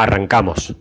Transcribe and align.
Arrancamos. 0.00 0.76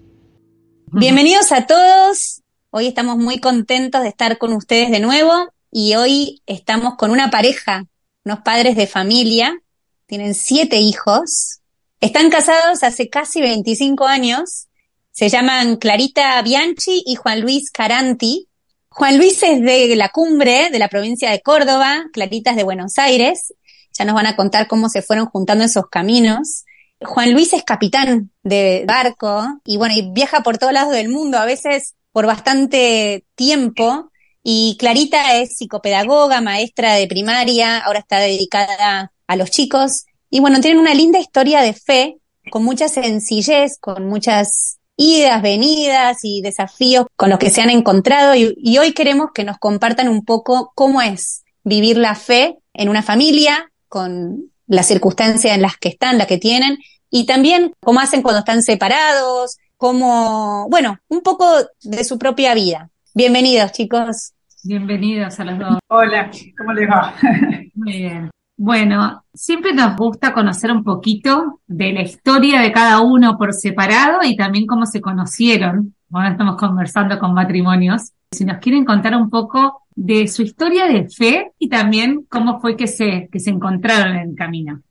Bienvenidos 0.91 1.51
a 1.51 1.65
todos. 1.65 2.43
Hoy 2.69 2.85
estamos 2.85 3.17
muy 3.17 3.39
contentos 3.39 4.03
de 4.03 4.09
estar 4.09 4.37
con 4.37 4.53
ustedes 4.53 4.91
de 4.91 4.99
nuevo 4.99 5.33
y 5.71 5.95
hoy 5.95 6.43
estamos 6.45 6.97
con 6.97 7.09
una 7.09 7.31
pareja, 7.31 7.85
unos 8.25 8.41
padres 8.41 8.75
de 8.75 8.85
familia. 8.85 9.59
Tienen 10.05 10.35
siete 10.35 10.77
hijos. 10.77 11.61
Están 11.99 12.29
casados 12.29 12.83
hace 12.83 13.09
casi 13.09 13.41
25 13.41 14.05
años. 14.05 14.67
Se 15.09 15.29
llaman 15.29 15.77
Clarita 15.77 16.39
Bianchi 16.43 17.01
y 17.03 17.15
Juan 17.15 17.41
Luis 17.41 17.71
Caranti. 17.71 18.47
Juan 18.89 19.17
Luis 19.17 19.41
es 19.41 19.63
de 19.63 19.95
la 19.95 20.09
cumbre 20.09 20.69
de 20.69 20.77
la 20.77 20.89
provincia 20.89 21.31
de 21.31 21.41
Córdoba, 21.41 22.03
Clarita 22.13 22.51
es 22.51 22.57
de 22.57 22.63
Buenos 22.63 22.99
Aires. 22.99 23.51
Ya 23.97 24.05
nos 24.05 24.13
van 24.13 24.27
a 24.27 24.35
contar 24.35 24.67
cómo 24.67 24.89
se 24.89 25.01
fueron 25.01 25.25
juntando 25.25 25.63
esos 25.63 25.87
caminos. 25.89 26.65
Juan 27.01 27.31
Luis 27.31 27.53
es 27.53 27.63
capitán 27.63 28.31
de 28.43 28.85
barco 28.87 29.59
y 29.65 29.77
bueno, 29.77 29.93
y 29.95 30.11
viaja 30.11 30.41
por 30.41 30.57
todos 30.57 30.73
lados 30.73 30.93
del 30.93 31.09
mundo, 31.09 31.37
a 31.37 31.45
veces 31.45 31.95
por 32.11 32.25
bastante 32.25 33.25
tiempo. 33.35 34.11
Y 34.43 34.77
Clarita 34.79 35.37
es 35.37 35.57
psicopedagoga, 35.57 36.41
maestra 36.41 36.93
de 36.93 37.07
primaria, 37.07 37.79
ahora 37.79 37.99
está 37.99 38.19
dedicada 38.19 39.11
a 39.27 39.35
los 39.35 39.51
chicos. 39.51 40.05
Y 40.29 40.39
bueno, 40.39 40.59
tienen 40.61 40.79
una 40.79 40.93
linda 40.93 41.19
historia 41.19 41.61
de 41.61 41.73
fe, 41.73 42.17
con 42.49 42.63
mucha 42.63 42.87
sencillez, 42.87 43.77
con 43.79 44.07
muchas 44.07 44.79
idas, 44.95 45.41
venidas 45.41 46.17
y 46.23 46.41
desafíos 46.41 47.05
con 47.15 47.29
los 47.29 47.39
que 47.39 47.49
se 47.49 47.61
han 47.61 47.69
encontrado. 47.69 48.35
Y, 48.35 48.55
y 48.57 48.77
hoy 48.77 48.93
queremos 48.93 49.31
que 49.33 49.43
nos 49.43 49.57
compartan 49.57 50.07
un 50.07 50.25
poco 50.25 50.71
cómo 50.73 51.01
es 51.01 51.43
vivir 51.63 51.97
la 51.97 52.15
fe 52.15 52.57
en 52.73 52.89
una 52.89 53.03
familia, 53.03 53.69
con 53.89 54.49
las 54.67 54.87
circunstancias 54.87 55.55
en 55.55 55.61
las 55.61 55.77
que 55.77 55.89
están, 55.89 56.17
las 56.17 56.27
que 56.27 56.37
tienen, 56.37 56.77
y 57.09 57.25
también 57.25 57.73
cómo 57.79 57.99
hacen 57.99 58.21
cuando 58.21 58.39
están 58.39 58.61
separados, 58.61 59.57
cómo, 59.77 60.67
bueno, 60.69 60.99
un 61.07 61.21
poco 61.21 61.45
de 61.81 62.03
su 62.03 62.19
propia 62.19 62.53
vida. 62.53 62.89
Bienvenidos, 63.15 63.71
chicos. 63.71 64.33
Bienvenidos 64.63 65.39
a 65.39 65.45
los 65.45 65.57
dos. 65.57 65.79
Hola, 65.87 66.29
¿cómo 66.57 66.73
les 66.73 66.89
va? 66.89 67.13
Muy 67.75 67.93
bien. 67.93 68.29
Bueno, 68.57 69.23
siempre 69.33 69.71
nos 69.71 69.95
gusta 69.95 70.33
conocer 70.33 70.71
un 70.71 70.83
poquito 70.83 71.61
de 71.67 71.93
la 71.93 72.01
historia 72.01 72.59
de 72.59 72.71
cada 72.71 73.01
uno 73.01 73.37
por 73.37 73.53
separado 73.53 74.19
y 74.23 74.35
también 74.35 74.65
cómo 74.65 74.85
se 74.85 74.99
conocieron. 74.99 75.95
Ahora 76.11 76.31
estamos 76.31 76.57
conversando 76.57 77.19
con 77.19 77.33
matrimonios. 77.33 78.13
Si 78.31 78.45
nos 78.45 78.57
quieren 78.57 78.85
contar 78.85 79.15
un 79.15 79.29
poco 79.29 79.87
de 79.95 80.27
su 80.27 80.43
historia 80.43 80.85
de 80.85 81.09
fe 81.09 81.53
y 81.57 81.69
también 81.69 82.25
cómo 82.29 82.59
fue 82.59 82.75
que 82.75 82.87
se, 82.87 83.29
que 83.31 83.39
se 83.39 83.49
encontraron 83.49 84.15
en 84.15 84.29
el 84.29 84.35
camino. 84.35 84.81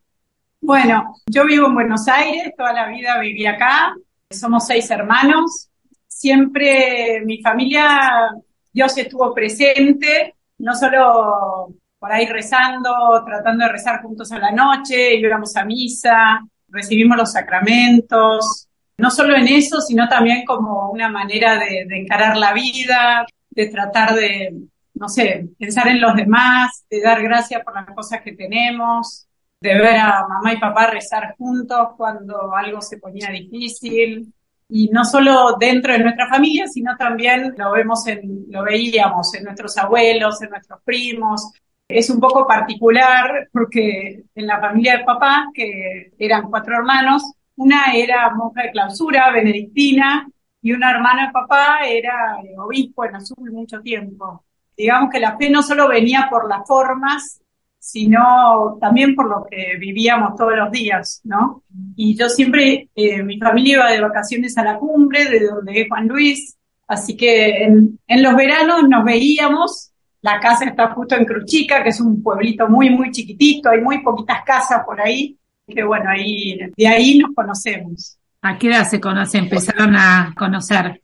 Bueno, 0.61 1.15
yo 1.27 1.47
vivo 1.47 1.69
en 1.69 1.75
Buenos 1.75 2.09
Aires, 2.09 2.53
toda 2.57 2.73
la 2.73 2.89
vida 2.89 3.20
viví 3.20 3.47
acá, 3.47 3.95
somos 4.29 4.67
seis 4.67 4.91
hermanos, 4.91 5.69
siempre 6.09 7.23
mi 7.25 7.41
familia, 7.41 8.33
Dios 8.73 8.98
estuvo 8.98 9.33
presente, 9.33 10.35
no 10.58 10.74
solo 10.74 11.68
por 11.98 12.11
ahí 12.11 12.27
rezando, 12.27 12.91
tratando 13.24 13.64
de 13.64 13.73
rezar 13.73 14.03
juntos 14.03 14.33
a 14.33 14.39
la 14.39 14.51
noche, 14.51 15.14
íbamos 15.14 15.55
a 15.57 15.64
misa, 15.64 16.41
recibimos 16.68 17.17
los 17.17 17.33
sacramentos, 17.33 18.66
no 18.98 19.11
solo 19.11 19.36
en 19.36 19.48
eso, 19.48 19.80
sino 19.80 20.08
también 20.08 20.45
como 20.45 20.90
una 20.90 21.08
manera 21.08 21.58
de, 21.58 21.86
encarar 21.90 22.36
la 22.36 22.52
vida, 22.52 23.27
de 23.51 23.67
tratar 23.68 24.14
de, 24.14 24.55
no 24.95 25.08
sé, 25.08 25.48
pensar 25.58 25.89
en 25.89 26.01
los 26.01 26.14
demás, 26.14 26.84
de 26.90 27.02
dar 27.02 27.23
gracias 27.23 27.62
por 27.62 27.74
las 27.74 27.86
cosas 27.95 28.23
que 28.23 28.33
tenemos, 28.33 29.27
de 29.61 29.74
ver 29.74 29.96
a 29.96 30.27
mamá 30.29 30.52
y 30.52 30.61
papá 30.61 30.89
rezar 30.89 31.35
juntos 31.36 31.89
cuando 31.96 32.55
algo 32.55 32.80
se 32.80 32.98
ponía 32.98 33.30
difícil. 33.30 34.33
Y 34.68 34.89
no 34.89 35.05
solo 35.05 35.56
dentro 35.61 35.92
de 35.92 36.01
nuestra 36.01 36.29
familia, 36.29 36.67
sino 36.67 36.96
también 36.96 37.55
lo 37.56 37.73
vemos 37.73 38.05
lo 38.48 38.64
veíamos 38.64 39.33
en 39.35 39.45
nuestros 39.45 39.77
abuelos, 39.79 40.42
en 40.42 40.51
nuestros 40.51 40.80
primos. 40.85 41.52
Es 41.89 42.11
un 42.11 42.18
poco 42.18 42.46
particular 42.48 43.48
porque 43.52 44.24
en 44.35 44.46
la 44.46 44.61
familia 44.61 44.98
de 44.98 45.05
papá, 45.05 45.46
que 45.55 46.12
eran 46.18 46.51
cuatro 46.51 46.74
hermanos, 46.74 47.23
una 47.56 47.94
era 47.94 48.30
monja 48.34 48.62
de 48.62 48.70
clausura, 48.70 49.30
benedictina, 49.30 50.28
y 50.62 50.72
una 50.72 50.90
hermana 50.90 51.30
papá 51.33 51.80
era 51.86 52.39
obispo 52.58 53.05
en 53.05 53.17
Azul 53.17 53.52
mucho 53.52 53.80
tiempo. 53.80 54.44
Digamos 54.77 55.11
que 55.11 55.20
la 55.20 55.36
fe 55.36 55.48
no 55.48 55.62
solo 55.62 55.89
venía 55.89 56.27
por 56.28 56.48
las 56.48 56.67
formas, 56.67 57.40
sino 57.78 58.77
también 58.80 59.14
por 59.14 59.28
lo 59.28 59.46
que 59.48 59.77
vivíamos 59.78 60.34
todos 60.34 60.56
los 60.56 60.72
días, 60.72 61.20
¿no? 61.22 61.62
Y 61.94 62.17
yo 62.17 62.28
siempre, 62.28 62.89
eh, 62.96 63.22
mi 63.22 63.39
familia 63.39 63.74
iba 63.74 63.90
de 63.92 64.00
vacaciones 64.00 64.58
a 64.58 64.64
la 64.64 64.77
cumbre, 64.77 65.27
de 65.27 65.46
donde 65.46 65.83
es 65.83 65.88
Juan 65.88 66.08
Luis, 66.08 66.56
así 66.88 67.17
que 67.17 67.62
en, 67.62 68.00
en 68.08 68.23
los 68.24 68.34
veranos 68.34 68.88
nos 68.88 69.05
veíamos, 69.05 69.92
la 70.20 70.40
casa 70.40 70.64
está 70.64 70.90
justo 70.90 71.14
en 71.14 71.27
Cruchica, 71.27 71.84
que 71.84 71.90
es 71.90 72.00
un 72.00 72.24
pueblito 72.24 72.68
muy, 72.68 72.90
muy 72.90 73.12
chiquitito, 73.12 73.70
hay 73.70 73.80
muy 73.80 74.02
poquitas 74.02 74.42
casas 74.44 74.83
por 74.84 75.00
ahí, 75.00 75.38
que 75.67 75.85
bueno, 75.85 76.09
ahí, 76.09 76.59
de 76.77 76.87
ahí 76.87 77.19
nos 77.19 77.35
conocemos. 77.35 78.19
¿A 78.43 78.59
qué 78.59 78.69
edad 78.69 78.89
se 78.89 79.01
conoce? 79.01 79.39
Empezaron 79.39 79.97
a 79.97 80.35
conocer 80.37 81.03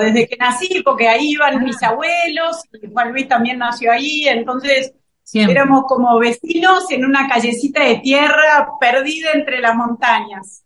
desde 0.00 0.26
que 0.26 0.36
nací, 0.36 0.82
porque 0.84 1.08
ahí 1.08 1.30
iban 1.30 1.62
mis 1.62 1.80
abuelos, 1.82 2.62
y 2.82 2.90
Juan 2.90 3.12
Luis 3.12 3.28
también 3.28 3.58
nació 3.58 3.92
ahí, 3.92 4.26
entonces 4.26 4.92
éramos 5.32 5.84
como 5.86 6.18
vecinos 6.18 6.90
en 6.90 7.04
una 7.04 7.28
callecita 7.28 7.84
de 7.84 7.98
tierra 7.98 8.68
perdida 8.80 9.30
entre 9.34 9.60
las 9.60 9.76
montañas. 9.76 10.64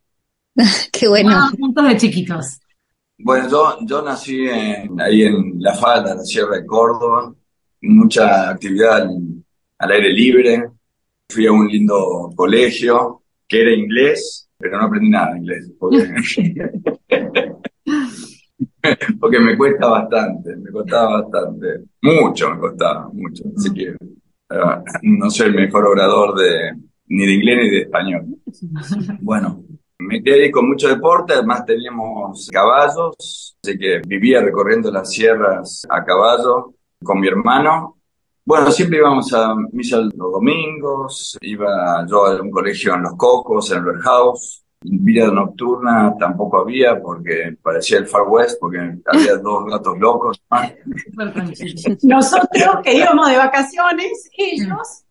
Qué 0.93 1.09
bueno. 1.09 1.31
Ah, 1.33 1.51
juntos 1.59 1.89
de 1.89 1.97
chiquitos. 1.97 2.59
Bueno, 3.19 3.49
yo, 3.51 3.79
yo 3.83 4.03
nací 4.03 4.49
en, 4.49 5.01
ahí 5.01 5.25
en 5.25 5.55
La 5.59 5.75
Falda, 5.75 6.13
en 6.13 6.19
la 6.19 6.25
Sierra 6.25 6.57
de 6.57 6.67
Córdoba, 6.67 7.33
mucha 7.83 8.51
actividad 8.51 9.03
al, 9.03 9.19
al 9.79 9.91
aire 9.91 10.13
libre. 10.13 10.71
Fui 11.31 11.47
a 11.47 11.53
un 11.53 11.67
lindo 11.67 12.31
colegio 12.35 13.23
que 13.47 13.63
era 13.63 13.73
inglés, 13.73 14.49
pero 14.59 14.79
no 14.79 14.87
aprendí 14.87 15.11
nada 15.11 15.33
de 15.33 15.39
inglés. 15.39 15.73
Porque... 15.79 16.09
porque 19.21 19.39
me 19.39 19.57
cuesta 19.57 19.89
bastante, 19.89 20.57
me 20.57 20.71
costaba 20.71 21.23
bastante, 21.23 21.85
mucho 22.03 22.51
me 22.51 22.59
costaba, 22.59 23.09
mucho, 23.13 23.45
así 23.57 23.73
que 23.73 23.91
uh, 23.91 24.83
no 25.03 25.31
soy 25.31 25.49
el 25.49 25.55
mejor 25.55 25.87
orador 25.87 26.39
de 26.39 26.73
ni 27.11 27.27
de 27.27 27.33
inglés 27.33 27.59
ni 27.63 27.71
de 27.71 27.79
español. 27.83 28.27
Bueno, 29.21 29.65
me 29.99 30.23
quedé 30.23 30.51
con 30.51 30.69
mucho 30.69 30.89
deporte, 30.89 31.33
además 31.33 31.65
teníamos 31.65 32.49
caballos, 32.53 33.57
así 33.63 33.79
que 33.79 34.01
vivía 34.07 34.43
recorriendo 34.43 34.91
las 34.91 35.11
sierras 35.11 35.87
a 35.89 36.05
caballo 36.05 36.75
con 37.03 37.21
mi 37.21 37.29
hermano. 37.29 37.98
Bueno, 38.49 38.73
siempre 38.73 38.97
íbamos 38.97 39.31
a 39.35 39.55
misa 39.73 39.99
los 39.99 40.15
domingos, 40.17 41.37
iba 41.43 42.07
yo 42.09 42.25
a 42.25 42.41
un 42.41 42.51
colegio 42.51 42.95
en 42.95 43.03
Los 43.03 43.15
Cocos, 43.15 43.71
en 43.73 43.85
el 43.87 43.99
House, 44.01 44.65
Vida 44.81 45.31
nocturna 45.31 46.15
tampoco 46.19 46.61
había 46.61 46.99
porque 46.99 47.59
parecía 47.61 47.99
el 47.99 48.07
Far 48.07 48.23
West, 48.27 48.59
porque 48.59 48.79
había 49.05 49.37
dos 49.43 49.67
gatos 49.67 49.99
locos. 49.99 50.41
Nosotros 52.05 52.77
que 52.83 52.95
íbamos 52.95 53.29
de 53.29 53.37
vacaciones, 53.37 54.31
ellos 54.39 55.05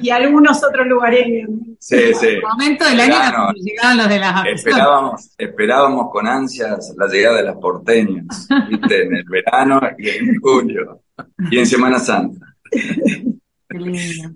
y 0.00 0.10
algunos 0.10 0.62
otros 0.62 0.86
lugares. 0.86 1.48
Sí, 1.80 2.14
sí. 2.14 2.36
momento 2.40 2.84
del 2.84 3.00
año 3.00 3.52
llegaban 3.54 3.96
los 3.96 4.08
de 4.08 4.20
las 4.20 4.46
esperábamos, 4.46 5.34
esperábamos 5.36 6.12
con 6.12 6.28
ansias 6.28 6.94
la 6.96 7.08
llegada 7.08 7.38
de 7.38 7.42
las 7.42 7.56
porteñas, 7.56 8.46
¿viste? 8.70 9.02
en 9.02 9.16
el 9.16 9.24
verano 9.24 9.80
y 9.98 10.10
en 10.10 10.40
julio 10.40 11.00
y 11.50 11.58
en 11.58 11.66
Semana 11.66 11.98
Santa. 11.98 12.53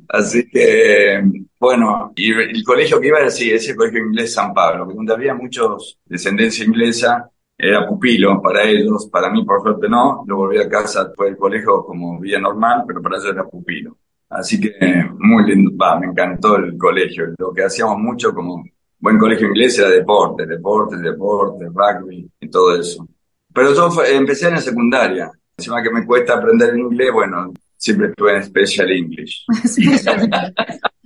Así 0.08 0.48
que, 0.48 1.22
bueno, 1.60 2.12
y 2.16 2.32
el 2.32 2.64
colegio 2.64 3.00
que 3.00 3.08
iba 3.08 3.18
era 3.18 3.28
así, 3.28 3.50
ese 3.50 3.76
colegio 3.76 4.00
inglés 4.00 4.34
San 4.34 4.52
Pablo, 4.52 4.88
que 4.88 4.94
donde 4.94 5.12
había 5.12 5.34
muchos 5.34 5.98
descendencia 6.04 6.64
inglesa, 6.64 7.30
era 7.56 7.86
pupilo 7.86 8.40
para 8.40 8.62
ellos, 8.64 9.08
para 9.10 9.30
mí 9.30 9.44
por 9.44 9.62
suerte 9.62 9.88
no, 9.88 10.24
yo 10.26 10.36
volví 10.36 10.58
a 10.58 10.68
casa 10.68 11.04
después 11.04 11.30
del 11.30 11.38
colegio 11.38 11.84
como 11.84 12.20
vida 12.20 12.38
normal, 12.38 12.84
pero 12.86 13.02
para 13.02 13.16
ellos 13.16 13.32
era 13.32 13.44
pupilo. 13.44 13.96
Así 14.28 14.60
que 14.60 14.72
muy 15.18 15.44
lindo, 15.44 15.72
va, 15.76 15.98
me 15.98 16.06
encantó 16.06 16.56
el 16.56 16.76
colegio, 16.76 17.34
lo 17.36 17.52
que 17.52 17.64
hacíamos 17.64 17.98
mucho 17.98 18.32
como 18.34 18.64
buen 19.00 19.18
colegio 19.18 19.48
inglés 19.48 19.78
era 19.78 19.90
deporte, 19.90 20.46
deporte, 20.46 20.96
deporte, 20.96 21.66
rugby 21.66 22.30
y 22.40 22.48
todo 22.48 22.78
eso. 22.78 23.06
Pero 23.52 23.74
yo 23.74 23.90
empecé 24.04 24.48
en 24.48 24.54
la 24.54 24.60
secundaria. 24.60 25.30
Encima 25.56 25.82
que 25.82 25.90
me 25.90 26.06
cuesta 26.06 26.34
aprender 26.34 26.70
el 26.70 26.78
inglés, 26.78 27.12
bueno, 27.12 27.52
siempre 27.78 28.08
estuve 28.08 28.36
en 28.36 28.44
Special 28.44 28.90
English. 28.90 29.46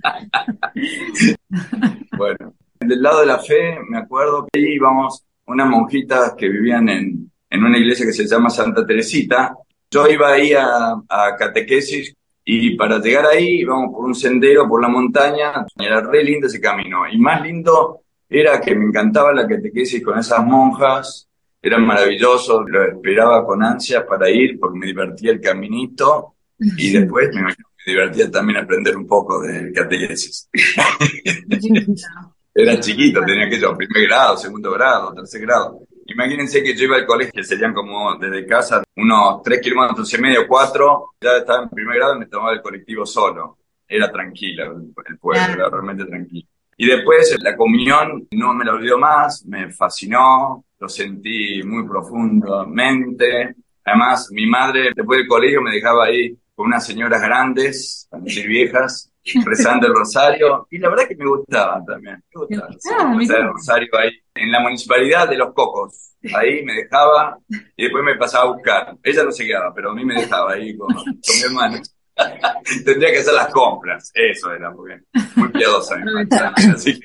bueno, 2.17 2.53
del 2.79 3.01
lado 3.01 3.21
de 3.21 3.25
la 3.25 3.39
fe, 3.39 3.77
me 3.87 3.99
acuerdo 3.99 4.45
que 4.51 4.59
íbamos 4.59 5.23
unas 5.45 5.67
monjitas 5.67 6.33
que 6.37 6.49
vivían 6.49 6.89
en, 6.89 7.31
en 7.49 7.63
una 7.63 7.77
iglesia 7.77 8.05
que 8.05 8.11
se 8.11 8.27
llama 8.27 8.49
Santa 8.49 8.85
Teresita. 8.85 9.55
Yo 9.89 10.05
iba 10.07 10.33
ahí 10.33 10.51
a, 10.53 10.95
a 11.07 11.35
catequesis 11.37 12.13
y 12.43 12.75
para 12.75 12.99
llegar 12.99 13.27
ahí 13.27 13.61
íbamos 13.61 13.93
por 13.93 14.03
un 14.05 14.15
sendero, 14.15 14.67
por 14.67 14.81
la 14.81 14.89
montaña, 14.89 15.65
era 15.77 16.01
re 16.01 16.23
lindo 16.23 16.47
ese 16.47 16.59
camino. 16.59 17.07
Y 17.09 17.17
más 17.17 17.41
lindo 17.41 18.01
era 18.27 18.59
que 18.59 18.75
me 18.75 18.85
encantaba 18.85 19.31
la 19.33 19.47
catequesis 19.47 20.03
con 20.03 20.17
esas 20.17 20.43
monjas, 20.43 21.29
eran 21.61 21.85
maravillosos, 21.85 22.63
lo 22.67 22.83
esperaba 22.83 23.45
con 23.45 23.63
ansias 23.63 24.03
para 24.03 24.29
ir 24.29 24.59
porque 24.59 24.79
me 24.79 24.87
divertía 24.87 25.31
el 25.31 25.39
caminito 25.39 26.32
y 26.77 26.91
después 26.91 27.29
me, 27.33 27.43
me 27.43 27.53
divertía 27.85 28.31
también 28.31 28.59
aprender 28.59 28.95
un 28.95 29.07
poco 29.07 29.41
de 29.41 29.71
catequesis. 29.71 30.49
Era 32.55 32.79
chiquito, 32.79 33.21
tenía 33.25 33.49
que 33.49 33.59
yo, 33.59 33.75
primer 33.75 34.07
grado, 34.07 34.37
segundo 34.37 34.71
grado, 34.71 35.13
tercer 35.13 35.41
grado. 35.41 35.79
Imagínense 36.05 36.61
que 36.61 36.75
yo 36.75 36.83
iba 36.85 36.97
al 36.97 37.05
colegio, 37.05 37.33
que 37.33 37.43
serían 37.43 37.73
como 37.73 38.15
desde 38.17 38.45
casa 38.45 38.83
unos 38.95 39.41
tres 39.41 39.59
kilómetros 39.61 40.13
y 40.13 40.21
medio, 40.21 40.47
cuatro, 40.47 41.13
ya 41.19 41.37
estaba 41.37 41.63
en 41.63 41.69
primer 41.69 41.97
grado 41.97 42.15
y 42.15 42.19
me 42.19 42.25
tomaba 42.27 42.53
el 42.53 42.61
colectivo 42.61 43.05
solo. 43.05 43.57
Era 43.87 44.11
tranquila 44.11 44.65
el 44.65 45.17
pueblo, 45.17 45.53
era 45.53 45.69
realmente 45.69 46.05
tranquilo. 46.05 46.47
Y 46.77 46.87
después 46.87 47.35
la 47.41 47.55
comunión 47.55 48.27
no 48.31 48.53
me 48.53 48.65
la 48.65 48.73
olvido 48.73 48.97
más, 48.97 49.45
me 49.45 49.71
fascinó, 49.71 50.63
lo 50.79 50.89
sentí 50.89 51.63
muy 51.63 51.87
profundamente. 51.87 53.55
Además, 53.83 54.29
mi 54.31 54.45
madre 54.45 54.91
después 54.95 55.19
del 55.19 55.27
colegio 55.27 55.61
me 55.61 55.71
dejaba 55.71 56.05
ahí 56.05 56.37
con 56.55 56.67
unas 56.67 56.85
señoras 56.85 57.21
grandes, 57.21 58.07
decir 58.11 58.47
viejas, 58.47 59.11
rezando 59.45 59.87
el 59.87 59.93
rosario, 59.93 60.67
y 60.69 60.77
la 60.77 60.89
verdad 60.89 61.07
que 61.07 61.15
me 61.15 61.27
gustaba 61.27 61.83
también. 61.85 62.23
Me 62.33 62.57
gustaba 62.57 62.69
ah, 62.99 63.17
el 63.19 63.47
rosario 63.47 63.87
ahí, 63.97 64.11
en 64.35 64.51
la 64.51 64.59
municipalidad 64.59 65.27
de 65.29 65.37
Los 65.37 65.53
Cocos. 65.53 66.11
Ahí 66.35 66.63
me 66.63 66.73
dejaba 66.73 67.37
y 67.75 67.83
después 67.83 68.03
me 68.03 68.15
pasaba 68.15 68.45
a 68.45 68.53
buscar. 68.53 68.95
Ella 69.03 69.23
no 69.23 69.31
se 69.31 69.45
quedaba, 69.45 69.73
pero 69.73 69.91
a 69.91 69.95
mí 69.95 70.05
me 70.05 70.15
dejaba 70.15 70.53
ahí 70.53 70.77
con, 70.77 70.93
con 70.93 71.03
mi 71.03 71.41
hermano. 71.43 71.81
Tendría 72.85 73.11
que 73.11 73.19
hacer 73.19 73.33
las 73.33 73.51
compras, 73.51 74.11
eso 74.13 74.53
era, 74.53 74.71
porque 74.71 74.99
muy 75.35 75.49
piadosa 75.49 75.95
así 76.73 76.99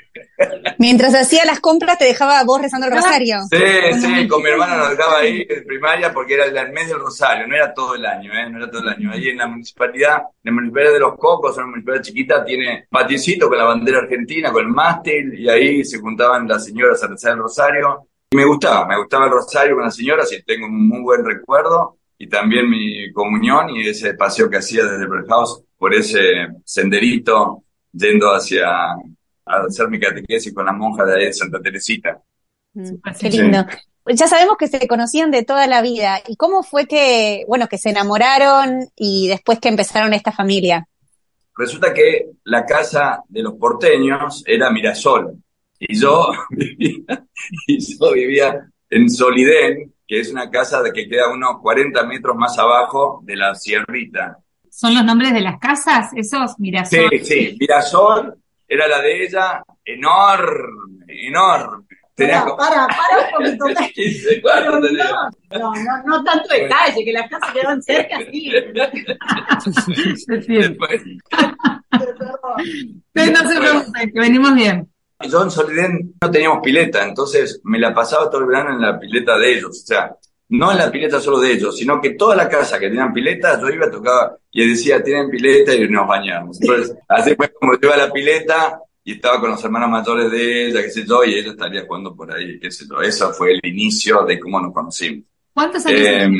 Mientras 0.78 1.14
hacía 1.14 1.44
las 1.44 1.60
compras 1.60 1.98
te 1.98 2.04
dejaba 2.04 2.42
vos 2.44 2.60
rezando 2.60 2.86
el 2.86 2.92
rosario. 2.92 3.38
Sí, 3.50 4.00
sí, 4.00 4.28
con 4.28 4.42
mi 4.42 4.50
hermana 4.50 4.76
nos 4.76 4.90
dejaba 4.90 5.18
ahí 5.18 5.44
en 5.48 5.64
primaria 5.64 6.12
porque 6.12 6.34
era 6.34 6.44
el 6.44 6.72
mes 6.72 6.88
del 6.88 6.98
rosario, 6.98 7.46
no 7.46 7.54
era 7.54 7.74
todo 7.74 7.94
el 7.94 8.06
año, 8.06 8.32
¿eh? 8.32 8.48
no 8.50 8.58
era 8.58 8.70
todo 8.70 8.82
el 8.82 8.88
año. 8.88 9.10
Ahí 9.12 9.28
en 9.28 9.38
la 9.38 9.46
municipalidad, 9.46 10.18
en 10.18 10.24
la 10.44 10.52
municipalidad 10.52 10.92
de 10.92 11.00
Los 11.00 11.16
Cocos, 11.16 11.56
una 11.56 11.66
municipalidad 11.66 12.02
chiquita, 12.02 12.44
tiene 12.44 12.86
patiecito 12.90 13.48
con 13.48 13.58
la 13.58 13.64
bandera 13.64 13.98
argentina, 13.98 14.52
con 14.52 14.64
el 14.64 14.72
mástil, 14.72 15.34
y 15.38 15.48
ahí 15.48 15.84
se 15.84 15.98
juntaban 15.98 16.46
las 16.46 16.64
señoras 16.64 17.02
a 17.02 17.08
rezar 17.08 17.32
el 17.32 17.38
rosario. 17.38 18.08
Y 18.30 18.36
me 18.36 18.44
gustaba, 18.44 18.86
me 18.86 18.98
gustaba 18.98 19.24
el 19.24 19.32
rosario 19.32 19.74
con 19.74 19.84
las 19.84 19.96
señoras 19.96 20.30
y 20.32 20.42
tengo 20.42 20.66
un 20.66 20.88
muy 20.88 21.00
buen 21.00 21.24
recuerdo 21.24 21.98
y 22.18 22.28
también 22.28 22.68
mi 22.68 23.12
comunión 23.12 23.70
y 23.70 23.88
ese 23.88 24.14
paseo 24.14 24.50
que 24.50 24.58
hacía 24.58 24.84
desde 24.84 25.04
el 25.04 25.26
House 25.28 25.62
por 25.78 25.94
ese 25.94 26.48
senderito 26.64 27.62
yendo 27.92 28.34
hacia 28.34 28.68
a 29.48 29.66
hacer 29.66 29.88
mi 29.88 29.98
catequesis 29.98 30.52
con 30.52 30.66
la 30.66 30.72
monja 30.72 31.04
de, 31.04 31.14
ahí 31.14 31.24
de 31.26 31.32
Santa 31.32 31.60
Teresita. 31.60 32.20
Mm, 32.74 32.94
qué 33.20 33.30
lindo. 33.30 33.64
Ya 34.06 34.26
sabemos 34.26 34.56
que 34.56 34.68
se 34.68 34.86
conocían 34.88 35.30
de 35.30 35.44
toda 35.44 35.66
la 35.66 35.82
vida. 35.82 36.20
¿Y 36.26 36.36
cómo 36.36 36.62
fue 36.62 36.86
que, 36.86 37.44
bueno, 37.46 37.68
que 37.68 37.78
se 37.78 37.90
enamoraron 37.90 38.88
y 38.96 39.28
después 39.28 39.58
que 39.58 39.68
empezaron 39.68 40.14
esta 40.14 40.32
familia? 40.32 40.88
Resulta 41.56 41.92
que 41.92 42.30
la 42.44 42.64
casa 42.64 43.22
de 43.28 43.42
los 43.42 43.54
porteños 43.54 44.42
era 44.46 44.70
Mirasol 44.70 45.36
y 45.78 45.98
yo 45.98 46.30
vivía, 46.50 47.26
y 47.66 47.78
yo 47.78 48.12
vivía 48.12 48.70
en 48.90 49.10
Solidén, 49.10 49.92
que 50.06 50.20
es 50.20 50.30
una 50.30 50.50
casa 50.50 50.82
de 50.82 50.92
que 50.92 51.08
queda 51.08 51.32
unos 51.32 51.60
40 51.60 52.04
metros 52.04 52.36
más 52.36 52.58
abajo 52.58 53.20
de 53.24 53.36
la 53.36 53.54
Sierrita. 53.54 54.38
¿Son 54.70 54.94
los 54.94 55.04
nombres 55.04 55.32
de 55.32 55.40
las 55.40 55.58
casas? 55.58 56.12
Esos, 56.14 56.58
Mirasol. 56.58 57.10
Sí, 57.10 57.24
sí, 57.24 57.56
Mirasol 57.60 58.38
era 58.68 58.86
la 58.86 59.00
de 59.00 59.24
ella, 59.24 59.62
enorme, 59.84 61.04
enorme. 61.08 61.86
Para, 62.18 62.56
para, 62.56 62.86
para 62.88 63.38
un 63.38 63.58
poquito. 63.58 64.02
no, 64.72 64.80
no, 64.80 65.72
no, 65.72 66.02
no, 66.04 66.24
tanto 66.24 66.48
detalle, 66.48 67.04
que 67.04 67.12
las 67.12 67.30
casas 67.30 67.52
quedan 67.52 67.80
cerca, 67.80 68.18
sí. 68.32 68.50
Después. 70.48 71.02
no 73.14 73.48
se 73.48 73.60
preocupen, 73.60 74.12
que 74.12 74.20
venimos 74.20 74.54
bien. 74.54 74.92
Yo 75.20 75.42
en 75.42 75.50
Solidén 75.50 76.14
no 76.20 76.30
teníamos 76.30 76.60
pileta, 76.62 77.04
entonces 77.04 77.60
me 77.64 77.78
la 77.78 77.94
pasaba 77.94 78.28
todo 78.30 78.40
el 78.42 78.48
verano 78.48 78.70
en 78.70 78.80
la 78.80 78.98
pileta 78.98 79.38
de 79.38 79.52
ellos. 79.52 79.70
O 79.70 79.86
sea, 79.86 80.16
no 80.50 80.72
en 80.72 80.78
la 80.78 80.90
pileta 80.90 81.20
solo 81.20 81.40
de 81.40 81.52
ellos, 81.52 81.76
sino 81.76 82.00
que 82.00 82.10
toda 82.10 82.34
la 82.34 82.48
casa 82.48 82.78
que 82.78 82.88
tenían 82.88 83.12
pileta, 83.12 83.60
yo 83.60 83.68
iba, 83.68 83.90
tocaba 83.90 84.36
y 84.50 84.68
decía, 84.68 85.02
tienen 85.02 85.30
pileta 85.30 85.74
y 85.74 85.88
nos 85.88 86.06
bañamos. 86.06 86.60
Entonces, 86.60 86.96
así 87.08 87.34
fue 87.34 87.52
como 87.52 87.74
yo 87.74 87.80
iba 87.82 87.94
a 87.94 88.06
la 88.06 88.12
pileta 88.12 88.80
y 89.04 89.12
estaba 89.12 89.40
con 89.40 89.50
los 89.50 89.64
hermanos 89.64 89.90
mayores 89.90 90.30
de 90.30 90.66
ella, 90.68 90.82
qué 90.82 90.90
sé 90.90 91.04
yo, 91.06 91.24
y 91.24 91.34
ella 91.34 91.50
estaría 91.50 91.86
jugando 91.86 92.14
por 92.14 92.32
ahí, 92.32 92.58
qué 92.58 92.70
sé 92.70 92.86
yo. 92.88 93.00
Eso 93.00 93.32
fue 93.32 93.52
el 93.52 93.60
inicio 93.62 94.22
de 94.24 94.38
cómo 94.38 94.60
nos 94.60 94.72
conocimos. 94.72 95.24
¿Cuántos 95.52 95.84
años 95.86 96.00
eh, 96.00 96.30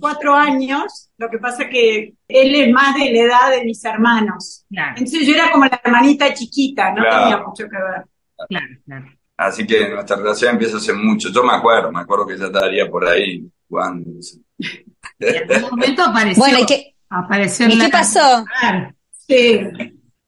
Cuatro 0.00 0.34
años, 0.34 1.10
lo 1.18 1.28
que 1.28 1.38
pasa 1.38 1.68
que 1.68 2.14
él 2.26 2.54
es 2.54 2.72
más 2.72 2.94
de 2.94 3.12
la 3.12 3.20
edad 3.20 3.50
de 3.50 3.64
mis 3.64 3.84
hermanos. 3.84 4.64
Entonces 4.70 5.26
yo 5.26 5.34
era 5.34 5.52
como 5.52 5.66
la 5.66 5.78
hermanita 5.84 6.32
chiquita, 6.32 6.90
no 6.92 7.02
tenía 7.02 7.36
mucho 7.38 7.64
que 7.64 7.76
ver. 7.76 8.04
Claro, 8.48 8.66
claro. 8.86 9.19
Así 9.40 9.66
que 9.66 9.88
nuestra 9.88 10.16
relación 10.16 10.52
empieza 10.52 10.76
hace 10.76 10.92
mucho. 10.92 11.30
Yo 11.30 11.42
me 11.42 11.54
acuerdo, 11.54 11.90
me 11.90 12.00
acuerdo 12.00 12.26
que 12.26 12.34
ella 12.34 12.48
estaría 12.48 12.90
por 12.90 13.08
ahí 13.08 13.42
jugando. 13.66 14.10
en 15.18 15.52
algún 15.52 15.70
momento 15.70 16.02
apareció. 16.02 16.42
Bueno, 16.42 16.58
¿y 16.58 16.66
qué, 16.66 16.94
apareció 17.08 17.66
¿y 17.66 17.78
qué 17.78 17.88
pasó? 17.88 18.44
Sí. 19.26 19.60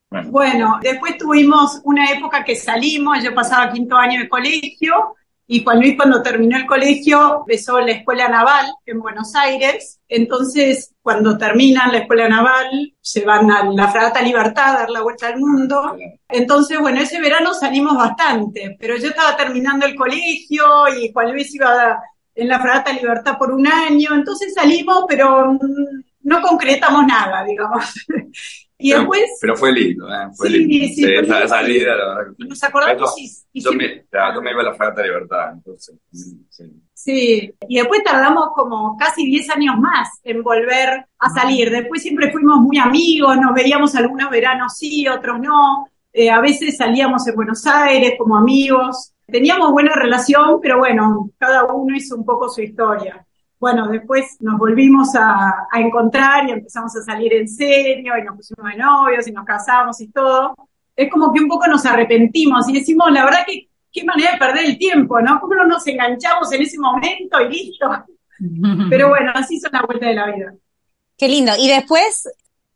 Bueno. 0.08 0.30
bueno, 0.30 0.78
después 0.80 1.18
tuvimos 1.18 1.82
una 1.84 2.10
época 2.10 2.42
que 2.42 2.56
salimos, 2.56 3.22
yo 3.22 3.34
pasaba 3.34 3.70
quinto 3.70 3.96
año 3.96 4.20
de 4.20 4.28
colegio 4.30 5.14
y 5.46 5.62
Juan 5.62 5.80
Luis 5.80 5.96
cuando 5.96 6.22
terminó 6.22 6.56
el 6.56 6.66
colegio 6.66 7.40
empezó 7.40 7.80
la 7.80 7.92
escuela 7.92 8.28
naval 8.28 8.66
en 8.86 9.00
Buenos 9.00 9.34
Aires. 9.34 10.00
Entonces, 10.08 10.94
cuando 11.02 11.36
terminan 11.36 11.92
la 11.92 11.98
escuela 11.98 12.28
naval, 12.28 12.94
se 13.00 13.24
van 13.24 13.50
a 13.50 13.64
la 13.64 13.88
Fragata 13.88 14.22
Libertad 14.22 14.76
a 14.76 14.78
dar 14.80 14.90
la 14.90 15.02
vuelta 15.02 15.26
al 15.26 15.38
mundo. 15.38 15.96
Entonces, 16.28 16.78
bueno, 16.78 17.00
ese 17.00 17.20
verano 17.20 17.52
salimos 17.54 17.96
bastante, 17.96 18.76
pero 18.78 18.96
yo 18.96 19.08
estaba 19.08 19.36
terminando 19.36 19.84
el 19.84 19.94
colegio 19.94 20.64
y 20.96 21.12
Juan 21.12 21.32
Luis 21.32 21.54
iba 21.54 22.00
en 22.34 22.48
la 22.48 22.60
Fragata 22.60 22.92
Libertad 22.92 23.36
por 23.36 23.50
un 23.50 23.66
año. 23.66 24.14
Entonces 24.14 24.54
salimos, 24.54 25.04
pero 25.08 25.58
no 26.22 26.40
concretamos 26.40 27.06
nada, 27.06 27.44
digamos. 27.44 27.92
Y 28.82 28.90
pero, 28.90 29.00
después. 29.00 29.22
Pero 29.40 29.56
fue 29.56 29.72
lindo, 29.72 30.08
¿eh? 30.08 30.28
Fue 30.36 30.48
sí, 30.48 30.58
lindo. 30.58 30.86
Sí, 30.86 30.94
sí, 30.94 31.04
esa 31.04 31.48
salida, 31.48 31.94
la 31.94 32.14
verdad. 32.16 32.32
Nos 32.38 32.64
acordamos 32.64 33.14
y, 33.16 33.30
y 33.52 33.62
yo, 33.62 33.72
me, 33.72 34.04
yo 34.12 34.42
me 34.42 34.50
iba 34.50 34.60
a 34.60 34.64
la 34.64 34.74
Fragata 34.74 35.02
Libertad, 35.02 35.52
entonces. 35.52 35.94
Sí. 36.10 36.82
sí. 36.92 37.54
y 37.68 37.76
después 37.76 38.02
tardamos 38.02 38.48
como 38.54 38.96
casi 38.96 39.24
10 39.26 39.50
años 39.50 39.76
más 39.78 40.08
en 40.24 40.42
volver 40.42 41.06
a 41.18 41.30
salir. 41.30 41.70
Después 41.70 42.02
siempre 42.02 42.32
fuimos 42.32 42.60
muy 42.60 42.78
amigos, 42.78 43.36
nos 43.36 43.54
veíamos 43.54 43.94
algunos 43.94 44.30
veranos 44.30 44.76
sí, 44.76 45.06
otros 45.06 45.38
no. 45.38 45.86
Eh, 46.12 46.28
a 46.28 46.40
veces 46.40 46.76
salíamos 46.76 47.26
en 47.28 47.36
Buenos 47.36 47.64
Aires 47.66 48.14
como 48.18 48.36
amigos. 48.36 49.12
Teníamos 49.26 49.70
buena 49.70 49.94
relación, 49.94 50.58
pero 50.60 50.78
bueno, 50.78 51.30
cada 51.38 51.64
uno 51.72 51.96
hizo 51.96 52.16
un 52.16 52.24
poco 52.24 52.48
su 52.48 52.60
historia 52.60 53.24
bueno, 53.62 53.86
después 53.86 54.38
nos 54.40 54.58
volvimos 54.58 55.14
a, 55.14 55.68
a, 55.70 55.80
encontrar 55.80 56.48
y 56.48 56.50
empezamos 56.50 56.96
a 56.96 57.02
salir 57.02 57.32
en 57.32 57.46
serio 57.46 58.18
y 58.18 58.24
nos 58.24 58.34
pusimos 58.34 58.68
de 58.72 58.76
novios 58.76 59.28
y 59.28 59.30
nos 59.30 59.44
casamos 59.44 60.00
y 60.00 60.08
todo. 60.08 60.56
Es 60.96 61.08
como 61.08 61.32
que 61.32 61.38
un 61.38 61.46
poco 61.48 61.68
nos 61.68 61.86
arrepentimos 61.86 62.68
y 62.68 62.72
decimos, 62.72 63.12
la 63.12 63.24
verdad 63.24 63.44
que 63.46 63.68
qué 63.92 64.02
manera 64.02 64.32
de 64.32 64.38
perder 64.38 64.64
el 64.64 64.78
tiempo, 64.78 65.20
¿no? 65.20 65.38
¿Cómo 65.40 65.54
no 65.54 65.64
nos 65.64 65.86
enganchamos 65.86 66.52
en 66.52 66.62
ese 66.62 66.76
momento 66.76 67.40
y 67.40 67.48
listo? 67.50 67.88
Pero 68.90 69.10
bueno, 69.10 69.30
así 69.32 69.60
son 69.60 69.70
la 69.72 69.82
vuelta 69.82 70.08
de 70.08 70.14
la 70.14 70.26
vida. 70.32 70.54
Qué 71.16 71.28
lindo. 71.28 71.52
Y 71.56 71.68
después... 71.68 72.28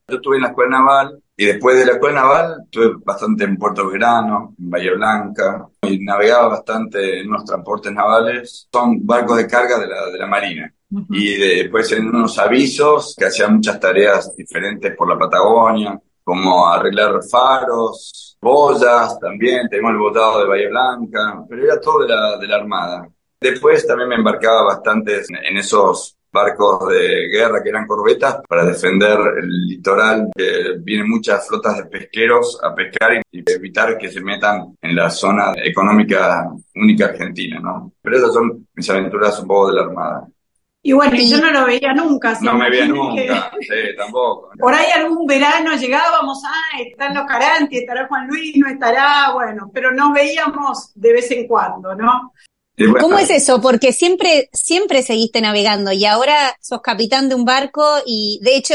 Yo 0.08 0.18
estuve 0.18 0.36
en 0.36 0.42
la 0.42 0.48
escuela 0.50 0.78
naval 0.78 1.20
y 1.36 1.46
después 1.46 1.76
de 1.76 1.84
la 1.84 1.92
escuela 1.94 2.20
naval 2.20 2.62
estuve 2.64 2.94
bastante 3.04 3.42
en 3.42 3.56
Puerto 3.56 3.88
Verano, 3.90 4.54
en 4.56 4.70
Bahía 4.70 4.92
Blanca, 4.92 5.66
y 5.82 5.98
navegaba 5.98 6.46
bastante 6.46 7.20
en 7.20 7.28
unos 7.28 7.44
transportes 7.44 7.92
navales. 7.92 8.68
Son 8.72 9.04
barcos 9.04 9.36
de 9.38 9.48
carga 9.48 9.80
de 9.80 9.88
la, 9.88 10.06
de 10.06 10.18
la 10.18 10.26
Marina. 10.28 10.72
Y 11.10 11.34
después 11.36 11.90
en 11.90 12.06
unos 12.06 12.38
avisos 12.38 13.16
que 13.18 13.24
hacían 13.24 13.56
muchas 13.56 13.80
tareas 13.80 14.32
diferentes 14.36 14.94
por 14.94 15.08
la 15.08 15.18
Patagonia, 15.18 16.00
como 16.22 16.68
arreglar 16.68 17.20
faros, 17.28 18.36
boyas 18.40 19.18
también, 19.18 19.68
teníamos 19.68 19.90
el 19.90 19.98
botado 19.98 20.38
de 20.38 20.46
Bahía 20.46 20.68
Blanca, 20.68 21.44
pero 21.48 21.64
era 21.64 21.80
todo 21.80 22.04
de 22.04 22.08
la, 22.14 22.36
de 22.38 22.46
la 22.46 22.56
Armada. 22.56 23.08
Después 23.40 23.84
también 23.84 24.10
me 24.10 24.14
embarcaba 24.14 24.62
bastante 24.62 25.22
en 25.28 25.56
esos 25.56 26.15
barcos 26.32 26.88
de 26.88 27.28
guerra 27.28 27.62
que 27.62 27.68
eran 27.68 27.86
corbetas 27.86 28.40
para 28.48 28.64
defender 28.64 29.18
el 29.38 29.66
litoral, 29.66 30.30
que 30.34 30.76
vienen 30.80 31.08
muchas 31.08 31.46
flotas 31.46 31.76
de 31.78 31.84
pesqueros 31.86 32.58
a 32.62 32.74
pescar 32.74 33.20
y 33.30 33.42
evitar 33.50 33.96
que 33.96 34.10
se 34.10 34.20
metan 34.20 34.76
en 34.80 34.96
la 34.96 35.10
zona 35.10 35.52
económica 35.56 36.50
única 36.74 37.06
argentina, 37.06 37.58
¿no? 37.60 37.92
Pero 38.02 38.18
esas 38.18 38.32
son 38.32 38.66
mis 38.74 38.90
aventuras 38.90 39.38
un 39.40 39.48
poco 39.48 39.68
de 39.68 39.74
la 39.74 39.82
Armada. 39.82 40.28
Y 40.86 40.92
bueno, 40.92 41.16
yo 41.16 41.38
no 41.38 41.50
lo 41.50 41.66
veía 41.66 41.92
nunca. 41.94 42.38
No 42.42 42.54
me 42.54 42.70
veía 42.70 42.86
nunca, 42.86 43.50
sí, 43.60 43.96
tampoco. 43.96 44.50
Por 44.56 44.72
ahí 44.72 44.86
algún 44.94 45.26
verano 45.26 45.74
llegábamos, 45.74 46.40
ah, 46.46 46.80
están 46.80 47.12
los 47.12 47.26
Caranti, 47.26 47.78
estará 47.78 48.06
Juan 48.06 48.28
Luis, 48.28 48.56
no 48.56 48.68
estará, 48.68 49.32
bueno, 49.32 49.68
pero 49.74 49.90
nos 49.90 50.12
veíamos 50.12 50.92
de 50.94 51.12
vez 51.12 51.28
en 51.32 51.48
cuando, 51.48 51.92
¿no? 51.96 52.32
¿Cómo 53.00 53.18
es 53.18 53.30
eso? 53.30 53.60
Porque 53.60 53.92
siempre, 53.92 54.50
siempre 54.52 55.02
seguiste 55.02 55.40
navegando 55.40 55.92
y 55.92 56.04
ahora 56.04 56.56
sos 56.60 56.82
capitán 56.82 57.28
de 57.28 57.34
un 57.34 57.44
barco 57.44 57.82
y 58.04 58.38
de 58.42 58.56
hecho 58.56 58.74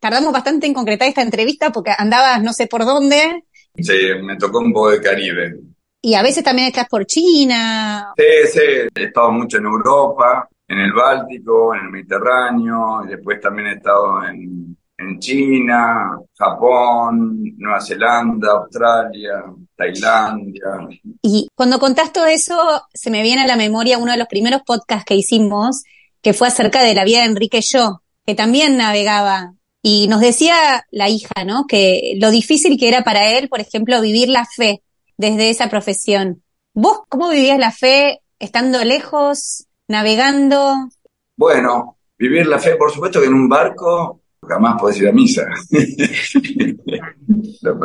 tardamos 0.00 0.32
bastante 0.32 0.66
en 0.66 0.74
concretar 0.74 1.08
esta 1.08 1.22
entrevista 1.22 1.70
porque 1.70 1.92
andabas 1.96 2.42
no 2.42 2.52
sé 2.52 2.66
por 2.66 2.84
dónde. 2.84 3.44
Sí, 3.76 3.98
me 4.22 4.36
tocó 4.36 4.58
un 4.58 4.72
poco 4.72 4.90
de 4.90 5.00
Caribe. 5.00 5.60
Y 6.02 6.14
a 6.14 6.22
veces 6.22 6.44
también 6.44 6.68
estás 6.68 6.88
por 6.88 7.06
China. 7.06 8.12
Sí, 8.16 8.48
sí, 8.52 8.60
he 8.94 9.04
estado 9.04 9.32
mucho 9.32 9.58
en 9.58 9.64
Europa, 9.64 10.48
en 10.68 10.78
el 10.78 10.92
Báltico, 10.92 11.74
en 11.74 11.82
el 11.82 11.90
Mediterráneo, 11.90 13.04
y 13.04 13.08
después 13.08 13.40
también 13.40 13.68
he 13.68 13.72
estado 13.74 14.24
en, 14.24 14.76
en 14.98 15.18
China, 15.18 16.18
Japón, 16.34 17.54
Nueva 17.58 17.80
Zelanda, 17.80 18.52
Australia, 18.52 19.44
Tailandia. 19.76 20.88
Y 21.22 21.48
cuando 21.54 21.78
contás 21.78 22.12
todo 22.12 22.26
eso, 22.26 22.82
se 22.92 23.10
me 23.10 23.22
viene 23.22 23.42
a 23.42 23.46
la 23.46 23.56
memoria 23.56 23.98
uno 23.98 24.12
de 24.12 24.18
los 24.18 24.28
primeros 24.28 24.62
podcasts 24.62 25.04
que 25.04 25.14
hicimos, 25.14 25.84
que 26.22 26.32
fue 26.32 26.48
acerca 26.48 26.82
de 26.82 26.94
la 26.94 27.04
vida 27.04 27.20
de 27.20 27.26
Enrique 27.26 27.60
Yo, 27.60 28.02
que 28.24 28.34
también 28.34 28.76
navegaba. 28.76 29.52
Y 29.82 30.08
nos 30.08 30.20
decía 30.20 30.84
la 30.90 31.08
hija, 31.08 31.44
¿no? 31.44 31.66
Que 31.66 32.16
lo 32.20 32.30
difícil 32.30 32.78
que 32.78 32.88
era 32.88 33.04
para 33.04 33.30
él, 33.32 33.48
por 33.48 33.60
ejemplo, 33.60 34.00
vivir 34.00 34.28
la 34.28 34.44
fe 34.44 34.82
desde 35.16 35.50
esa 35.50 35.68
profesión. 35.68 36.42
¿Vos 36.74 37.00
cómo 37.08 37.30
vivías 37.30 37.58
la 37.58 37.70
fe 37.70 38.20
estando 38.38 38.82
lejos, 38.82 39.66
navegando? 39.88 40.88
Bueno, 41.36 41.98
vivir 42.18 42.46
la 42.46 42.58
fe, 42.58 42.76
por 42.76 42.90
supuesto 42.90 43.20
que 43.20 43.26
en 43.26 43.34
un 43.34 43.48
barco 43.48 44.22
jamás 44.48 44.80
podés 44.80 45.00
ir 45.00 45.08
a 45.08 45.12
misa. 45.12 45.44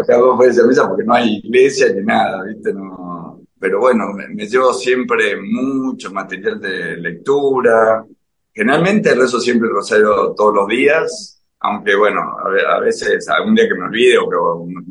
jamás 0.08 0.38
podés 0.38 0.58
ir 0.58 0.64
a 0.64 0.68
misa 0.68 0.88
porque 0.88 1.04
no 1.04 1.14
hay 1.14 1.38
iglesia 1.44 1.94
ni 1.94 2.04
nada, 2.04 2.44
¿viste? 2.44 2.74
No, 2.74 3.42
pero 3.60 3.80
bueno, 3.80 4.12
me, 4.14 4.48
llevo 4.48 4.74
siempre 4.74 5.40
mucho 5.40 6.12
material 6.12 6.60
de 6.60 6.98
lectura. 6.98 8.04
Generalmente 8.54 9.14
rezo 9.14 9.40
siempre 9.40 9.70
el 9.70 9.76
rosario 9.76 10.34
todos 10.36 10.56
los 10.56 10.68
días, 10.68 11.42
aunque 11.60 11.96
bueno, 11.96 12.22
a, 12.68 12.80
veces 12.80 13.30
algún 13.30 13.56
día 13.56 13.68
que 13.68 13.76
me 13.76 13.86
olvide 13.86 14.18
o 14.18 14.28
que 14.28 14.38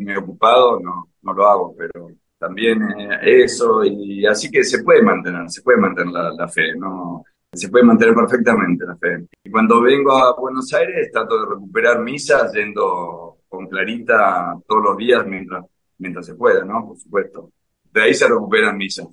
me 0.05 0.15
he 0.15 0.19
ocupado, 0.19 0.79
no, 0.81 1.11
no 1.23 1.33
lo 1.33 1.47
hago, 1.49 1.75
pero 1.77 2.11
también 2.39 2.81
eh, 2.83 3.43
eso, 3.43 3.85
y 3.85 4.25
así 4.25 4.51
que 4.51 4.65
se 4.65 4.83
puede 4.83 5.03
mantener, 5.03 5.51
se 5.51 5.63
puede 5.63 5.79
mantener 5.79 6.13
la, 6.13 6.33
la 6.33 6.49
fe, 6.49 6.75
¿no? 6.77 7.25
Se 7.53 7.69
puede 7.69 7.85
mantener 7.85 8.15
perfectamente 8.15 8.85
la 8.87 8.97
fe. 8.97 9.27
Y 9.43 9.51
cuando 9.51 9.81
vengo 9.81 10.17
a 10.17 10.39
Buenos 10.39 10.73
Aires 10.73 11.11
trato 11.13 11.41
de 11.41 11.51
recuperar 11.55 12.01
misas 12.01 12.53
yendo 12.53 13.39
con 13.49 13.67
Clarita 13.67 14.57
todos 14.67 14.85
los 14.85 14.97
días 14.97 15.27
mientras, 15.27 15.65
mientras 15.99 16.27
se 16.27 16.35
pueda, 16.35 16.65
¿no? 16.65 16.87
Por 16.87 16.99
supuesto. 16.99 17.51
De 17.93 18.03
ahí 18.03 18.15
se 18.15 18.29
recuperan 18.29 18.77
misas. 18.77 19.09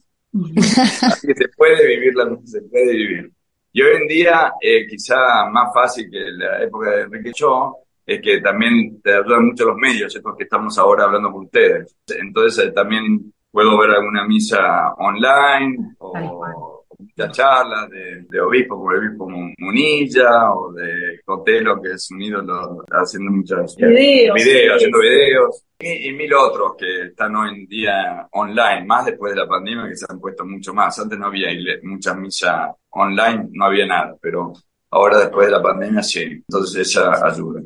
Así 1.02 1.28
que 1.28 1.34
se 1.34 1.48
puede 1.58 1.88
vivir 1.88 2.14
la 2.16 2.38
se 2.46 2.62
puede 2.62 2.92
vivir. 2.92 3.32
Y 3.74 3.82
hoy 3.82 3.96
en 4.02 4.08
día, 4.08 4.54
eh, 4.62 4.88
quizá 4.88 5.50
más 5.52 5.74
fácil 5.74 6.10
que 6.10 6.20
la 6.32 6.64
época 6.64 6.92
de 6.92 7.02
Enrique 7.04 7.32
Cho, 7.34 7.76
es 8.06 8.22
que 8.22 8.40
también 8.40 9.02
te 9.02 9.14
ayudan 9.14 9.48
mucho 9.48 9.66
los 9.66 9.78
medios, 9.78 10.16
estos 10.16 10.38
que 10.38 10.44
estamos 10.44 10.78
ahora 10.78 11.06
hablando 11.06 11.32
con 11.32 11.46
ustedes. 11.46 11.96
Entonces 12.08 12.66
eh, 12.66 12.72
también 12.72 13.34
puedo 13.52 13.78
ver 13.80 13.92
alguna 13.92 14.26
misa 14.26 14.94
online 14.94 15.96
o 16.00 16.77
muchas 16.98 17.32
charlas 17.36 17.90
de, 17.90 18.26
de 18.30 18.42
obispos 18.42 18.78
como 18.78 18.92
el 18.92 19.00
obispo 19.00 19.30
Munilla 19.60 20.54
o 20.54 20.72
de 20.74 21.22
Cotelo, 21.24 21.82
que 21.82 21.92
es 21.92 22.10
un 22.12 22.22
ídolo 22.22 22.84
haciendo 22.90 23.32
muchos 23.32 23.76
videos, 23.76 24.36
haciendo 24.76 25.00
videos, 25.00 25.64
y, 25.80 26.12
mil 26.14 26.34
otros 26.34 26.76
que 26.78 27.08
están 27.08 27.36
hoy 27.36 27.50
en 27.50 27.68
día 27.68 28.28
online, 28.32 28.86
más 28.86 29.06
después 29.06 29.34
de 29.34 29.42
la 29.42 29.48
pandemia 29.48 29.88
que 29.88 29.96
se 29.96 30.06
han 30.10 30.20
puesto 30.20 30.46
mucho 30.46 30.74
más. 30.74 30.98
Antes 30.98 31.20
no 31.20 31.28
había 31.28 31.50
muchas 31.84 32.18
misas 32.18 32.72
online, 32.90 33.50
no 33.52 33.66
había 33.66 33.86
nada, 33.86 34.16
pero 34.20 34.54
ahora 34.92 35.20
después 35.20 35.48
de 35.48 35.52
la 35.52 35.62
pandemia 35.62 36.02
sí, 36.02 36.24
entonces 36.24 36.88
esa 36.88 37.26
ayuda. 37.26 37.62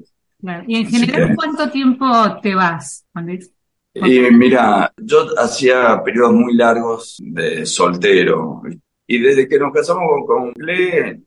Y 0.67 0.77
en 0.77 0.87
general, 0.87 1.35
¿cuánto 1.35 1.69
tiempo 1.69 2.05
te 2.41 2.55
vas? 2.55 3.05
Y 3.93 4.19
mira, 4.31 4.91
yo 4.97 5.27
hacía 5.37 6.01
periodos 6.03 6.33
muy 6.33 6.55
largos 6.55 7.17
de 7.19 7.65
soltero, 7.65 8.61
y 9.13 9.19
desde 9.19 9.45
que 9.45 9.59
nos 9.59 9.73
casamos 9.73 10.03
con, 10.25 10.25
con 10.25 10.53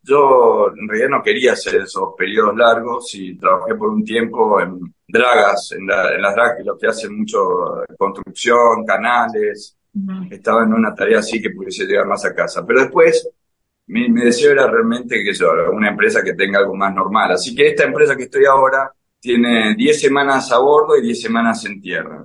yo 0.03 0.73
en 0.75 0.89
realidad 0.89 1.11
no 1.11 1.23
quería 1.23 1.53
hacer 1.53 1.83
esos 1.83 2.15
periodos 2.17 2.57
largos 2.57 3.15
y 3.15 3.37
trabajé 3.37 3.75
por 3.75 3.91
un 3.91 4.03
tiempo 4.03 4.59
en 4.59 4.81
dragas, 5.07 5.73
en, 5.73 5.87
las 5.87 6.35
dragas, 6.35 6.65
lo 6.65 6.79
que 6.79 6.87
hacen 6.87 7.19
mucho 7.19 7.85
construcción, 7.99 8.87
canales. 8.87 9.77
Estaba 10.31 10.65
en 10.65 10.73
una 10.73 10.95
tarea 10.95 11.19
así 11.19 11.43
que 11.43 11.51
pudiese 11.51 11.85
llegar 11.85 12.07
más 12.07 12.25
a 12.25 12.35
casa. 12.35 12.65
Pero 12.67 12.81
después, 12.81 13.29
mi, 13.89 14.09
mi 14.09 14.23
deseo 14.23 14.53
era 14.53 14.67
realmente 14.67 15.23
que 15.23 15.35
yo, 15.35 15.53
una 15.71 15.91
empresa 15.91 16.23
que 16.25 16.33
tenga 16.33 16.61
algo 16.61 16.75
más 16.75 16.95
normal. 16.95 17.33
Así 17.33 17.55
que 17.55 17.69
esta 17.69 17.85
empresa 17.85 18.17
que 18.17 18.25
estoy 18.25 18.47
ahora 18.47 18.91
tiene 19.21 19.75
10 19.77 20.01
semanas 20.01 20.51
a 20.53 20.59
bordo 20.59 20.97
y 20.97 21.03
10 21.03 21.21
semanas 21.21 21.63
en 21.67 21.83
tierra. 21.83 22.25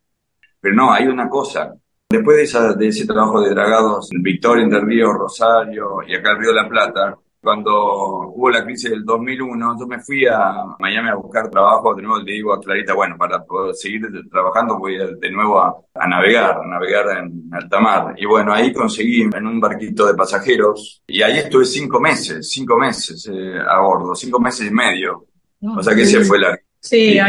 Pero 0.61 0.73
no, 0.73 0.93
hay 0.93 1.07
una 1.07 1.27
cosa, 1.27 1.73
Después 2.11 2.37
de, 2.37 2.43
esa, 2.43 2.73
de 2.73 2.87
ese 2.87 3.05
trabajo 3.05 3.39
de 3.39 3.51
dragados 3.51 4.11
en 4.11 4.23
Victoria, 4.23 4.65
del 4.65 4.81
Río, 4.81 5.13
Rosario 5.13 5.99
y 6.07 6.15
acá 6.15 6.31
en 6.31 6.39
Río 6.39 6.49
de 6.49 6.55
la 6.55 6.67
Plata, 6.67 7.15
cuando 7.39 8.31
hubo 8.33 8.49
la 8.49 8.65
crisis 8.65 8.89
del 8.89 9.05
2001, 9.05 9.75
yo 9.79 9.85
me 9.85 9.99
fui 9.99 10.25
a 10.25 10.55
Miami 10.79 11.09
a 11.09 11.15
buscar 11.15 11.51
trabajo. 11.51 11.93
De 11.93 12.01
nuevo 12.01 12.17
le 12.23 12.33
digo 12.33 12.51
a 12.51 12.59
Clarita, 12.59 12.95
bueno, 12.95 13.15
para 13.15 13.45
poder 13.45 13.75
seguir 13.75 14.01
trabajando 14.27 14.79
voy 14.79 14.97
de 14.97 15.31
nuevo 15.31 15.61
a, 15.61 16.07
navegar, 16.07 16.57
a 16.57 16.67
navegar 16.67 17.19
en 17.19 17.47
alta 17.51 17.79
mar. 17.79 18.15
Y 18.17 18.25
bueno, 18.25 18.53
ahí 18.53 18.73
conseguí 18.73 19.21
en 19.21 19.45
un 19.45 19.59
barquito 19.59 20.07
de 20.07 20.15
pasajeros 20.15 21.03
y 21.05 21.21
ahí 21.21 21.37
estuve 21.37 21.65
cinco 21.65 21.99
meses, 21.99 22.49
cinco 22.49 22.75
meses 22.75 23.29
eh, 23.31 23.59
a 23.59 23.79
bordo, 23.81 24.15
cinco 24.15 24.39
meses 24.39 24.65
y 24.67 24.73
medio. 24.73 25.27
O 25.61 25.83
sea 25.83 25.95
que 25.95 26.07
se 26.07 26.21
fue 26.21 26.39
la... 26.39 26.57
Sí, 26.81 27.19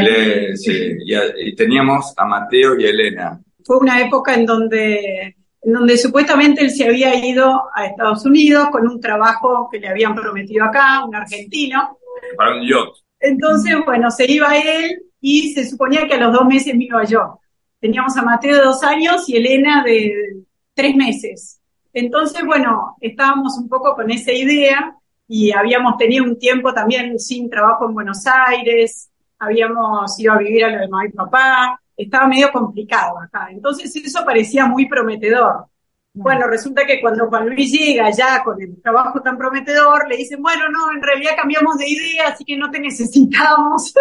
sí. 0.54 0.96
y 1.36 1.54
teníamos 1.54 2.14
a 2.16 2.24
Mateo 2.24 2.78
y 2.78 2.86
a 2.86 2.88
Elena 2.88 3.40
fue 3.64 3.78
una 3.78 4.00
época 4.00 4.34
en 4.34 4.46
donde, 4.46 5.36
en 5.62 5.72
donde 5.72 5.98
supuestamente 5.98 6.62
él 6.62 6.70
se 6.70 6.86
había 6.86 7.14
ido 7.14 7.62
a 7.74 7.86
Estados 7.86 8.24
Unidos 8.24 8.68
con 8.70 8.86
un 8.86 9.00
trabajo 9.00 9.68
que 9.70 9.78
le 9.78 9.88
habían 9.88 10.14
prometido 10.14 10.64
acá, 10.64 11.04
un 11.04 11.14
argentino. 11.14 11.98
Para 12.36 12.56
un 12.56 12.62
yacht. 12.62 12.96
Entonces, 13.20 13.76
bueno, 13.84 14.10
se 14.10 14.30
iba 14.30 14.56
él 14.56 15.02
y 15.20 15.52
se 15.52 15.68
suponía 15.68 16.06
que 16.06 16.14
a 16.14 16.20
los 16.20 16.32
dos 16.32 16.46
meses 16.46 16.74
me 16.74 16.84
iba 16.84 17.04
yo. 17.04 17.38
Teníamos 17.78 18.16
a 18.16 18.22
Mateo 18.22 18.56
de 18.56 18.62
dos 18.62 18.82
años 18.82 19.28
y 19.28 19.36
Elena 19.36 19.82
de 19.84 20.44
tres 20.74 20.94
meses. 20.96 21.60
Entonces, 21.92 22.42
bueno, 22.44 22.96
estábamos 23.00 23.58
un 23.58 23.68
poco 23.68 23.94
con 23.94 24.10
esa 24.10 24.32
idea 24.32 24.96
y 25.28 25.52
habíamos 25.52 25.96
tenido 25.96 26.24
un 26.24 26.38
tiempo 26.38 26.72
también 26.72 27.18
sin 27.18 27.50
trabajo 27.50 27.86
en 27.86 27.94
Buenos 27.94 28.26
Aires, 28.26 29.10
habíamos 29.38 30.18
ido 30.18 30.32
a 30.32 30.38
vivir 30.38 30.64
a 30.64 30.70
lo 30.70 30.80
de 30.80 30.88
mamá 30.88 31.06
y 31.06 31.12
papá, 31.12 31.80
estaba 32.02 32.26
medio 32.26 32.50
complicado 32.50 33.18
acá. 33.18 33.48
Entonces 33.50 33.94
eso 33.94 34.24
parecía 34.24 34.66
muy 34.66 34.88
prometedor. 34.88 35.66
Bueno, 36.12 36.48
resulta 36.48 36.84
que 36.84 37.00
cuando 37.00 37.28
Juan 37.28 37.48
Luis 37.48 37.70
llega 37.70 38.10
ya 38.10 38.42
con 38.42 38.60
el 38.60 38.82
trabajo 38.82 39.22
tan 39.22 39.38
prometedor, 39.38 40.08
le 40.08 40.16
dicen, 40.16 40.42
bueno, 40.42 40.68
no, 40.68 40.90
en 40.92 41.00
realidad 41.00 41.32
cambiamos 41.36 41.78
de 41.78 41.88
idea, 41.88 42.28
así 42.28 42.44
que 42.44 42.56
no 42.56 42.68
te 42.70 42.80
necesitamos. 42.80 43.94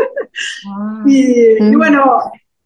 Ah. 0.68 1.04
y, 1.08 1.62
mm. 1.62 1.78
bueno, 1.78 2.20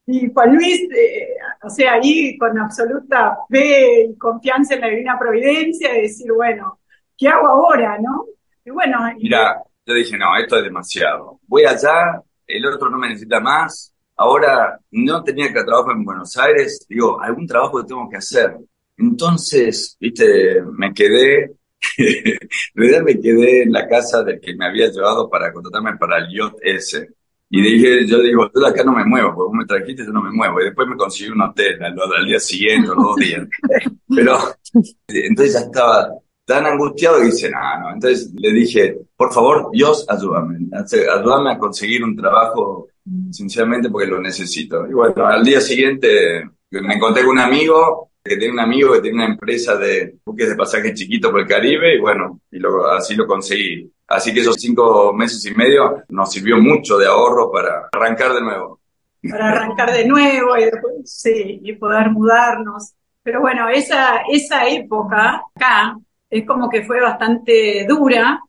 y 0.05 0.31
Juan 0.31 0.55
Luis, 0.55 0.81
eh, 0.95 1.35
o 1.61 1.69
sea, 1.69 1.93
ahí 1.93 2.37
con 2.37 2.57
absoluta 2.57 3.37
fe 3.49 4.05
y 4.05 4.17
confianza 4.17 4.75
en 4.75 4.81
la 4.81 4.87
divina 4.87 5.19
providencia, 5.19 5.91
de 5.91 6.03
decir, 6.03 6.31
bueno, 6.31 6.79
¿qué 7.17 7.27
hago 7.27 7.47
ahora, 7.47 7.97
no? 7.99 8.25
Y 8.65 8.71
bueno. 8.71 8.99
Mira, 9.17 9.61
yo 9.85 9.93
dije, 9.93 10.17
no, 10.17 10.37
esto 10.37 10.57
es 10.57 10.63
demasiado. 10.63 11.39
Voy 11.47 11.65
allá, 11.65 12.21
el 12.47 12.65
otro 12.65 12.89
no 12.89 12.97
me 12.97 13.09
necesita 13.09 13.41
más, 13.41 13.92
Ahora 14.15 14.79
no 14.91 15.23
tenía 15.23 15.51
que 15.51 15.63
trabajar 15.63 15.95
en 15.95 16.05
Buenos 16.05 16.37
Aires, 16.37 16.85
digo, 16.87 17.19
algún 17.21 17.47
trabajo 17.47 17.85
tengo 17.85 18.09
que 18.09 18.17
hacer. 18.17 18.55
Entonces, 18.97 19.97
viste, 19.99 20.61
me 20.77 20.93
quedé, 20.93 21.43
en 21.97 22.37
realidad 22.75 23.01
me 23.03 23.19
quedé 23.19 23.63
en 23.63 23.71
la 23.71 23.87
casa 23.87 24.23
del 24.23 24.39
que 24.39 24.55
me 24.55 24.65
había 24.65 24.89
llevado 24.89 25.29
para 25.29 25.51
contratarme 25.51 25.97
para 25.97 26.19
el 26.19 26.27
yacht 26.29 26.55
ese. 26.61 27.09
Y 27.49 27.61
dije, 27.61 28.07
yo 28.07 28.19
digo, 28.19 28.49
yo 28.53 28.61
de 28.61 28.67
acá 28.67 28.83
no 28.83 28.93
me 28.93 29.05
muevo, 29.05 29.27
porque 29.35 29.47
vos 29.47 29.53
me 29.53 29.65
trajiste, 29.65 30.05
yo 30.05 30.11
no 30.11 30.23
me 30.23 30.31
muevo. 30.31 30.59
Y 30.59 30.65
después 30.65 30.87
me 30.87 30.97
conseguí 30.97 31.29
un 31.29 31.41
hotel 31.41 31.83
al, 31.83 31.95
al 31.99 32.25
día 32.25 32.39
siguiente, 32.39 32.87
los 32.87 32.97
dos 32.97 33.15
días. 33.17 33.47
Pero 34.09 34.37
entonces 35.07 35.53
ya 35.53 35.59
estaba 35.59 36.09
tan 36.45 36.65
angustiado 36.65 37.19
que 37.19 37.25
dice, 37.25 37.51
no, 37.51 37.79
no. 37.79 37.93
Entonces 37.93 38.31
le 38.35 38.51
dije, 38.51 38.97
por 39.15 39.31
favor, 39.31 39.69
Dios, 39.71 40.05
ayúdame. 40.09 40.67
Ayúdame 40.73 41.51
a 41.51 41.57
conseguir 41.57 42.03
un 42.03 42.15
trabajo, 42.15 42.87
sinceramente, 43.31 43.89
porque 43.89 44.07
lo 44.07 44.21
necesito. 44.21 44.87
Y 44.87 44.93
bueno, 44.93 45.25
al 45.25 45.43
día 45.43 45.61
siguiente 45.61 46.43
me 46.71 46.95
encontré 46.95 47.23
con 47.23 47.33
un 47.33 47.39
amigo 47.39 48.11
que 48.23 48.37
tiene 48.37 48.53
un 48.53 48.59
amigo 48.59 48.93
que 48.93 49.01
tiene 49.01 49.17
una 49.17 49.33
empresa 49.33 49.75
de 49.75 50.15
buques 50.25 50.47
de 50.47 50.55
pasajes 50.55 50.93
chiquitos 50.93 51.29
por 51.29 51.41
el 51.41 51.47
Caribe 51.47 51.95
y 51.95 51.99
bueno, 51.99 52.39
y 52.49 52.57
lo, 52.57 52.89
así 52.89 53.15
lo 53.15 53.27
conseguí. 53.27 53.91
Así 54.07 54.33
que 54.33 54.39
esos 54.39 54.55
cinco 54.57 55.11
meses 55.13 55.45
y 55.45 55.53
medio 55.53 56.03
nos 56.09 56.31
sirvió 56.31 56.57
mucho 56.57 56.97
de 56.97 57.07
ahorro 57.07 57.51
para 57.51 57.89
arrancar 57.91 58.33
de 58.33 58.41
nuevo. 58.41 58.79
Para 59.29 59.49
arrancar 59.49 59.91
de 59.91 60.05
nuevo 60.05 60.57
y 60.57 60.63
después, 60.63 60.93
sí, 61.03 61.59
y 61.63 61.73
poder 61.73 62.11
mudarnos. 62.11 62.93
Pero 63.23 63.41
bueno, 63.41 63.67
esa, 63.69 64.21
esa 64.29 64.67
época 64.67 65.43
acá 65.55 65.97
es 66.29 66.45
como 66.45 66.69
que 66.69 66.83
fue 66.83 67.01
bastante 67.01 67.85
dura 67.87 68.41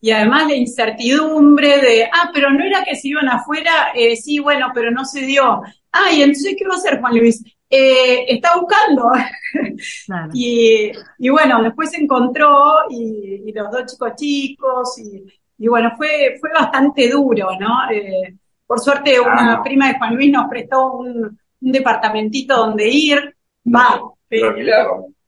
y 0.00 0.10
además 0.10 0.48
la 0.48 0.54
incertidumbre 0.54 1.80
de, 1.80 2.04
ah, 2.04 2.30
pero 2.32 2.50
no 2.50 2.64
era 2.64 2.84
que 2.84 2.96
se 2.96 3.08
iban 3.08 3.28
afuera, 3.28 3.92
eh, 3.94 4.16
sí, 4.16 4.38
bueno, 4.38 4.70
pero 4.72 4.90
no 4.90 5.04
se 5.04 5.22
dio. 5.22 5.60
Ah, 5.92 6.12
y 6.12 6.22
entonces, 6.22 6.54
¿qué 6.56 6.66
va 6.66 6.74
a 6.74 6.78
hacer 6.78 7.00
Juan 7.00 7.16
Luis? 7.16 7.42
Eh, 7.68 8.24
está 8.28 8.56
buscando. 8.56 9.10
y, 10.32 10.92
y, 11.18 11.28
bueno, 11.28 11.62
después 11.62 11.90
se 11.90 12.00
encontró 12.00 12.88
y, 12.90 13.52
los 13.52 13.70
dos 13.70 13.86
chicos 13.86 14.12
chicos 14.16 14.98
y, 14.98 15.24
y, 15.58 15.68
bueno, 15.68 15.92
fue, 15.96 16.36
fue 16.40 16.50
bastante 16.52 17.08
duro, 17.08 17.48
¿no? 17.58 17.90
Eh, 17.90 18.34
por 18.66 18.80
suerte 18.80 19.18
una 19.18 19.62
prima 19.62 19.88
de 19.88 19.98
Juan 19.98 20.14
Luis 20.14 20.30
nos 20.30 20.48
prestó 20.48 20.92
un, 20.92 21.38
un 21.60 21.72
departamentito 21.72 22.56
donde 22.56 22.88
ir. 22.88 23.34
Va. 23.66 24.00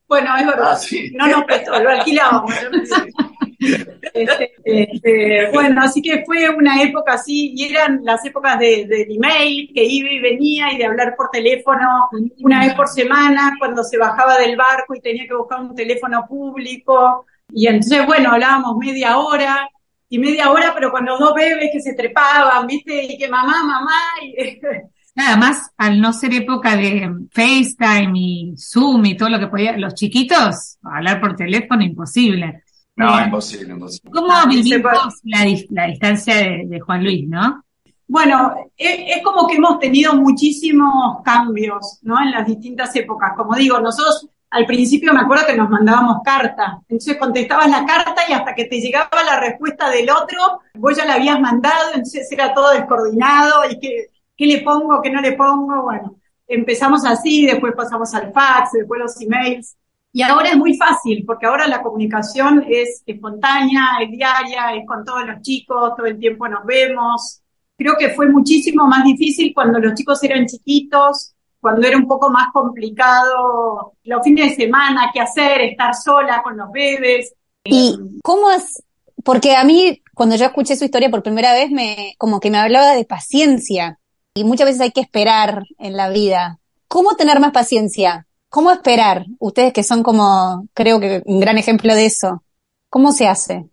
bueno, 0.06 0.36
es 0.36 0.46
verdad. 0.46 0.78
Ah, 0.78 0.96
no 1.14 1.26
nos 1.26 1.44
prestó, 1.44 1.82
lo 1.82 1.90
alquilábamos. 1.90 2.52
Este, 3.60 4.52
este, 4.64 5.50
bueno, 5.52 5.82
así 5.82 6.00
que 6.00 6.24
fue 6.24 6.48
una 6.48 6.82
época 6.82 7.12
así, 7.14 7.52
y 7.54 7.66
eran 7.66 8.00
las 8.02 8.24
épocas 8.24 8.58
de, 8.58 8.86
del 8.86 9.16
email, 9.16 9.70
que 9.74 9.84
iba 9.84 10.10
y 10.10 10.18
venía, 10.18 10.72
y 10.72 10.78
de 10.78 10.86
hablar 10.86 11.14
por 11.16 11.30
teléfono 11.30 12.08
una 12.38 12.60
vez 12.60 12.74
por 12.74 12.88
semana, 12.88 13.54
cuando 13.58 13.84
se 13.84 13.98
bajaba 13.98 14.38
del 14.38 14.56
barco 14.56 14.94
y 14.94 15.00
tenía 15.00 15.26
que 15.26 15.34
buscar 15.34 15.60
un 15.60 15.74
teléfono 15.74 16.26
público. 16.26 17.26
Y 17.52 17.66
entonces, 17.66 18.06
bueno, 18.06 18.32
hablábamos 18.32 18.76
media 18.78 19.18
hora, 19.18 19.68
y 20.08 20.18
media 20.18 20.50
hora, 20.50 20.72
pero 20.74 20.90
cuando 20.90 21.18
dos 21.18 21.34
bebés 21.34 21.70
que 21.72 21.80
se 21.80 21.94
trepaban, 21.94 22.66
¿viste? 22.66 23.04
Y 23.04 23.16
que 23.16 23.28
mamá, 23.28 23.62
mamá. 23.62 24.00
Y... 24.22 24.60
Nada 25.14 25.36
más, 25.36 25.70
al 25.76 26.00
no 26.00 26.12
ser 26.12 26.32
época 26.34 26.76
de 26.76 27.10
FaceTime 27.30 28.12
y 28.14 28.54
Zoom 28.56 29.04
y 29.06 29.16
todo 29.16 29.28
lo 29.28 29.38
que 29.38 29.48
podía, 29.48 29.76
los 29.76 29.94
chiquitos, 29.94 30.78
hablar 30.82 31.20
por 31.20 31.36
teléfono, 31.36 31.82
imposible. 31.82 32.62
No, 33.00 33.24
imposible, 33.24 33.72
imposible. 33.72 34.10
¿Cómo 34.12 34.34
vivimos 34.48 35.20
la, 35.24 35.46
la 35.70 35.86
distancia 35.86 36.34
de, 36.34 36.80
Juan 36.80 37.02
Luis, 37.02 37.28
no? 37.28 37.64
Bueno, 38.06 38.54
es, 38.76 39.22
como 39.22 39.46
que 39.46 39.56
hemos 39.56 39.78
tenido 39.78 40.14
muchísimos 40.14 41.22
cambios, 41.24 42.00
¿no? 42.02 42.20
En 42.20 42.32
las 42.32 42.46
distintas 42.46 42.94
épocas. 42.96 43.32
Como 43.36 43.54
digo, 43.54 43.80
nosotros 43.80 44.28
al 44.50 44.66
principio 44.66 45.14
me 45.14 45.20
acuerdo 45.20 45.46
que 45.46 45.56
nos 45.56 45.70
mandábamos 45.70 46.18
carta. 46.24 46.80
Entonces 46.88 47.16
contestabas 47.16 47.70
la 47.70 47.86
carta 47.86 48.22
y 48.28 48.32
hasta 48.32 48.54
que 48.54 48.64
te 48.64 48.80
llegaba 48.80 49.22
la 49.24 49.38
respuesta 49.38 49.88
del 49.88 50.10
otro, 50.10 50.60
vos 50.74 50.96
ya 50.96 51.04
la 51.04 51.14
habías 51.14 51.40
mandado, 51.40 51.90
entonces 51.94 52.30
era 52.32 52.52
todo 52.52 52.72
descoordinado 52.72 53.62
y 53.70 53.78
qué, 53.78 54.06
qué 54.36 54.46
le 54.46 54.62
pongo, 54.62 55.00
qué 55.00 55.10
no 55.10 55.20
le 55.20 55.32
pongo. 55.32 55.82
Bueno, 55.82 56.16
empezamos 56.48 57.04
así, 57.04 57.46
después 57.46 57.74
pasamos 57.76 58.12
al 58.12 58.32
fax, 58.32 58.72
después 58.72 59.00
los 59.00 59.20
emails. 59.20 59.76
Y 60.12 60.22
ahora 60.22 60.50
es 60.50 60.56
muy 60.56 60.76
fácil, 60.76 61.24
porque 61.24 61.46
ahora 61.46 61.68
la 61.68 61.82
comunicación 61.82 62.64
es 62.68 63.02
espontánea, 63.06 63.98
es 64.02 64.10
diaria, 64.10 64.74
es 64.74 64.84
con 64.86 65.04
todos 65.04 65.24
los 65.24 65.40
chicos, 65.40 65.94
todo 65.96 66.06
el 66.06 66.18
tiempo 66.18 66.48
nos 66.48 66.64
vemos. 66.64 67.40
Creo 67.76 67.94
que 67.96 68.10
fue 68.10 68.28
muchísimo 68.28 68.86
más 68.86 69.04
difícil 69.04 69.52
cuando 69.54 69.78
los 69.78 69.94
chicos 69.94 70.22
eran 70.24 70.46
chiquitos, 70.46 71.34
cuando 71.60 71.86
era 71.86 71.96
un 71.96 72.08
poco 72.08 72.28
más 72.30 72.48
complicado 72.52 73.92
los 74.02 74.22
fines 74.24 74.50
de 74.50 74.64
semana, 74.64 75.10
qué 75.12 75.20
hacer, 75.20 75.60
estar 75.60 75.94
sola 75.94 76.42
con 76.42 76.56
los 76.56 76.72
bebés. 76.72 77.32
¿Y 77.64 77.96
cómo 78.22 78.50
es? 78.50 78.82
Porque 79.22 79.54
a 79.54 79.64
mí, 79.64 80.02
cuando 80.14 80.34
yo 80.34 80.46
escuché 80.46 80.74
su 80.76 80.84
historia 80.84 81.10
por 81.10 81.22
primera 81.22 81.52
vez, 81.52 81.70
me, 81.70 82.14
como 82.18 82.40
que 82.40 82.50
me 82.50 82.58
hablaba 82.58 82.92
de 82.92 83.04
paciencia. 83.04 83.98
Y 84.34 84.44
muchas 84.44 84.66
veces 84.66 84.80
hay 84.80 84.92
que 84.92 85.02
esperar 85.02 85.64
en 85.78 85.96
la 85.96 86.08
vida. 86.08 86.58
¿Cómo 86.88 87.14
tener 87.14 87.38
más 87.38 87.52
paciencia? 87.52 88.26
¿Cómo 88.50 88.72
esperar? 88.72 89.24
Ustedes 89.38 89.72
que 89.72 89.84
son 89.84 90.02
como, 90.02 90.68
creo 90.74 90.98
que 91.00 91.22
un 91.24 91.40
gran 91.40 91.56
ejemplo 91.56 91.94
de 91.94 92.06
eso. 92.06 92.42
¿Cómo 92.88 93.12
se 93.12 93.28
hace? 93.28 93.64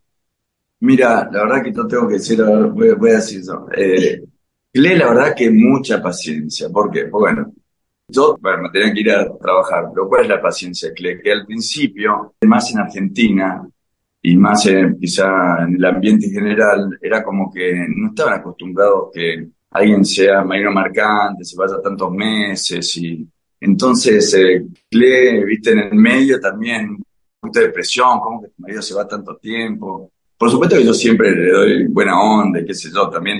Mira, 0.80 1.28
la 1.32 1.44
verdad 1.44 1.64
que 1.64 1.72
no 1.72 1.88
tengo 1.88 2.08
que 2.08 2.14
decir, 2.14 2.42
voy, 2.44 2.94
voy 2.94 3.10
a 3.10 3.16
decir 3.16 3.42
eso. 3.42 3.68
Eh, 3.76 4.22
la 4.74 5.08
verdad 5.10 5.34
que 5.36 5.50
mucha 5.50 6.00
paciencia. 6.02 6.70
¿Por 6.70 6.92
qué? 6.92 7.06
Pues 7.06 7.20
bueno, 7.20 7.52
yo, 8.08 8.38
bueno, 8.40 8.70
tenía 8.72 8.94
que 8.94 9.00
ir 9.00 9.12
a 9.12 9.36
trabajar, 9.38 9.86
pero 9.92 10.08
¿cuál 10.08 10.22
es 10.22 10.30
la 10.30 10.42
paciencia, 10.42 10.94
Cle? 10.94 11.20
Que 11.22 11.32
al 11.32 11.46
principio, 11.48 12.36
más 12.46 12.72
en 12.72 12.80
Argentina, 12.80 13.68
y 14.22 14.36
más 14.36 14.70
quizá 15.00 15.64
en 15.64 15.76
el 15.76 15.86
ambiente 15.86 16.30
general, 16.30 17.00
era 17.02 17.24
como 17.24 17.52
que 17.52 17.74
no 17.96 18.10
estaban 18.10 18.40
acostumbrados 18.40 19.10
que 19.14 19.48
alguien 19.72 20.06
sea 20.06 20.44
marino 20.44 20.72
marcante, 20.72 21.44
se 21.44 21.56
vaya 21.56 21.82
tantos 21.82 22.12
meses 22.12 22.98
y 22.98 23.28
entonces, 23.60 24.34
eh, 24.34 24.66
viste, 24.92 25.72
en 25.72 25.80
el 25.80 25.96
medio 25.96 26.40
también, 26.40 26.98
mucha 27.42 27.62
depresión, 27.62 28.20
cómo 28.20 28.42
que 28.42 28.50
tu 28.50 28.62
marido 28.62 28.82
se 28.82 28.94
va 28.94 29.08
tanto 29.08 29.38
tiempo. 29.38 30.12
Por 30.38 30.52
supuesto 30.52 30.76
que 30.76 30.86
yo 30.86 30.94
siempre 30.94 31.32
le 31.32 31.52
doy 31.52 31.88
buena 31.88 32.20
onda 32.20 32.64
qué 32.66 32.74
sé 32.74 32.90
yo, 32.94 33.10
también 33.10 33.40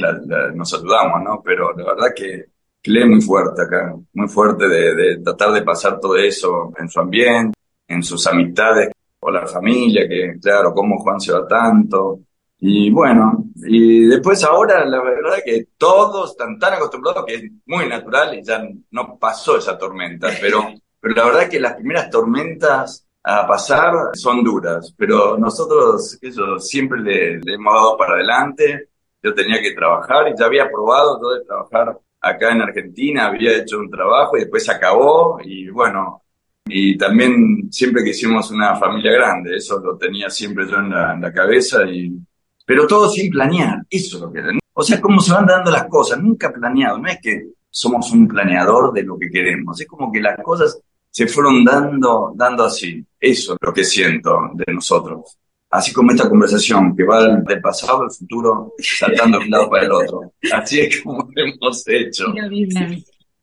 nos 0.56 0.74
ayudamos, 0.74 1.24
¿no? 1.24 1.42
Pero 1.44 1.76
la 1.78 1.94
verdad 1.94 2.08
que 2.16 2.46
Cle 2.82 3.02
es 3.02 3.08
muy 3.08 3.22
fuerte 3.22 3.62
acá, 3.62 3.96
muy 4.14 4.28
fuerte 4.28 4.68
de, 4.68 4.96
de 4.96 5.18
tratar 5.18 5.52
de 5.52 5.62
pasar 5.62 6.00
todo 6.00 6.18
eso 6.18 6.74
en 6.78 6.90
su 6.90 7.00
ambiente, 7.00 7.54
en 7.88 8.02
sus 8.02 8.26
amistades, 8.26 8.90
o 9.20 9.32
la 9.32 9.46
familia, 9.48 10.08
que 10.08 10.38
claro, 10.42 10.74
cómo 10.74 11.00
Juan 11.00 11.20
se 11.20 11.34
va 11.34 11.48
tanto, 11.48 12.22
y 12.60 12.90
bueno, 12.90 13.46
y 13.56 14.06
después 14.06 14.44
ahora 14.44 14.84
la 14.86 15.02
verdad 15.02 15.38
que 15.46 15.68
todos 15.78 16.32
están 16.32 16.58
tan 16.58 16.74
acostumbrados 16.74 17.24
que 17.26 17.36
es 17.36 17.44
muy 17.68 17.88
natural 17.88 18.34
y 18.36 18.44
ya 18.44 18.68
no 18.92 19.18
pasó 19.20 19.58
esa 19.58 19.78
tormenta, 19.78 20.30
pero, 20.42 20.64
pero 21.00 21.16
la 21.16 21.26
verdad 21.26 21.50
que 21.50 21.60
las 21.60 21.76
primeras 21.76 22.10
tormentas 22.10 23.08
a 23.24 23.46
pasar 23.46 23.94
son 24.14 24.44
duras, 24.44 24.94
pero 24.98 25.38
nosotros 25.38 26.18
eso 26.22 26.60
siempre 26.60 27.00
le, 27.02 27.34
hemos 27.54 27.74
dado 27.74 27.98
para 27.98 28.14
adelante, 28.14 28.90
yo 29.22 29.34
tenía 29.34 29.62
que 29.62 29.74
trabajar 29.74 30.28
y 30.30 30.40
ya 30.40 30.46
había 30.46 30.70
probado 30.70 31.20
todo 31.20 31.36
de 31.36 31.46
trabajar 31.46 32.00
acá 32.22 32.52
en 32.54 32.62
Argentina, 32.62 33.28
había 33.28 33.58
hecho 33.58 33.78
un 33.78 33.92
trabajo 33.92 34.38
y 34.38 34.42
después 34.42 34.66
se 34.66 34.72
acabó 34.72 35.40
y 35.44 35.70
bueno, 35.70 36.24
y 36.66 36.98
también 36.98 37.72
siempre 37.72 38.04
que 38.04 38.12
hicimos 38.12 38.50
una 38.50 38.76
familia 38.76 39.12
grande, 39.12 39.58
eso 39.58 39.78
lo 39.80 39.96
tenía 39.98 40.30
siempre 40.30 40.66
yo 40.68 40.78
en 40.78 40.90
la, 40.90 41.14
en 41.14 41.22
la 41.22 41.32
cabeza 41.32 41.84
y 41.86 42.18
pero 42.68 42.86
todo 42.86 43.10
sin 43.10 43.32
planear, 43.32 43.80
eso 43.90 44.18
es 44.18 44.22
lo 44.22 44.32
que 44.32 44.40
era. 44.40 44.52
O 44.74 44.84
sea, 44.84 45.00
cómo 45.00 45.22
se 45.22 45.32
van 45.32 45.46
dando 45.46 45.72
las 45.72 45.86
cosas, 45.86 46.22
nunca 46.22 46.52
planeado, 46.52 46.98
no 46.98 47.08
es 47.08 47.18
que 47.22 47.48
somos 47.70 48.12
un 48.12 48.28
planeador 48.28 48.92
de 48.92 49.04
lo 49.04 49.18
que 49.18 49.30
queremos, 49.30 49.80
es 49.80 49.88
como 49.88 50.12
que 50.12 50.20
las 50.20 50.38
cosas 50.44 50.78
se 51.10 51.28
fueron 51.28 51.64
dando, 51.64 52.34
dando 52.36 52.66
así, 52.66 53.06
eso 53.18 53.54
es 53.54 53.60
lo 53.62 53.74
que 53.74 53.86
siento 53.86 54.38
de 54.54 54.74
nosotros. 54.74 55.38
Así 55.70 55.94
como 55.94 56.12
esta 56.12 56.30
conversación 56.30 56.94
que 56.94 57.06
va 57.06 57.38
del 57.38 57.62
pasado 57.62 58.02
al 58.02 58.12
futuro, 58.12 58.74
saltando 58.80 59.40
de 59.40 59.46
un 59.46 59.50
lado 59.52 59.70
para 59.70 59.86
el 59.86 59.92
otro. 59.94 60.34
Así 60.52 60.82
es 60.82 61.02
como 61.02 61.28
lo 61.34 61.46
hemos 61.46 61.88
hecho. 61.88 62.26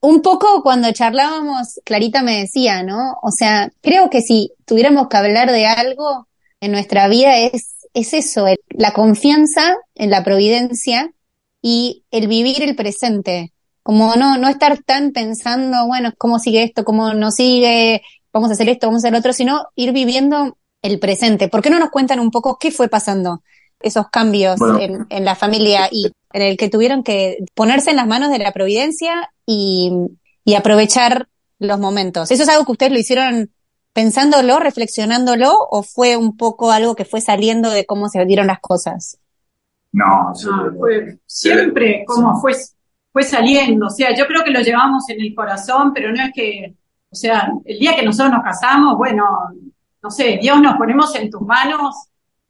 Un 0.00 0.20
poco 0.20 0.62
cuando 0.62 0.92
charlábamos, 0.92 1.80
Clarita 1.82 2.22
me 2.22 2.40
decía, 2.40 2.82
¿no? 2.82 3.14
O 3.22 3.30
sea, 3.30 3.72
creo 3.80 4.10
que 4.10 4.20
si 4.20 4.52
tuviéramos 4.66 5.08
que 5.08 5.16
hablar 5.16 5.50
de 5.50 5.66
algo 5.66 6.28
en 6.60 6.72
nuestra 6.72 7.08
vida 7.08 7.38
es 7.38 7.73
es 7.94 8.12
eso, 8.12 8.46
la 8.70 8.92
confianza 8.92 9.76
en 9.94 10.10
la 10.10 10.24
providencia 10.24 11.12
y 11.62 12.04
el 12.10 12.28
vivir 12.28 12.62
el 12.62 12.76
presente. 12.76 13.52
Como 13.82 14.16
no, 14.16 14.36
no 14.36 14.48
estar 14.48 14.82
tan 14.82 15.12
pensando, 15.12 15.86
bueno, 15.86 16.12
cómo 16.18 16.38
sigue 16.38 16.62
esto, 16.62 16.84
cómo 16.84 17.14
no 17.14 17.30
sigue, 17.30 18.02
vamos 18.32 18.50
a 18.50 18.54
hacer 18.54 18.68
esto, 18.68 18.88
vamos 18.88 19.02
a 19.02 19.02
hacer 19.02 19.12
lo 19.12 19.18
otro, 19.18 19.32
sino 19.32 19.68
ir 19.76 19.92
viviendo 19.92 20.58
el 20.82 20.98
presente. 20.98 21.48
¿Por 21.48 21.62
qué 21.62 21.70
no 21.70 21.78
nos 21.78 21.90
cuentan 21.90 22.20
un 22.20 22.30
poco 22.30 22.58
qué 22.58 22.70
fue 22.70 22.88
pasando 22.88 23.42
esos 23.80 24.08
cambios 24.08 24.60
en, 24.80 25.06
en, 25.08 25.24
la 25.24 25.34
familia 25.34 25.88
y 25.90 26.10
en 26.32 26.42
el 26.42 26.56
que 26.56 26.68
tuvieron 26.68 27.02
que 27.02 27.38
ponerse 27.54 27.90
en 27.90 27.96
las 27.96 28.06
manos 28.06 28.30
de 28.30 28.38
la 28.38 28.52
providencia 28.52 29.30
y, 29.46 29.92
y 30.44 30.54
aprovechar 30.54 31.28
los 31.58 31.78
momentos? 31.78 32.30
¿Eso 32.30 32.42
es 32.42 32.48
algo 32.48 32.64
que 32.64 32.72
ustedes 32.72 32.92
lo 32.92 32.98
hicieron 32.98 33.50
pensándolo, 33.94 34.58
reflexionándolo, 34.58 35.54
o 35.70 35.82
fue 35.82 36.16
un 36.18 36.36
poco 36.36 36.70
algo 36.70 36.94
que 36.94 37.06
fue 37.06 37.22
saliendo 37.22 37.70
de 37.70 37.86
cómo 37.86 38.10
se 38.10 38.22
dieron 38.26 38.48
las 38.48 38.60
cosas? 38.60 39.18
No, 39.92 40.32
fue 40.78 41.18
siempre 41.24 42.04
como 42.06 42.38
fue, 42.40 42.52
fue 43.12 43.22
saliendo. 43.22 43.86
O 43.86 43.90
sea, 43.90 44.14
yo 44.14 44.26
creo 44.26 44.42
que 44.44 44.50
lo 44.50 44.60
llevamos 44.60 45.08
en 45.08 45.20
el 45.20 45.34
corazón, 45.34 45.92
pero 45.94 46.10
no 46.12 46.20
es 46.22 46.32
que, 46.34 46.74
o 47.08 47.14
sea, 47.14 47.50
el 47.64 47.78
día 47.78 47.94
que 47.94 48.04
nosotros 48.04 48.34
nos 48.34 48.42
casamos, 48.42 48.98
bueno, 48.98 49.24
no 50.02 50.10
sé, 50.10 50.38
Dios 50.42 50.60
nos 50.60 50.76
ponemos 50.76 51.14
en 51.14 51.30
tus 51.30 51.40
manos 51.42 51.94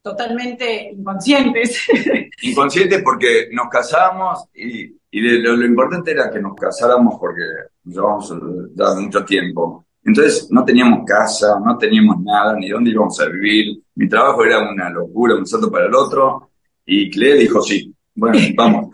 totalmente 0.01 0.91
inconscientes. 0.91 1.87
Inconscientes 2.41 3.01
porque 3.03 3.47
nos 3.51 3.69
casamos 3.69 4.45
y, 4.53 4.93
lo, 5.11 5.65
importante 5.65 6.11
era 6.11 6.29
que 6.29 6.39
nos 6.39 6.55
casáramos 6.55 7.17
porque 7.19 7.41
nos 7.85 7.95
llevamos 7.95 8.33
ya 8.75 8.93
mucho 8.95 9.23
tiempo. 9.23 9.84
Entonces 10.05 10.47
no 10.51 10.63
teníamos 10.63 11.03
casa, 11.03 11.59
no 11.65 11.77
teníamos 11.79 12.21
nada, 12.21 12.55
ni 12.55 12.69
dónde 12.69 12.91
íbamos 12.91 13.19
a 13.19 13.25
vivir. 13.25 13.79
Mi 13.95 14.07
trabajo 14.07 14.45
era 14.45 14.59
una 14.59 14.89
locura, 14.91 15.35
un 15.35 15.47
salto 15.47 15.71
para 15.71 15.87
el 15.87 15.95
otro. 15.95 16.51
Y 16.85 17.09
Cle 17.09 17.33
dijo, 17.39 17.59
sí, 17.63 17.91
bueno, 18.13 18.37
vamos. 18.55 18.89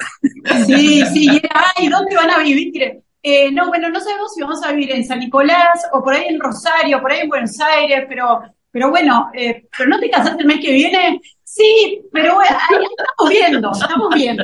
Sí, 0.65 1.05
sí, 1.07 1.25
y 1.25 1.37
era, 1.37 1.65
ay, 1.75 1.89
¿dónde 1.89 2.15
van 2.15 2.29
a 2.29 2.39
vivir? 2.39 3.03
Eh, 3.21 3.51
no, 3.51 3.67
bueno, 3.67 3.89
no 3.89 3.99
sabemos 3.99 4.33
si 4.33 4.41
vamos 4.41 4.63
a 4.63 4.71
vivir 4.71 4.91
en 4.91 5.05
San 5.05 5.19
Nicolás 5.19 5.85
o 5.91 6.01
por 6.01 6.13
ahí 6.13 6.27
en 6.29 6.39
Rosario, 6.39 7.01
por 7.01 7.11
ahí 7.11 7.19
en 7.19 7.29
Buenos 7.29 7.59
Aires, 7.59 8.05
pero, 8.07 8.41
pero 8.71 8.89
bueno, 8.89 9.29
eh, 9.33 9.67
pero 9.77 9.89
no 9.89 9.99
te 9.99 10.09
casaste 10.09 10.41
el 10.41 10.47
mes 10.47 10.61
que 10.61 10.71
viene. 10.71 11.19
Sí, 11.43 12.01
pero 12.13 12.35
bueno, 12.35 12.57
ahí 12.69 12.85
estamos 12.85 13.29
viendo, 13.29 13.71
estamos 13.73 14.15
viendo. 14.15 14.43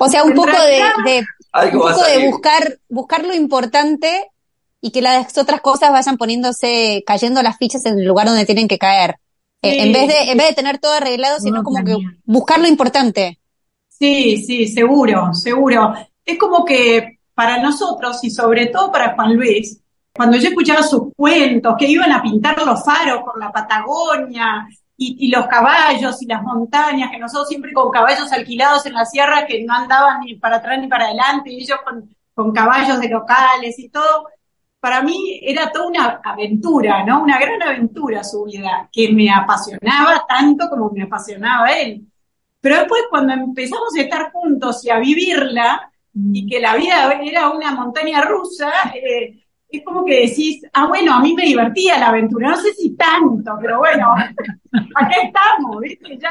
O 0.00 0.08
sea, 0.08 0.24
un 0.24 0.32
poco 0.32 0.50
de, 0.50 1.22
un 1.66 1.78
poco 1.78 2.04
de 2.04 2.26
buscar, 2.30 2.78
buscar 2.88 3.24
lo 3.24 3.34
importante 3.34 4.30
y 4.80 4.90
que 4.90 5.02
las 5.02 5.36
otras 5.38 5.60
cosas 5.60 5.90
vayan 5.90 6.16
poniéndose, 6.16 7.02
cayendo 7.06 7.42
las 7.42 7.58
fichas 7.58 7.84
en 7.86 7.98
el 7.98 8.06
lugar 8.06 8.26
donde 8.26 8.46
tienen 8.46 8.68
que 8.68 8.78
caer. 8.78 9.16
Eh, 9.62 9.82
en, 9.82 9.92
vez 9.92 10.08
de, 10.08 10.30
en 10.30 10.38
vez 10.38 10.48
de 10.48 10.54
tener 10.54 10.78
todo 10.78 10.92
arreglado, 10.92 11.40
sino 11.40 11.62
como 11.62 11.84
que 11.84 11.96
buscar 12.24 12.60
lo 12.60 12.68
importante. 12.68 13.40
Sí, 13.88 14.42
sí, 14.44 14.68
seguro, 14.68 15.32
seguro. 15.32 15.94
Es 16.24 16.38
como 16.38 16.64
que 16.64 17.18
para 17.34 17.62
nosotros 17.62 18.22
y 18.22 18.30
sobre 18.30 18.66
todo 18.66 18.92
para 18.92 19.14
Juan 19.14 19.34
Luis, 19.34 19.80
cuando 20.14 20.36
yo 20.38 20.48
escuchaba 20.48 20.82
sus 20.82 21.12
cuentos, 21.14 21.74
que 21.78 21.86
iban 21.86 22.12
a 22.12 22.22
pintar 22.22 22.64
los 22.64 22.84
faros 22.84 23.22
por 23.22 23.38
la 23.38 23.52
Patagonia 23.52 24.66
y, 24.96 25.28
los 25.28 25.46
caballos 25.46 26.22
y 26.22 26.26
las 26.26 26.42
montañas, 26.42 27.10
que 27.10 27.18
nosotros 27.18 27.48
siempre 27.48 27.72
con 27.72 27.90
caballos 27.90 28.32
alquilados 28.32 28.86
en 28.86 28.94
la 28.94 29.04
sierra 29.04 29.46
que 29.46 29.62
no 29.64 29.74
andaban 29.74 30.20
ni 30.20 30.36
para 30.36 30.56
atrás 30.56 30.78
ni 30.80 30.88
para 30.88 31.06
adelante, 31.06 31.50
y 31.52 31.62
ellos 31.62 31.78
con, 31.84 32.08
con 32.34 32.52
caballos 32.52 32.98
de 33.00 33.10
locales 33.10 33.78
y 33.78 33.90
todo, 33.90 34.28
para 34.86 35.02
mí 35.02 35.40
era 35.42 35.72
toda 35.72 35.88
una 35.88 36.20
aventura, 36.22 37.04
¿no? 37.04 37.20
Una 37.20 37.40
gran 37.40 37.60
aventura 37.60 38.22
su 38.22 38.44
vida, 38.44 38.88
que 38.92 39.12
me 39.12 39.28
apasionaba 39.28 40.24
tanto 40.28 40.68
como 40.70 40.92
me 40.92 41.02
apasionaba 41.02 41.72
él. 41.76 42.06
Pero 42.60 42.76
después 42.76 43.02
cuando 43.10 43.32
empezamos 43.32 43.96
a 43.96 44.00
estar 44.00 44.30
juntos 44.30 44.84
y 44.84 44.90
a 44.90 45.00
vivirla, 45.00 45.90
y 46.14 46.46
que 46.46 46.60
la 46.60 46.76
vida 46.76 47.12
era 47.20 47.50
una 47.50 47.72
montaña 47.72 48.22
rusa, 48.22 48.70
eh, 48.94 49.42
es 49.68 49.82
como 49.84 50.04
que 50.04 50.28
decís, 50.28 50.62
ah, 50.72 50.86
bueno, 50.86 51.14
a 51.14 51.20
mí 51.20 51.34
me 51.34 51.46
divertía 51.46 51.98
la 51.98 52.10
aventura, 52.10 52.50
no 52.50 52.56
sé 52.56 52.72
si 52.72 52.94
tanto, 52.94 53.58
pero 53.60 53.78
bueno, 53.78 54.14
acá 54.94 55.16
estamos, 55.20 55.80
¿viste? 55.80 56.16
Ya, 56.16 56.30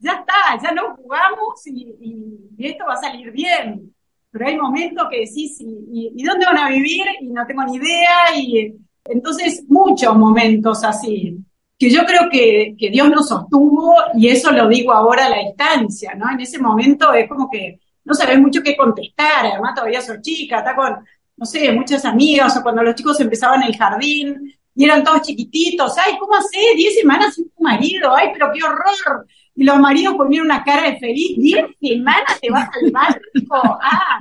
ya 0.00 0.12
está, 0.14 0.60
ya 0.60 0.72
nos 0.72 0.96
jugamos 0.96 1.64
y 1.68 2.56
esto 2.58 2.84
va 2.84 2.94
a 2.94 3.00
salir 3.00 3.30
bien 3.30 3.91
pero 4.32 4.46
hay 4.46 4.56
momentos 4.56 5.06
que 5.10 5.20
decís, 5.20 5.60
¿y, 5.60 6.12
y, 6.16 6.24
dónde 6.24 6.46
van 6.46 6.56
a 6.56 6.70
vivir? 6.70 7.04
Y 7.20 7.26
no 7.26 7.46
tengo 7.46 7.64
ni 7.64 7.76
idea, 7.76 8.34
y 8.34 8.74
entonces 9.04 9.62
muchos 9.68 10.16
momentos 10.16 10.82
así, 10.82 11.36
que 11.78 11.90
yo 11.90 12.04
creo 12.06 12.30
que, 12.30 12.74
que 12.78 12.88
Dios 12.88 13.10
nos 13.10 13.28
sostuvo, 13.28 13.94
y 14.14 14.28
eso 14.28 14.50
lo 14.50 14.68
digo 14.68 14.90
ahora 14.90 15.26
a 15.26 15.28
la 15.28 15.38
distancia, 15.38 16.14
¿no? 16.14 16.30
En 16.30 16.40
ese 16.40 16.58
momento 16.58 17.12
es 17.12 17.28
como 17.28 17.50
que 17.50 17.78
no 18.04 18.14
sabes 18.14 18.40
mucho 18.40 18.62
qué 18.62 18.74
contestar, 18.74 19.46
además 19.46 19.74
todavía 19.74 20.00
sos 20.00 20.22
chica, 20.22 20.58
está 20.58 20.74
con, 20.74 21.04
no 21.36 21.44
sé, 21.44 21.70
muchas 21.70 22.02
amigas, 22.06 22.56
o 22.56 22.62
cuando 22.62 22.82
los 22.82 22.94
chicos 22.94 23.20
empezaban 23.20 23.62
el 23.62 23.76
jardín, 23.76 24.54
y 24.74 24.84
eran 24.84 25.04
todos 25.04 25.22
chiquititos, 25.22 25.94
ay, 25.98 26.16
¿cómo 26.18 26.34
haces? 26.34 26.74
Diez 26.74 26.94
semanas 26.94 27.34
sin 27.34 27.50
tu 27.50 27.62
marido, 27.62 28.14
ay, 28.14 28.28
pero 28.32 28.50
qué 28.50 28.64
horror. 28.64 29.26
Y 29.54 29.64
los 29.64 29.78
maridos 29.78 30.14
ponían 30.14 30.46
una 30.46 30.64
cara 30.64 30.90
de 30.90 30.98
feliz, 30.98 31.36
diez 31.36 31.66
semanas 31.80 32.40
te 32.40 32.50
vas 32.50 32.68
al 32.82 32.90
barco, 32.90 33.78
ah, 33.82 34.18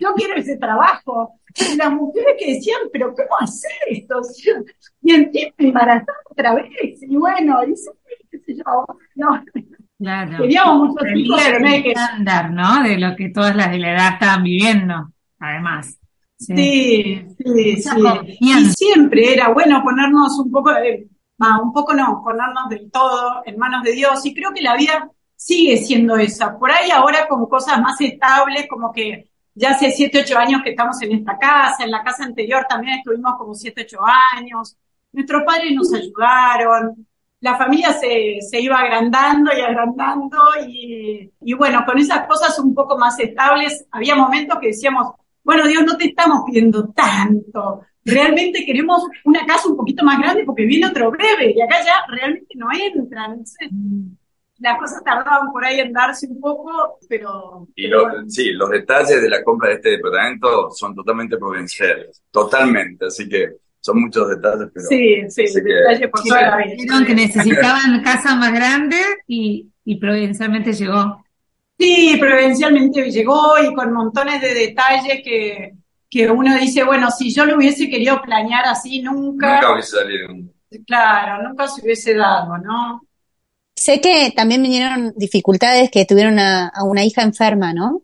yo 0.00 0.14
quiero 0.14 0.34
ese 0.34 0.56
trabajo. 0.56 1.34
Y 1.56 1.76
las 1.76 1.92
mujeres 1.92 2.36
que 2.38 2.54
decían, 2.54 2.78
pero 2.92 3.12
¿cómo 3.12 3.36
hacer 3.40 3.72
esto? 3.88 4.20
Y 5.02 5.12
en 5.12 5.32
ti 5.32 5.52
me 5.58 5.72
otra 6.30 6.54
vez, 6.54 7.02
y 7.02 7.16
bueno, 7.16 7.58
y 7.64 7.74
qué 8.30 8.38
sé 8.38 8.56
yo, 8.56 8.86
no. 9.16 9.44
Claro. 9.98 10.38
Queríamos 10.38 10.88
mucho 10.88 11.04
tiempo, 11.04 11.34
pero 11.36 11.58
que... 11.82 11.90
estándar, 11.90 12.50
¿no? 12.52 12.82
De 12.82 12.96
lo 12.96 13.16
que 13.16 13.28
todas 13.30 13.54
las 13.54 13.70
de 13.70 13.78
la 13.78 13.92
edad 13.92 14.12
estaban 14.14 14.44
viviendo, 14.44 15.12
además. 15.38 15.98
Sí, 16.38 17.22
sí, 17.36 17.76
sí. 17.76 17.90
Y 18.40 18.64
siempre 18.70 19.34
era 19.34 19.48
bueno 19.48 19.82
ponernos 19.82 20.38
un 20.38 20.50
poco, 20.50 20.72
de 20.72 21.06
un 21.62 21.72
poco 21.72 21.94
no, 21.94 22.22
ponernos 22.22 22.68
del 22.68 22.90
todo 22.90 23.42
en 23.44 23.58
manos 23.58 23.82
de 23.82 23.92
Dios. 23.92 24.24
Y 24.26 24.34
creo 24.34 24.52
que 24.52 24.62
la 24.62 24.76
vida 24.76 25.10
sigue 25.34 25.76
siendo 25.78 26.16
esa. 26.16 26.58
Por 26.58 26.70
ahí 26.70 26.90
ahora 26.90 27.26
con 27.28 27.46
cosas 27.46 27.80
más 27.80 28.00
estables, 28.00 28.66
como 28.68 28.92
que 28.92 29.30
ya 29.54 29.70
hace 29.70 29.90
7, 29.90 30.22
8 30.24 30.38
años 30.38 30.62
que 30.62 30.70
estamos 30.70 31.00
en 31.02 31.12
esta 31.12 31.38
casa, 31.38 31.84
en 31.84 31.90
la 31.90 32.02
casa 32.02 32.24
anterior 32.24 32.66
también 32.68 32.98
estuvimos 32.98 33.34
como 33.38 33.54
7, 33.54 33.82
8 33.86 33.98
años. 34.36 34.76
Nuestros 35.12 35.42
padres 35.44 35.72
nos 35.72 35.92
ayudaron, 35.92 37.06
la 37.40 37.56
familia 37.56 37.92
se, 37.94 38.38
se 38.42 38.60
iba 38.60 38.78
agrandando 38.78 39.50
y 39.56 39.60
agrandando 39.60 40.38
y, 40.68 41.32
y 41.40 41.54
bueno, 41.54 41.84
con 41.86 41.98
esas 41.98 42.26
cosas 42.26 42.58
un 42.58 42.74
poco 42.74 42.98
más 42.98 43.18
estables, 43.18 43.86
había 43.90 44.14
momentos 44.14 44.58
que 44.60 44.68
decíamos, 44.68 45.14
bueno, 45.42 45.66
Dios, 45.66 45.82
no 45.84 45.96
te 45.96 46.08
estamos 46.08 46.42
pidiendo 46.46 46.88
tanto, 46.90 47.80
realmente 48.04 48.64
queremos 48.64 49.04
una 49.24 49.44
casa 49.46 49.68
un 49.68 49.76
poquito 49.76 50.04
más 50.04 50.18
grande 50.18 50.44
porque 50.44 50.64
viene 50.64 50.86
otro 50.86 51.10
bebé 51.10 51.52
y 51.54 51.60
acá 51.60 51.76
ya 51.84 52.04
realmente 52.08 52.54
no 52.56 52.68
entran. 52.72 53.42
las 54.58 54.78
cosas 54.78 55.02
tardaban 55.04 55.52
por 55.52 55.64
ahí 55.64 55.80
en 55.80 55.92
darse 55.92 56.26
un 56.26 56.40
poco, 56.40 56.98
pero... 57.08 57.66
Y 57.74 57.90
sí, 58.28 58.52
los 58.52 58.70
detalles 58.70 59.22
de 59.22 59.28
la 59.28 59.42
compra 59.42 59.70
de 59.70 59.74
este 59.76 59.90
departamento 59.90 60.70
son 60.70 60.94
totalmente 60.94 61.36
provinciales, 61.36 62.22
totalmente, 62.30 63.06
así 63.06 63.28
que 63.28 63.48
son 63.80 64.00
muchos 64.00 64.28
detalles, 64.28 64.68
pero... 64.72 64.86
Sí, 64.86 65.30
sí, 65.30 65.60
detalles 65.60 66.10
por 66.10 66.22
toda 66.22 66.42
la 66.42 66.56
vida. 66.58 66.74
Dijeron 66.76 67.04
que 67.06 67.14
necesitaban 67.14 68.02
casa 68.02 68.36
más 68.36 68.52
grande 68.52 68.96
y, 69.26 69.70
y 69.84 69.96
provincialmente 69.96 70.72
llegó. 70.72 71.24
Sí, 71.78 72.18
provincialmente 72.20 73.10
llegó 73.10 73.54
y 73.58 73.74
con 73.74 73.92
montones 73.94 74.42
de 74.42 74.52
detalles 74.52 75.22
que 75.24 75.72
que 76.10 76.28
uno 76.28 76.58
dice, 76.58 76.82
bueno, 76.82 77.10
si 77.10 77.32
yo 77.32 77.46
lo 77.46 77.56
hubiese 77.56 77.88
querido 77.88 78.20
planear 78.20 78.66
así, 78.66 79.00
nunca... 79.00 79.54
Nunca 79.54 79.72
hubiese 79.72 79.96
salido. 79.96 80.28
Claro, 80.84 81.48
nunca 81.48 81.68
se 81.68 81.82
hubiese 81.82 82.14
dado, 82.14 82.58
¿no? 82.58 83.02
Sé 83.76 84.00
que 84.00 84.32
también 84.34 84.62
vinieron 84.62 85.12
dificultades 85.16 85.90
que 85.90 86.04
tuvieron 86.04 86.38
a, 86.38 86.72
una 86.84 87.04
hija 87.04 87.22
enferma, 87.22 87.72
¿no? 87.72 88.02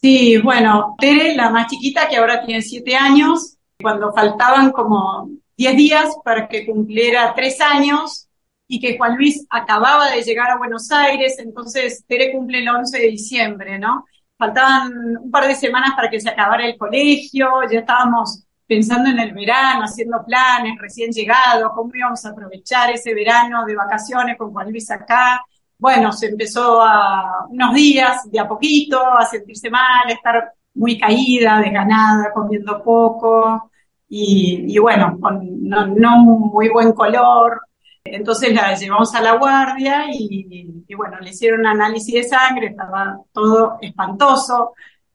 Sí, 0.00 0.36
bueno, 0.38 0.96
Tere, 0.98 1.36
la 1.36 1.50
más 1.50 1.68
chiquita, 1.68 2.08
que 2.08 2.16
ahora 2.16 2.44
tiene 2.44 2.60
siete 2.60 2.96
años, 2.96 3.56
cuando 3.80 4.12
faltaban 4.12 4.72
como 4.72 5.30
diez 5.56 5.76
días 5.76 6.16
para 6.24 6.48
que 6.48 6.66
cumpliera 6.66 7.32
tres 7.34 7.60
años 7.60 8.28
y 8.66 8.80
que 8.80 8.98
Juan 8.98 9.16
Luis 9.16 9.46
acababa 9.48 10.10
de 10.10 10.22
llegar 10.22 10.50
a 10.50 10.58
Buenos 10.58 10.90
Aires, 10.90 11.38
entonces 11.38 12.04
Tere 12.06 12.32
cumple 12.32 12.58
el 12.58 12.68
11 12.68 12.98
de 12.98 13.06
diciembre, 13.06 13.78
¿no? 13.78 14.06
Faltaban 14.42 15.16
un 15.22 15.30
par 15.30 15.46
de 15.46 15.54
semanas 15.54 15.92
para 15.94 16.10
que 16.10 16.20
se 16.20 16.28
acabara 16.28 16.66
el 16.66 16.76
colegio, 16.76 17.48
ya 17.70 17.78
estábamos 17.78 18.44
pensando 18.66 19.08
en 19.08 19.20
el 19.20 19.32
verano, 19.32 19.84
haciendo 19.84 20.24
planes, 20.26 20.76
recién 20.80 21.12
llegado, 21.12 21.70
cómo 21.72 21.94
íbamos 21.94 22.24
a 22.24 22.30
aprovechar 22.30 22.90
ese 22.90 23.14
verano 23.14 23.64
de 23.64 23.76
vacaciones 23.76 24.36
con 24.36 24.52
Juan 24.52 24.72
Luis 24.72 24.90
acá. 24.90 25.40
Bueno, 25.78 26.10
se 26.10 26.26
empezó 26.26 26.82
a 26.82 27.46
unos 27.50 27.72
días, 27.72 28.28
de 28.32 28.40
a 28.40 28.48
poquito, 28.48 29.00
a 29.16 29.24
sentirse 29.26 29.70
mal, 29.70 30.08
a 30.08 30.12
estar 30.12 30.52
muy 30.74 30.98
caída, 30.98 31.60
desganada, 31.60 32.32
comiendo 32.32 32.82
poco, 32.82 33.70
y, 34.08 34.76
bueno, 34.78 35.18
con 35.20 35.40
no 35.68 36.18
muy 36.18 36.68
buen 36.68 36.92
color, 36.92 37.60
entonces 38.04 38.52
la 38.52 38.74
llevamos 38.74 39.14
a 39.14 39.20
la 39.20 39.36
guardia 39.36 40.06
y, 40.12 40.94
bueno, 40.96 41.18
le 41.20 41.30
hicieron 41.30 41.60
un 41.60 41.66
análisis 41.66 42.14
de 42.14 42.22
sangre, 42.24 42.68
estaba 42.68 43.18
todo 43.32 43.78
espantoso. 43.80 44.72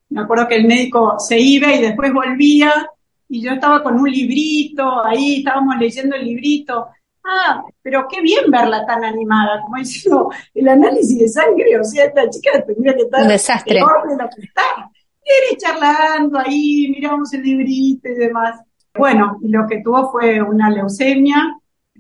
Me 0.10 0.21
acuerdo 0.21 0.47
que 0.47 0.56
el 0.56 0.65
médico 0.65 1.19
se 1.19 1.38
iba 1.38 1.73
y 1.73 1.82
después 1.82 2.13
volvía 2.13 2.89
y 3.30 3.41
yo 3.41 3.52
estaba 3.52 3.84
con 3.84 4.00
un 4.00 4.10
librito, 4.10 5.06
ahí 5.06 5.39
estábamos 5.39 5.78
leyendo 5.78 6.15
el 6.15 6.26
librito. 6.26 6.88
Ah, 7.23 7.62
pero 7.82 8.08
qué 8.10 8.21
bien 8.21 8.50
verla 8.50 8.86
tan 8.86 9.04
animada, 9.04 9.62
como 9.62 9.76
diciendo, 9.78 10.30
el 10.54 10.67
análisis 10.69 11.19
de 11.19 11.28
sangre, 11.28 11.78
o 11.78 11.84
sea, 11.84 12.06
esta 12.06 12.30
chica 12.30 12.63
tendría 12.65 12.95
que 12.95 13.02
estar 13.02 13.21
un 13.21 13.28
desastre. 13.28 13.82
Y 15.52 15.58
charlando 15.58 16.39
ahí, 16.39 16.88
miramos 16.89 17.34
el 17.34 17.41
librito 17.43 18.08
y 18.08 18.13
demás. 18.13 18.62
Bueno, 18.95 19.38
y 19.41 19.50
lo 19.50 19.67
que 19.67 19.82
tuvo 19.82 20.10
fue 20.10 20.41
una 20.41 20.69
leucemia, 20.69 21.54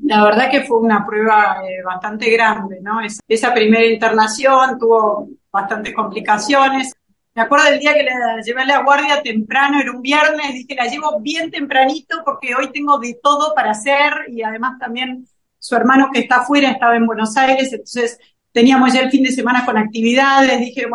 la 0.03 0.23
verdad 0.23 0.49
que 0.49 0.61
fue 0.61 0.79
una 0.79 1.05
prueba 1.05 1.61
eh, 1.67 1.81
bastante 1.83 2.29
grande, 2.29 2.79
¿no? 2.81 2.99
esa 3.27 3.53
primera 3.53 3.85
internación 3.85 4.77
tuvo 4.79 5.29
bastantes 5.51 5.93
complicaciones. 5.93 6.93
Me 7.33 7.43
acuerdo 7.43 7.65
del 7.65 7.79
día 7.79 7.93
que 7.93 8.03
la 8.03 8.41
llevé 8.41 8.61
a 8.63 8.65
la 8.65 8.83
guardia 8.83 9.21
temprano, 9.21 9.79
era 9.79 9.91
un 9.91 10.01
viernes, 10.01 10.53
dije, 10.53 10.75
la 10.75 10.87
llevo 10.87 11.19
bien 11.19 11.51
tempranito 11.51 12.23
porque 12.25 12.55
hoy 12.55 12.71
tengo 12.71 12.97
de 12.97 13.19
todo 13.21 13.53
para 13.53 13.71
hacer 13.71 14.11
y 14.29 14.41
además 14.41 14.79
también 14.79 15.27
su 15.59 15.75
hermano 15.75 16.09
que 16.11 16.21
está 16.21 16.37
afuera 16.37 16.71
estaba 16.71 16.95
en 16.95 17.05
Buenos 17.05 17.37
Aires, 17.37 17.71
entonces 17.71 18.17
teníamos 18.51 18.93
ya 18.93 19.01
el 19.01 19.11
fin 19.11 19.23
de 19.23 19.31
semana 19.31 19.65
con 19.65 19.77
actividades, 19.77 20.59
dije, 20.59 20.87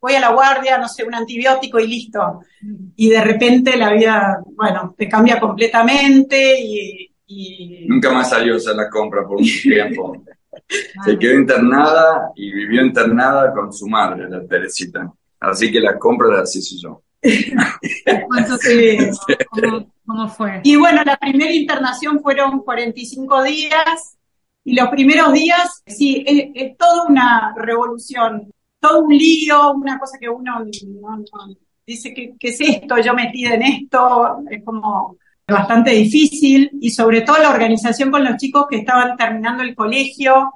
voy 0.00 0.14
a 0.14 0.20
la 0.20 0.32
guardia, 0.32 0.78
no 0.78 0.88
sé, 0.88 1.04
un 1.04 1.14
antibiótico 1.14 1.78
y 1.78 1.86
listo. 1.86 2.40
Y 2.96 3.10
de 3.10 3.22
repente 3.22 3.76
la 3.76 3.92
vida, 3.92 4.40
bueno, 4.54 4.94
te 4.96 5.08
cambia 5.08 5.38
completamente 5.38 6.60
y... 6.60 7.12
Nunca 7.28 8.12
más 8.12 8.30
salió 8.30 8.54
a 8.54 8.56
hacer 8.56 8.76
la 8.76 8.88
compra 8.88 9.26
por 9.26 9.38
un 9.38 9.44
tiempo. 9.44 10.22
Se 11.04 11.18
quedó 11.18 11.34
internada 11.34 12.32
y 12.34 12.52
vivió 12.52 12.84
internada 12.84 13.52
con 13.52 13.72
su 13.72 13.86
madre, 13.86 14.28
la 14.28 14.46
Teresita. 14.46 15.12
Así 15.40 15.70
que 15.70 15.80
la 15.80 15.98
compra 15.98 16.28
la 16.28 16.42
hice 16.42 16.76
yo. 16.80 17.02
¿Cómo, 20.06 20.28
fue? 20.28 20.60
Y 20.62 20.76
bueno, 20.76 21.02
la 21.04 21.16
primera 21.16 21.52
internación 21.52 22.20
fueron 22.20 22.60
45 22.60 23.42
días 23.42 24.16
y 24.64 24.74
los 24.74 24.88
primeros 24.88 25.32
días, 25.32 25.82
sí, 25.86 26.24
es, 26.26 26.76
toda 26.76 27.06
una 27.06 27.54
revolución, 27.56 28.50
todo 28.80 29.02
un 29.02 29.16
lío, 29.16 29.72
una 29.72 29.98
cosa 29.98 30.18
que 30.18 30.28
uno 30.28 30.64
dice, 31.86 32.14
que 32.14 32.34
¿qué 32.38 32.48
es 32.48 32.60
esto? 32.60 32.98
Yo 32.98 33.14
metida 33.14 33.54
en 33.54 33.62
esto, 33.62 34.38
es 34.50 34.62
como 34.64 35.16
bastante 35.48 35.90
difícil 35.90 36.70
y 36.80 36.90
sobre 36.90 37.22
todo 37.22 37.38
la 37.38 37.50
organización 37.50 38.10
con 38.10 38.24
los 38.24 38.36
chicos 38.36 38.66
que 38.68 38.78
estaban 38.78 39.16
terminando 39.16 39.62
el 39.62 39.74
colegio, 39.74 40.52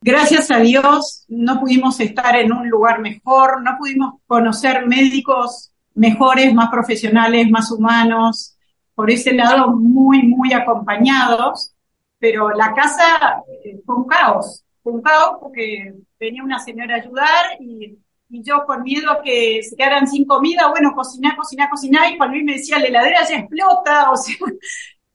Gracias 0.00 0.52
a 0.52 0.58
Dios 0.58 1.24
no 1.26 1.58
pudimos 1.58 1.98
estar 1.98 2.36
en 2.36 2.52
un 2.52 2.68
lugar 2.68 3.00
mejor, 3.00 3.62
no 3.62 3.76
pudimos 3.78 4.14
conocer 4.28 4.86
médicos 4.86 5.72
mejores, 5.94 6.54
más 6.54 6.70
profesionales, 6.70 7.50
más 7.50 7.72
humanos, 7.72 8.56
por 8.94 9.10
ese 9.10 9.32
lado 9.32 9.72
muy, 9.72 10.22
muy 10.22 10.52
acompañados, 10.52 11.74
pero 12.20 12.50
la 12.50 12.72
casa 12.74 13.42
eh, 13.64 13.80
fue 13.84 13.96
un 13.96 14.06
caos, 14.06 14.64
fue 14.84 14.92
un 14.92 15.02
caos 15.02 15.38
porque 15.40 15.94
venía 16.20 16.44
una 16.44 16.60
señora 16.60 16.94
a 16.94 16.98
ayudar 16.98 17.46
y, 17.60 17.98
yo 18.28 18.64
con 18.66 18.82
miedo 18.82 19.20
que 19.24 19.62
se 19.62 19.76
quedaran 19.76 20.06
sin 20.06 20.24
comida, 20.24 20.68
bueno, 20.68 20.92
cocinar, 20.94 21.36
cocinar, 21.36 21.70
cocinar, 21.70 22.12
y 22.12 22.16
Juan 22.16 22.30
Luis 22.30 22.44
me 22.44 22.52
decía, 22.54 22.78
la 22.78 22.86
heladera 22.86 23.28
ya 23.28 23.38
explota, 23.38 24.10
o 24.12 24.16
sea, 24.16 24.34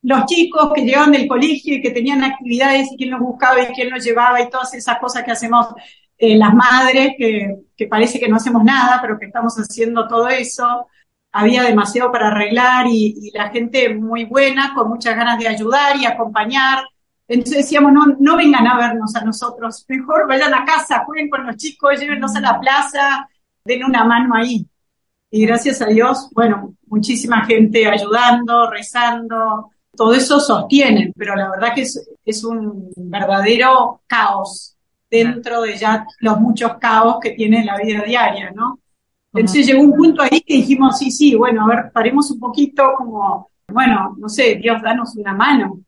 los 0.01 0.25
chicos 0.25 0.71
que 0.73 0.81
llegaban 0.81 1.11
del 1.11 1.27
colegio 1.27 1.75
y 1.75 1.81
que 1.81 1.91
tenían 1.91 2.23
actividades 2.23 2.91
y 2.91 2.97
quién 2.97 3.11
los 3.11 3.21
buscaba 3.21 3.61
y 3.61 3.67
quién 3.67 3.89
los 3.89 4.03
llevaba 4.03 4.41
y 4.41 4.49
todas 4.49 4.73
esas 4.73 4.99
cosas 4.99 5.23
que 5.23 5.31
hacemos 5.31 5.67
eh, 6.17 6.37
las 6.37 6.53
madres, 6.53 7.13
que, 7.17 7.55
que, 7.75 7.87
parece 7.87 8.19
que 8.19 8.27
no 8.27 8.35
hacemos 8.35 8.63
nada, 8.63 8.99
pero 9.01 9.17
que 9.17 9.25
estamos 9.27 9.55
haciendo 9.55 10.07
todo 10.07 10.27
eso. 10.27 10.87
Había 11.31 11.63
demasiado 11.63 12.11
para 12.11 12.27
arreglar 12.27 12.87
y, 12.87 13.15
y, 13.17 13.31
la 13.31 13.49
gente 13.49 13.93
muy 13.95 14.25
buena, 14.25 14.73
con 14.75 14.89
muchas 14.89 15.15
ganas 15.15 15.39
de 15.39 15.47
ayudar 15.47 15.97
y 15.97 16.05
acompañar. 16.05 16.83
Entonces 17.27 17.63
decíamos, 17.63 17.93
no, 17.93 18.05
no 18.19 18.37
vengan 18.37 18.67
a 18.67 18.77
vernos 18.77 19.15
a 19.15 19.23
nosotros, 19.23 19.85
mejor 19.87 20.27
vayan 20.27 20.53
a 20.53 20.65
casa, 20.65 21.03
jueguen 21.05 21.29
con 21.29 21.45
los 21.45 21.55
chicos, 21.55 21.99
llévenlos 21.99 22.35
a 22.35 22.41
la 22.41 22.59
plaza, 22.59 23.27
den 23.63 23.85
una 23.85 24.03
mano 24.03 24.35
ahí. 24.35 24.67
Y 25.31 25.45
gracias 25.45 25.81
a 25.81 25.87
Dios, 25.87 26.29
bueno, 26.33 26.75
muchísima 26.85 27.45
gente 27.45 27.87
ayudando, 27.87 28.69
rezando, 28.69 29.71
todo 29.95 30.13
eso 30.13 30.39
sostiene, 30.39 31.13
pero 31.15 31.35
la 31.35 31.49
verdad 31.49 31.73
que 31.73 31.81
es, 31.81 32.43
un 32.43 32.91
verdadero 32.95 34.01
caos 34.07 34.75
dentro 35.09 35.61
de 35.61 35.77
ya 35.77 36.05
los 36.19 36.39
muchos 36.39 36.77
caos 36.77 37.17
que 37.21 37.31
tiene 37.31 37.63
la 37.63 37.77
vida 37.77 38.03
diaria, 38.03 38.51
¿no? 38.51 38.79
Entonces 39.33 39.65
llegó 39.65 39.81
un 39.81 39.93
punto 39.93 40.21
ahí 40.21 40.41
que 40.41 40.55
dijimos, 40.55 40.97
sí, 40.97 41.09
sí, 41.09 41.35
bueno, 41.35 41.63
a 41.63 41.67
ver, 41.67 41.91
paremos 41.91 42.29
un 42.31 42.39
poquito 42.39 42.93
como, 42.97 43.49
bueno, 43.67 44.15
no 44.19 44.29
sé, 44.29 44.55
Dios, 44.55 44.81
danos 44.81 45.15
una 45.15 45.33
mano. 45.33 45.79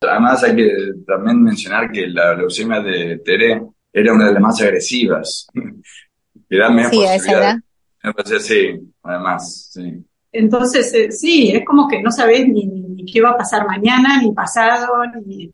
Además 0.00 0.44
hay 0.44 0.56
que 0.56 0.70
también 1.06 1.42
mencionar 1.42 1.90
que 1.90 2.06
la 2.06 2.34
leucemia 2.34 2.80
de 2.80 3.18
Tere 3.24 3.62
era 3.92 4.12
una 4.12 4.26
de 4.26 4.32
las 4.32 4.42
más 4.42 4.60
agresivas. 4.62 5.46
que 6.48 6.56
da 6.56 6.70
menos 6.70 6.90
sí, 6.90 7.02
esa 7.02 8.40
sí, 8.40 8.80
además, 9.02 9.70
sí. 9.72 10.04
Entonces, 10.30 10.94
eh, 10.94 11.10
sí, 11.10 11.50
es 11.52 11.64
como 11.64 11.88
que 11.88 12.02
no 12.02 12.10
sabes 12.10 12.46
ni, 12.46 13.04
qué 13.10 13.20
va 13.20 13.30
a 13.30 13.36
pasar 13.36 13.66
mañana, 13.66 14.20
ni 14.20 14.32
pasado, 14.32 14.88
ni... 15.24 15.52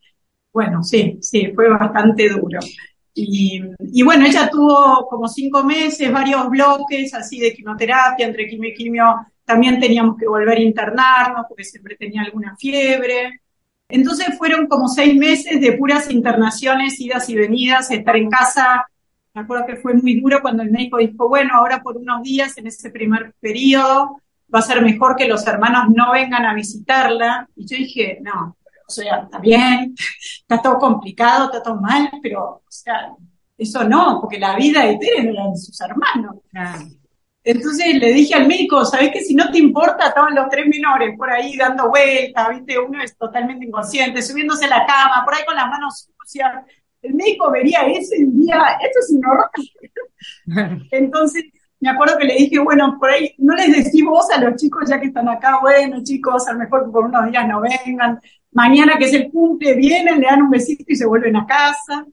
Bueno, 0.52 0.82
sí, 0.82 1.18
sí, 1.20 1.52
fue 1.54 1.68
bastante 1.68 2.28
duro. 2.28 2.60
Y, 3.14 3.62
y, 3.78 4.02
bueno, 4.02 4.26
ella 4.26 4.48
tuvo 4.50 5.06
como 5.08 5.26
cinco 5.28 5.64
meses, 5.64 6.12
varios 6.12 6.48
bloques 6.48 7.14
así 7.14 7.40
de 7.40 7.54
quimioterapia, 7.54 8.26
entre 8.26 8.46
quimio 8.46 8.70
y 8.70 8.74
quimio 8.74 9.16
también 9.44 9.78
teníamos 9.78 10.16
que 10.16 10.26
volver 10.26 10.58
a 10.58 10.62
internarnos 10.62 11.46
porque 11.48 11.64
siempre 11.64 11.96
tenía 11.96 12.22
alguna 12.22 12.56
fiebre. 12.56 13.42
Entonces 13.88 14.36
fueron 14.38 14.66
como 14.66 14.88
seis 14.88 15.14
meses 15.16 15.60
de 15.60 15.72
puras 15.72 16.10
internaciones, 16.10 17.00
idas 17.00 17.28
y 17.28 17.36
venidas, 17.36 17.90
estar 17.90 18.16
en 18.16 18.30
casa. 18.30 18.86
Me 19.34 19.42
acuerdo 19.42 19.66
que 19.66 19.76
fue 19.76 19.94
muy 19.94 20.20
duro 20.20 20.40
cuando 20.40 20.62
el 20.62 20.70
médico 20.70 20.98
dijo, 20.98 21.28
bueno, 21.28 21.54
ahora 21.54 21.82
por 21.82 21.96
unos 21.96 22.22
días 22.22 22.56
en 22.56 22.66
ese 22.66 22.90
primer 22.90 23.34
periodo 23.40 24.20
va 24.52 24.60
a 24.60 24.62
ser 24.62 24.82
mejor 24.82 25.16
que 25.16 25.28
los 25.28 25.46
hermanos 25.46 25.86
no 25.94 26.12
vengan 26.12 26.44
a 26.46 26.54
visitarla. 26.54 27.48
Y 27.56 27.66
yo 27.66 27.76
dije, 27.76 28.18
no, 28.22 28.56
o 28.86 28.90
sea, 28.90 29.22
está 29.24 29.38
bien, 29.38 29.94
está 30.40 30.62
todo 30.62 30.78
complicado, 30.78 31.46
está 31.46 31.62
todo 31.62 31.80
mal, 31.80 32.10
pero, 32.22 32.44
o 32.44 32.62
sea, 32.68 33.12
eso 33.56 33.84
no, 33.84 34.18
porque 34.20 34.38
la 34.38 34.56
vida 34.56 34.84
de 34.84 34.98
Tere 34.98 35.30
era 35.30 35.48
de 35.48 35.56
sus 35.56 35.80
hermanos. 35.80 36.36
Entonces 37.44 37.96
le 37.96 38.12
dije 38.14 38.34
al 38.34 38.48
médico, 38.48 38.84
¿sabes 38.86 39.10
qué? 39.12 39.20
Si 39.20 39.34
no 39.34 39.50
te 39.50 39.58
importa, 39.58 40.08
estaban 40.08 40.34
los 40.34 40.48
tres 40.48 40.66
menores 40.66 41.14
por 41.16 41.30
ahí 41.30 41.56
dando 41.58 41.90
vueltas, 41.90 42.48
¿viste? 42.48 42.78
Uno 42.78 43.02
es 43.02 43.16
totalmente 43.18 43.66
inconsciente, 43.66 44.22
subiéndose 44.22 44.64
a 44.64 44.68
la 44.68 44.86
cama, 44.86 45.22
por 45.26 45.34
ahí 45.34 45.44
con 45.44 45.54
las 45.54 45.68
manos 45.68 46.08
sucias. 46.18 46.64
El 47.02 47.12
médico 47.12 47.50
vería 47.50 47.82
eso 47.82 48.14
y 48.16 48.24
diría, 48.24 48.78
esto 48.82 48.98
es 48.98 49.10
un 50.46 50.86
Entonces, 50.90 51.44
me 51.80 51.90
acuerdo 51.90 52.16
que 52.16 52.24
le 52.24 52.34
dije, 52.34 52.58
bueno, 52.60 52.96
por 52.98 53.10
ahí, 53.10 53.34
no 53.36 53.54
les 53.54 53.84
decís 53.84 54.02
vos 54.02 54.30
a 54.30 54.40
los 54.40 54.56
chicos 54.56 54.88
ya 54.88 54.98
que 54.98 55.08
están 55.08 55.28
acá, 55.28 55.58
bueno, 55.60 56.02
chicos, 56.02 56.48
a 56.48 56.54
lo 56.54 56.60
mejor 56.60 56.90
por 56.90 57.04
unos 57.04 57.30
días 57.30 57.46
no 57.46 57.60
vengan, 57.60 58.18
mañana 58.52 58.96
que 58.96 59.04
es 59.04 59.12
el 59.12 59.30
cumple, 59.30 59.74
vienen, 59.74 60.18
le 60.18 60.26
dan 60.26 60.40
un 60.40 60.50
besito 60.50 60.84
y 60.86 60.96
se 60.96 61.04
vuelven 61.04 61.36
a 61.36 61.46
casa. 61.46 62.06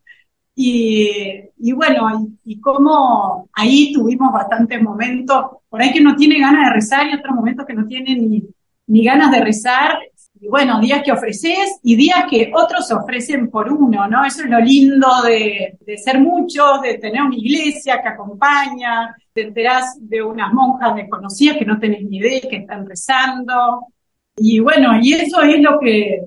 Y, 0.53 1.49
y 1.57 1.71
bueno, 1.71 2.27
y, 2.43 2.59
como 2.59 3.49
ahí 3.53 3.93
tuvimos 3.93 4.33
bastantes 4.33 4.81
momentos, 4.81 5.45
por 5.69 5.81
ahí 5.81 5.91
que 5.91 6.01
no 6.01 6.15
tiene 6.15 6.39
ganas 6.39 6.67
de 6.67 6.73
rezar 6.75 7.07
y 7.07 7.15
otros 7.15 7.35
momentos 7.35 7.65
que 7.65 7.73
no 7.73 7.87
tiene 7.87 8.15
ni, 8.15 8.43
ni 8.87 9.03
ganas 9.03 9.31
de 9.31 9.41
rezar, 9.41 9.97
y 10.41 10.47
bueno, 10.47 10.81
días 10.81 11.03
que 11.03 11.11
ofreces 11.11 11.79
y 11.83 11.95
días 11.95 12.25
que 12.27 12.51
otros 12.53 12.91
ofrecen 12.91 13.51
por 13.51 13.71
uno, 13.71 14.07
¿no? 14.07 14.25
Eso 14.25 14.43
es 14.43 14.49
lo 14.49 14.59
lindo 14.59 15.07
de, 15.23 15.77
de 15.79 15.97
ser 15.99 16.19
muchos, 16.19 16.81
de 16.81 16.97
tener 16.97 17.21
una 17.21 17.35
iglesia 17.35 18.01
que 18.01 18.09
acompaña, 18.09 19.15
te 19.33 19.43
enterás 19.43 19.97
de 19.99 20.23
unas 20.23 20.51
monjas 20.51 20.95
desconocidas 20.95 21.57
que 21.57 21.65
no 21.65 21.79
tenés 21.79 22.03
ni 22.05 22.17
idea, 22.17 22.41
que 22.49 22.57
están 22.57 22.87
rezando. 22.87 23.85
Y 24.35 24.59
bueno, 24.59 24.99
y 24.99 25.13
eso 25.13 25.41
es 25.43 25.61
lo 25.61 25.79
que, 25.79 26.21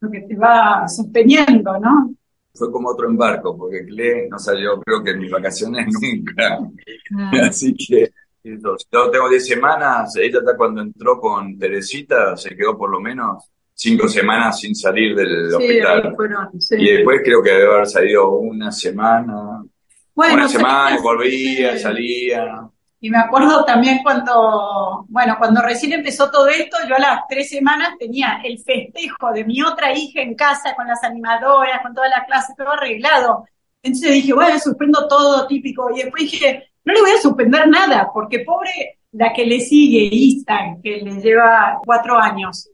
lo 0.00 0.10
que 0.10 0.22
te 0.22 0.34
va 0.34 0.88
sosteniendo, 0.88 1.78
¿no? 1.78 2.14
Fue 2.54 2.72
como 2.72 2.88
otro 2.90 3.08
embarco, 3.08 3.56
porque 3.56 3.84
Cle 3.84 4.28
no 4.28 4.38
salió, 4.38 4.80
creo 4.80 5.02
que 5.02 5.10
en 5.10 5.20
mis 5.20 5.30
vacaciones 5.30 5.86
nunca. 6.00 6.58
Ah. 7.16 7.30
Así 7.48 7.74
que 7.74 8.10
yo 8.42 9.10
tengo 9.10 9.28
10 9.28 9.46
semanas, 9.46 10.16
ella 10.16 10.38
está 10.38 10.56
cuando 10.56 10.80
entró 10.80 11.20
con 11.20 11.58
Teresita, 11.58 12.36
se 12.36 12.56
quedó 12.56 12.76
por 12.78 12.90
lo 12.90 13.00
menos 13.00 13.44
cinco 13.74 14.08
semanas 14.08 14.60
sin 14.60 14.74
salir 14.74 15.14
del 15.14 15.54
hospital. 15.54 16.16
Y 16.70 16.90
después 16.90 17.20
creo 17.24 17.42
que 17.42 17.50
debe 17.50 17.74
haber 17.74 17.86
salido 17.86 18.30
una 18.30 18.72
semana. 18.72 19.62
una 20.14 20.48
semana 20.48 20.98
volvía, 21.00 21.78
salía. 21.78 22.68
Y 23.00 23.10
me 23.10 23.18
acuerdo 23.18 23.64
también 23.64 24.00
cuando, 24.02 25.06
bueno, 25.08 25.36
cuando 25.38 25.62
recién 25.62 25.92
empezó 25.92 26.30
todo 26.30 26.48
esto, 26.48 26.76
yo 26.88 26.96
a 26.96 26.98
las 26.98 27.20
tres 27.28 27.48
semanas 27.48 27.90
tenía 27.98 28.40
el 28.42 28.58
festejo 28.58 29.32
de 29.32 29.44
mi 29.44 29.62
otra 29.62 29.96
hija 29.96 30.20
en 30.20 30.34
casa 30.34 30.74
con 30.74 30.86
las 30.88 31.02
animadoras, 31.04 31.80
con 31.82 31.94
toda 31.94 32.08
la 32.08 32.24
clase, 32.26 32.54
todo 32.56 32.72
arreglado. 32.72 33.44
Entonces 33.82 34.12
dije, 34.12 34.32
bueno, 34.32 34.58
suspendo 34.58 35.06
todo 35.06 35.46
típico. 35.46 35.90
Y 35.94 36.02
después 36.02 36.30
dije, 36.30 36.72
no 36.84 36.92
le 36.92 37.00
voy 37.00 37.10
a 37.12 37.20
suspender 37.20 37.68
nada, 37.68 38.10
porque 38.12 38.40
pobre 38.40 38.98
la 39.12 39.32
que 39.32 39.46
le 39.46 39.60
sigue, 39.60 40.08
Istan, 40.10 40.82
que 40.82 41.00
le 41.00 41.20
lleva 41.20 41.78
cuatro 41.84 42.18
años, 42.18 42.68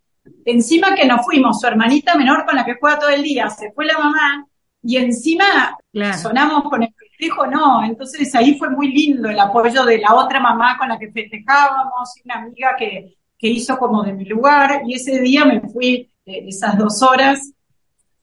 Encima 0.45 0.95
que 0.95 1.07
nos 1.07 1.25
fuimos, 1.25 1.61
su 1.61 1.67
hermanita 1.67 2.17
menor 2.17 2.45
con 2.45 2.57
la 2.57 2.65
que 2.65 2.77
juega 2.81 2.99
todo 2.99 3.11
el 3.11 3.23
día, 3.23 3.49
se 3.51 3.73
fue 3.73 3.85
la 3.87 3.99
mamá 3.99 4.47
y 4.83 4.97
encima 4.97 5.77
sonamos 6.21 6.65
con 6.65 6.83
el 6.83 6.94
festejo, 7.17 7.47
no. 7.47 7.85
Entonces 7.85 8.35
ahí 8.35 8.59
fue 8.59 8.71
muy 8.71 8.93
lindo 8.93 9.29
el 9.29 9.39
apoyo 9.39 9.85
de 9.85 9.99
la 9.99 10.15
otra 10.15 10.41
mamá 10.41 10.77
con 10.79 10.89
la 10.89 10.99
que 10.99 11.11
festejábamos, 11.11 12.17
y 12.17 12.23
una 12.25 12.43
amiga 12.43 12.75
que, 12.79 13.17
que 13.39 13.49
hizo 13.49 13.77
como 13.79 14.03
de 14.03 14.13
mi 14.13 14.25
lugar 14.25 14.83
y 14.87 14.95
ese 14.95 15.21
día 15.21 15.45
me 15.45 15.61
fui 15.61 16.11
eh, 16.27 16.45
esas 16.49 16.79
dos 16.79 17.03
horas 17.03 17.53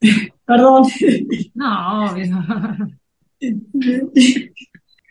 Perdón. 0.45 0.83
No, 1.53 2.05
obvio. 2.11 2.25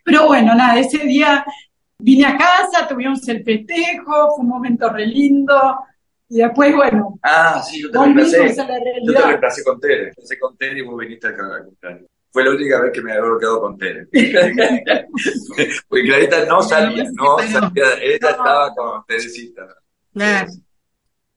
Pero 0.05 0.27
bueno, 0.27 0.55
nada, 0.55 0.79
ese 0.79 0.99
día 0.99 1.45
vine 1.99 2.27
a 2.27 2.37
casa, 2.37 2.88
tuvimos 2.88 3.27
el 3.29 3.45
festejo, 3.45 4.35
fue 4.35 4.45
un 4.45 4.49
momento 4.49 4.88
re 4.90 5.07
lindo. 5.07 5.79
Y 6.29 6.38
después, 6.38 6.75
bueno, 6.75 7.19
Ah, 7.23 7.62
sí, 7.62 7.83
yo 7.83 7.90
te 7.90 7.99
reemplacé. 7.99 8.55
Yo 9.05 9.12
te 9.12 9.23
reemplacé 9.23 9.64
con 9.64 9.81
Tere. 9.81 10.03
Reemplacé 10.05 10.38
con 10.38 10.57
Tere 10.57 10.79
y 10.79 10.83
vos 10.83 11.01
viniste 11.01 11.29
acá 11.29 11.57
a 11.57 11.64
cumpleaños. 11.64 12.07
Fue 12.33 12.45
la 12.45 12.51
única 12.51 12.81
vez 12.81 12.93
que 12.93 13.03
me 13.03 13.12
había 13.12 13.25
bloqueado 13.25 13.61
con 13.61 13.77
Tere. 13.77 14.07
Porque 15.88 16.05
Clarita 16.07 16.45
no 16.47 16.62
salía, 16.62 17.05
no 17.12 17.38
salía. 17.38 17.95
Ella 18.01 18.31
estaba 18.31 18.75
con 18.75 19.05
Teresita. 19.07 19.62
Claro. 20.12 20.51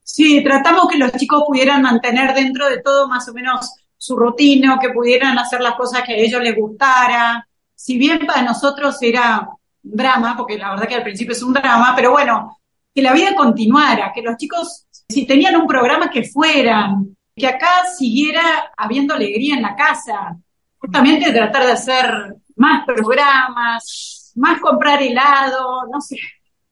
Sí, 0.04 0.44
tratamos 0.44 0.88
que 0.92 0.98
los 0.98 1.12
chicos 1.14 1.44
pudieran 1.48 1.82
mantener 1.82 2.34
dentro 2.36 2.70
de 2.70 2.82
todo 2.82 3.08
más 3.08 3.28
o 3.30 3.34
menos 3.34 3.74
su 3.98 4.16
rutina, 4.18 4.78
que 4.80 4.90
pudieran 4.90 5.40
hacer 5.40 5.62
las 5.62 5.76
cosas 5.76 6.04
que 6.04 6.14
a 6.14 6.18
ellos 6.18 6.42
les 6.42 6.56
gustara. 6.56 7.48
Si 7.74 7.98
bien 7.98 8.26
para 8.28 8.42
nosotros 8.42 8.98
era 9.02 9.48
drama, 9.82 10.36
porque 10.38 10.58
la 10.58 10.72
verdad 10.72 10.88
que 10.88 10.96
al 10.96 11.04
principio 11.04 11.34
es 11.34 11.42
un 11.42 11.54
drama, 11.54 11.94
pero 11.96 12.12
bueno, 12.12 12.60
que 12.94 13.02
la 13.02 13.14
vida 13.14 13.34
continuara, 13.36 14.12
que 14.14 14.22
los 14.22 14.38
chicos, 14.38 14.88
si 15.08 15.26
tenían 15.26 15.56
un 15.56 15.68
programa, 15.68 16.10
que 16.10 16.24
fueran, 16.24 17.16
que 17.36 17.48
acá 17.48 17.86
siguiera 17.98 18.72
habiendo 18.78 19.14
alegría 19.14 19.56
en 19.56 19.62
la 19.62 19.76
casa. 19.76 20.38
Justamente 20.84 21.32
tratar 21.32 21.66
de 21.66 21.72
hacer 21.72 22.36
más 22.58 22.86
programas, 22.86 24.34
más 24.36 24.60
comprar 24.60 25.02
helado, 25.02 25.88
no 25.90 26.02
sé, 26.02 26.18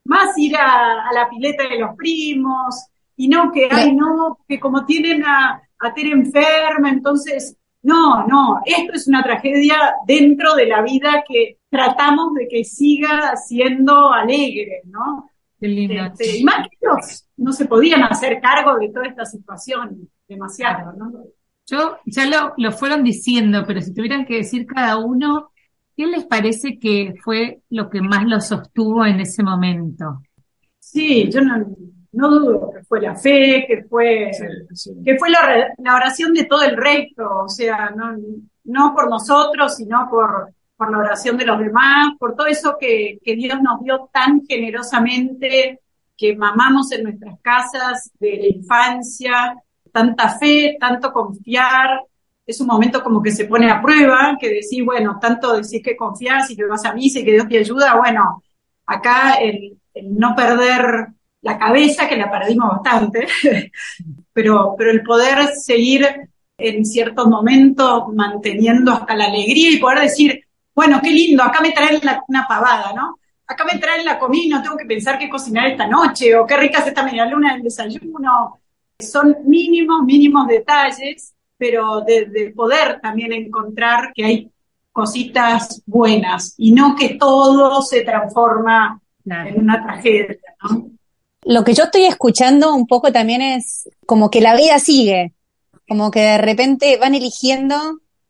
más 0.04 0.38
ir 0.38 0.58
a, 0.58 1.08
a 1.08 1.14
la 1.14 1.30
pileta 1.30 1.64
de 1.64 1.80
los 1.80 1.96
primos, 1.96 2.88
y 3.16 3.30
no 3.30 3.52
que, 3.54 3.70
ay, 3.72 3.96
no, 3.96 4.40
que 4.48 4.60
como 4.60 4.86
tienen 4.86 5.24
a, 5.24 5.62
a 5.80 5.94
Tere 5.94 6.12
enferma, 6.12 6.90
entonces, 6.90 7.56
no, 7.84 8.28
no, 8.28 8.60
esto 8.66 8.94
es 8.94 9.08
una 9.08 9.24
tragedia 9.24 9.96
dentro 10.06 10.56
de 10.56 10.66
la 10.66 10.82
vida 10.82 11.24
que 11.26 11.60
tratamos 11.70 12.34
de 12.34 12.48
que 12.50 12.66
siga 12.66 13.38
siendo 13.38 14.12
alegre, 14.12 14.82
¿no? 14.86 15.30
Qué 15.58 15.68
lindo. 15.68 16.04
Este, 16.04 16.40
y 16.40 16.44
más 16.44 16.68
que 16.68 16.78
ellos 16.82 17.30
no 17.38 17.54
se 17.54 17.66
podían 17.66 18.04
hacer 18.04 18.42
cargo 18.42 18.78
de 18.78 18.90
toda 18.90 19.06
esta 19.06 19.26
situación 19.26 20.10
demasiado, 20.28 20.92
¿no? 20.94 21.12
Yo, 21.72 21.98
ya 22.06 22.26
lo, 22.26 22.54
lo 22.58 22.72
fueron 22.74 23.02
diciendo, 23.02 23.64
pero 23.66 23.80
si 23.80 23.94
tuvieran 23.94 24.26
que 24.26 24.36
decir 24.36 24.66
cada 24.66 24.98
uno, 24.98 25.52
¿qué 25.96 26.06
les 26.06 26.26
parece 26.26 26.78
que 26.78 27.14
fue 27.24 27.62
lo 27.70 27.90
que 27.90 28.02
más 28.02 28.26
lo 28.26 28.42
sostuvo 28.42 29.06
en 29.06 29.22
ese 29.22 29.42
momento? 29.42 30.22
Sí, 30.80 31.32
yo 31.32 31.40
no, 31.40 31.66
no 32.12 32.30
dudo 32.30 32.72
que 32.74 32.84
fue 32.84 33.00
la 33.00 33.16
fe, 33.16 33.64
que 33.66 33.86
fue, 33.86 34.32
que 35.06 35.18
fue 35.18 35.30
la 35.30 35.96
oración 35.96 36.34
de 36.34 36.44
todo 36.44 36.64
el 36.64 36.76
resto, 36.76 37.24
o 37.46 37.48
sea, 37.48 37.92
no, 37.96 38.18
no 38.66 38.94
por 38.94 39.10
nosotros, 39.10 39.78
sino 39.78 40.10
por, 40.10 40.54
por 40.76 40.92
la 40.92 40.98
oración 40.98 41.38
de 41.38 41.46
los 41.46 41.58
demás, 41.58 42.10
por 42.20 42.36
todo 42.36 42.48
eso 42.48 42.76
que, 42.78 43.20
que 43.24 43.36
Dios 43.36 43.60
nos 43.62 43.82
dio 43.82 44.10
tan 44.12 44.42
generosamente, 44.46 45.80
que 46.18 46.36
mamamos 46.36 46.92
en 46.92 47.04
nuestras 47.04 47.40
casas 47.42 48.12
de 48.20 48.38
la 48.38 48.48
infancia, 48.48 49.56
tanta 49.92 50.30
fe, 50.38 50.78
tanto 50.80 51.12
confiar. 51.12 52.02
Es 52.46 52.60
un 52.62 52.68
momento 52.68 53.04
como 53.04 53.22
que 53.22 53.32
se 53.32 53.46
pone 53.46 53.70
a 53.70 53.82
prueba, 53.82 54.38
que 54.40 54.50
decís, 54.50 54.84
bueno, 54.84 55.18
tanto 55.22 55.54
decís 55.54 55.82
que 55.84 55.96
confías 55.96 56.50
y 56.52 56.56
que 56.56 56.66
vas 56.66 56.84
a 56.86 56.94
misa 56.94 57.20
y 57.20 57.26
que 57.26 57.32
Dios 57.34 57.48
te 57.48 57.60
ayuda, 57.60 57.96
bueno, 57.98 58.44
acá 58.86 59.36
el, 59.36 59.78
no 60.04 60.36
perder 60.36 61.08
la 61.42 61.58
cabeza, 61.58 62.08
que 62.10 62.18
la 62.18 62.30
perdimos 62.32 62.70
bastante, 62.70 63.28
pero, 64.34 64.76
pero 64.78 64.92
el 64.92 65.04
poder 65.04 65.48
seguir 65.56 66.08
en 66.58 66.86
ciertos 66.86 67.28
momentos 67.28 68.04
manteniendo 68.14 68.92
hasta 68.92 69.16
la 69.16 69.26
alegría 69.26 69.72
y 69.72 69.78
poder 69.80 70.00
decir, 70.02 70.42
bueno, 70.76 71.00
qué 71.04 71.10
lindo, 71.12 71.44
acá 71.44 71.62
me 71.62 71.72
traen 71.72 72.00
la- 72.04 72.24
una 72.28 72.46
pavada, 72.48 72.94
¿no? 72.94 73.18
Acá 73.48 73.66
me 73.66 73.80
traen 73.80 74.06
la 74.06 74.18
comida 74.20 74.58
no 74.58 74.64
tengo 74.64 74.78
que 74.78 74.86
pensar 74.86 75.18
qué 75.20 75.30
cocinar 75.30 75.68
esta 75.68 75.88
noche, 75.88 76.36
o 76.36 76.46
qué 76.46 76.56
rica 76.58 76.80
es 76.80 76.88
esta 76.88 77.04
media 77.04 77.26
luna 77.26 77.54
del 77.54 77.64
desayuno. 77.64 78.61
Son 79.02 79.36
mínimos, 79.46 80.04
mínimos 80.04 80.48
detalles, 80.48 81.34
pero 81.58 82.02
de, 82.02 82.26
de 82.26 82.52
poder 82.52 83.00
también 83.02 83.34
encontrar 83.34 84.12
que 84.14 84.26
hay 84.26 84.52
cositas 84.92 85.82
buenas 85.86 86.56
y 86.58 86.72
no 86.72 86.96
que 86.96 87.16
todo 87.16 87.82
se 87.82 88.02
transforma 88.02 89.02
Claro. 89.24 89.50
en 89.50 89.60
una 89.60 89.84
tragedia, 89.84 90.38
¿no? 90.64 90.90
Lo 91.44 91.64
que 91.64 91.74
yo 91.74 91.86
estoy 91.86 92.06
escuchando 92.06 92.74
un 92.74 92.88
poco 92.88 93.12
también 93.12 93.42
es 93.42 93.90
como 94.06 94.30
que 94.30 94.42
la 94.42 94.56
vida 94.56 94.80
sigue, 94.80 95.34
como 95.88 96.12
que 96.12 96.22
de 96.22 96.38
repente 96.38 96.98
van 96.98 97.16
eligiendo, 97.16 97.76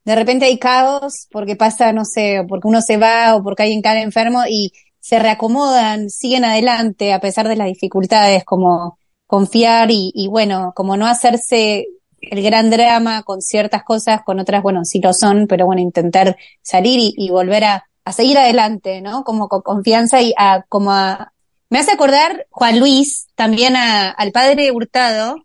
de 0.06 0.16
repente 0.16 0.46
hay 0.46 0.58
caos 0.58 1.28
porque 1.32 1.56
pasa, 1.56 1.94
no 1.94 2.06
sé, 2.06 2.40
o 2.40 2.48
porque 2.48 2.68
uno 2.68 2.82
se 2.82 2.98
va 2.98 3.36
o 3.36 3.44
porque 3.44 3.64
alguien 3.64 3.82
cae 3.82 4.02
enfermo 4.02 4.42
y 4.50 4.72
se 5.00 5.20
reacomodan, 5.20 6.10
siguen 6.10 6.46
adelante 6.46 7.14
a 7.14 7.20
pesar 7.20 7.48
de 7.48 7.56
las 7.56 7.68
dificultades, 7.68 8.44
como 8.46 8.98
confiar 9.32 9.92
y, 9.92 10.12
y 10.14 10.28
bueno, 10.28 10.74
como 10.76 10.98
no 10.98 11.08
hacerse 11.08 11.88
el 12.20 12.44
gran 12.44 12.70
drama 12.70 13.24
con 13.24 13.42
ciertas 13.42 13.84
cosas, 13.84 14.22
con 14.26 14.40
otras, 14.40 14.62
bueno, 14.62 14.84
sí 14.86 15.00
lo 15.02 15.14
son, 15.14 15.48
pero 15.48 15.66
bueno, 15.66 15.82
intentar 15.82 16.36
salir 16.62 17.00
y, 17.00 17.14
y 17.18 17.30
volver 17.30 17.64
a, 17.64 17.86
a 18.06 18.12
seguir 18.12 18.38
adelante, 18.38 19.02
¿no? 19.02 19.24
Como 19.24 19.48
con 19.48 19.62
confianza 19.62 20.22
y 20.22 20.34
a, 20.38 20.64
como 20.70 20.92
a, 20.92 21.32
me 21.70 21.80
hace 21.80 21.92
acordar 21.94 22.46
Juan 22.52 22.80
Luis, 22.80 23.28
también 23.36 23.76
a- 23.78 24.10
al 24.12 24.32
padre 24.34 24.70
Hurtado, 24.72 25.38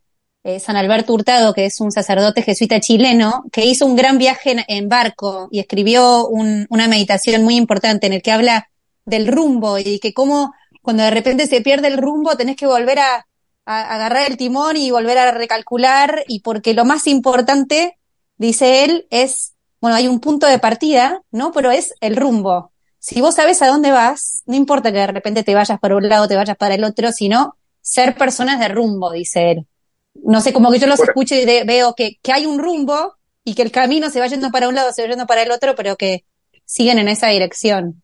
eh, 0.43 0.59
San 0.61 0.77
Alberto 0.77 1.13
Hurtado, 1.15 1.55
que 1.55 1.67
es 1.67 1.81
un 1.81 1.93
sacerdote 1.93 2.43
jesuita 2.43 2.81
chileno, 2.81 3.45
que 3.53 3.65
hizo 3.67 3.87
un 3.87 3.95
gran 3.97 4.19
viaje 4.19 4.57
en, 4.69 4.89
barco 4.89 5.49
y 5.53 5.61
escribió 5.61 6.27
un- 6.29 6.67
una 6.71 6.89
meditación 6.89 7.45
muy 7.45 7.55
importante 7.57 8.07
en 8.09 8.13
el 8.15 8.23
que 8.23 8.33
habla 8.33 8.69
del 9.05 9.29
rumbo 9.29 9.79
y 9.79 10.01
que 10.01 10.13
cómo 10.13 10.53
cuando 10.83 11.05
de 11.05 11.11
repente 11.11 11.47
se 11.47 11.61
pierde 11.63 11.89
el 11.89 11.99
rumbo 11.99 12.37
tenés 12.37 12.57
que 12.57 12.67
volver 12.67 12.99
a, 12.99 13.27
a 13.67 13.95
agarrar 13.95 14.31
el 14.31 14.37
timón 14.37 14.77
y 14.77 14.91
volver 14.91 15.19
a 15.19 15.33
recalcular 15.33 16.25
y 16.29 16.41
porque 16.41 16.75
lo 16.75 16.85
más 16.85 17.07
importante, 17.07 17.99
dice 18.39 18.85
él, 18.85 19.07
es, 19.11 19.55
bueno, 19.81 19.97
hay 19.97 20.09
un 20.09 20.21
punto 20.21 20.47
de 20.47 20.59
partida, 20.59 21.23
¿no? 21.33 21.53
Pero 21.53 21.71
es 21.71 21.95
el 22.01 22.17
rumbo. 22.17 22.73
Si 22.99 23.21
vos 23.21 23.35
sabes 23.37 23.63
a 23.63 23.69
dónde 23.69 23.91
vas, 23.93 24.43
no 24.47 24.57
importa 24.57 24.93
que 24.93 24.99
de 24.99 25.07
repente 25.09 25.45
te 25.45 25.55
vayas 25.55 25.79
para 25.81 25.97
un 25.97 26.09
lado, 26.09 26.29
te 26.29 26.37
vayas 26.37 26.57
para 26.57 26.75
el 26.75 26.85
otro, 26.85 27.13
sino 27.13 27.57
ser 27.81 28.17
personas 28.17 28.59
de 28.61 28.69
rumbo, 28.69 29.13
dice 29.13 29.51
él. 29.53 29.67
No 30.15 30.41
sé, 30.41 30.53
como 30.53 30.71
que 30.71 30.79
yo 30.79 30.87
los 30.87 30.99
Bueno. 30.99 31.11
escucho 31.11 31.35
y 31.35 31.45
de- 31.45 31.65
veo 31.65 31.95
que, 31.95 32.19
que 32.23 32.33
hay 32.33 32.47
un 32.47 32.59
rumbo 32.59 33.17
y 33.45 33.55
que 33.55 33.63
el 33.63 33.71
camino 33.71 34.11
se 34.11 34.21
va 34.21 34.27
yendo 34.27 34.51
para 34.51 34.69
un 34.69 34.75
lado, 34.75 34.93
se 34.93 35.03
va 35.03 35.09
yendo 35.09 35.27
para 35.27 35.43
el 35.43 35.51
otro, 35.53 35.75
pero 35.77 35.97
que 35.97 36.25
siguen 36.65 36.99
en 36.99 37.09
esa 37.09 37.29
dirección. 37.29 38.03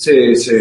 Sí, 0.00 0.34
sí. 0.34 0.54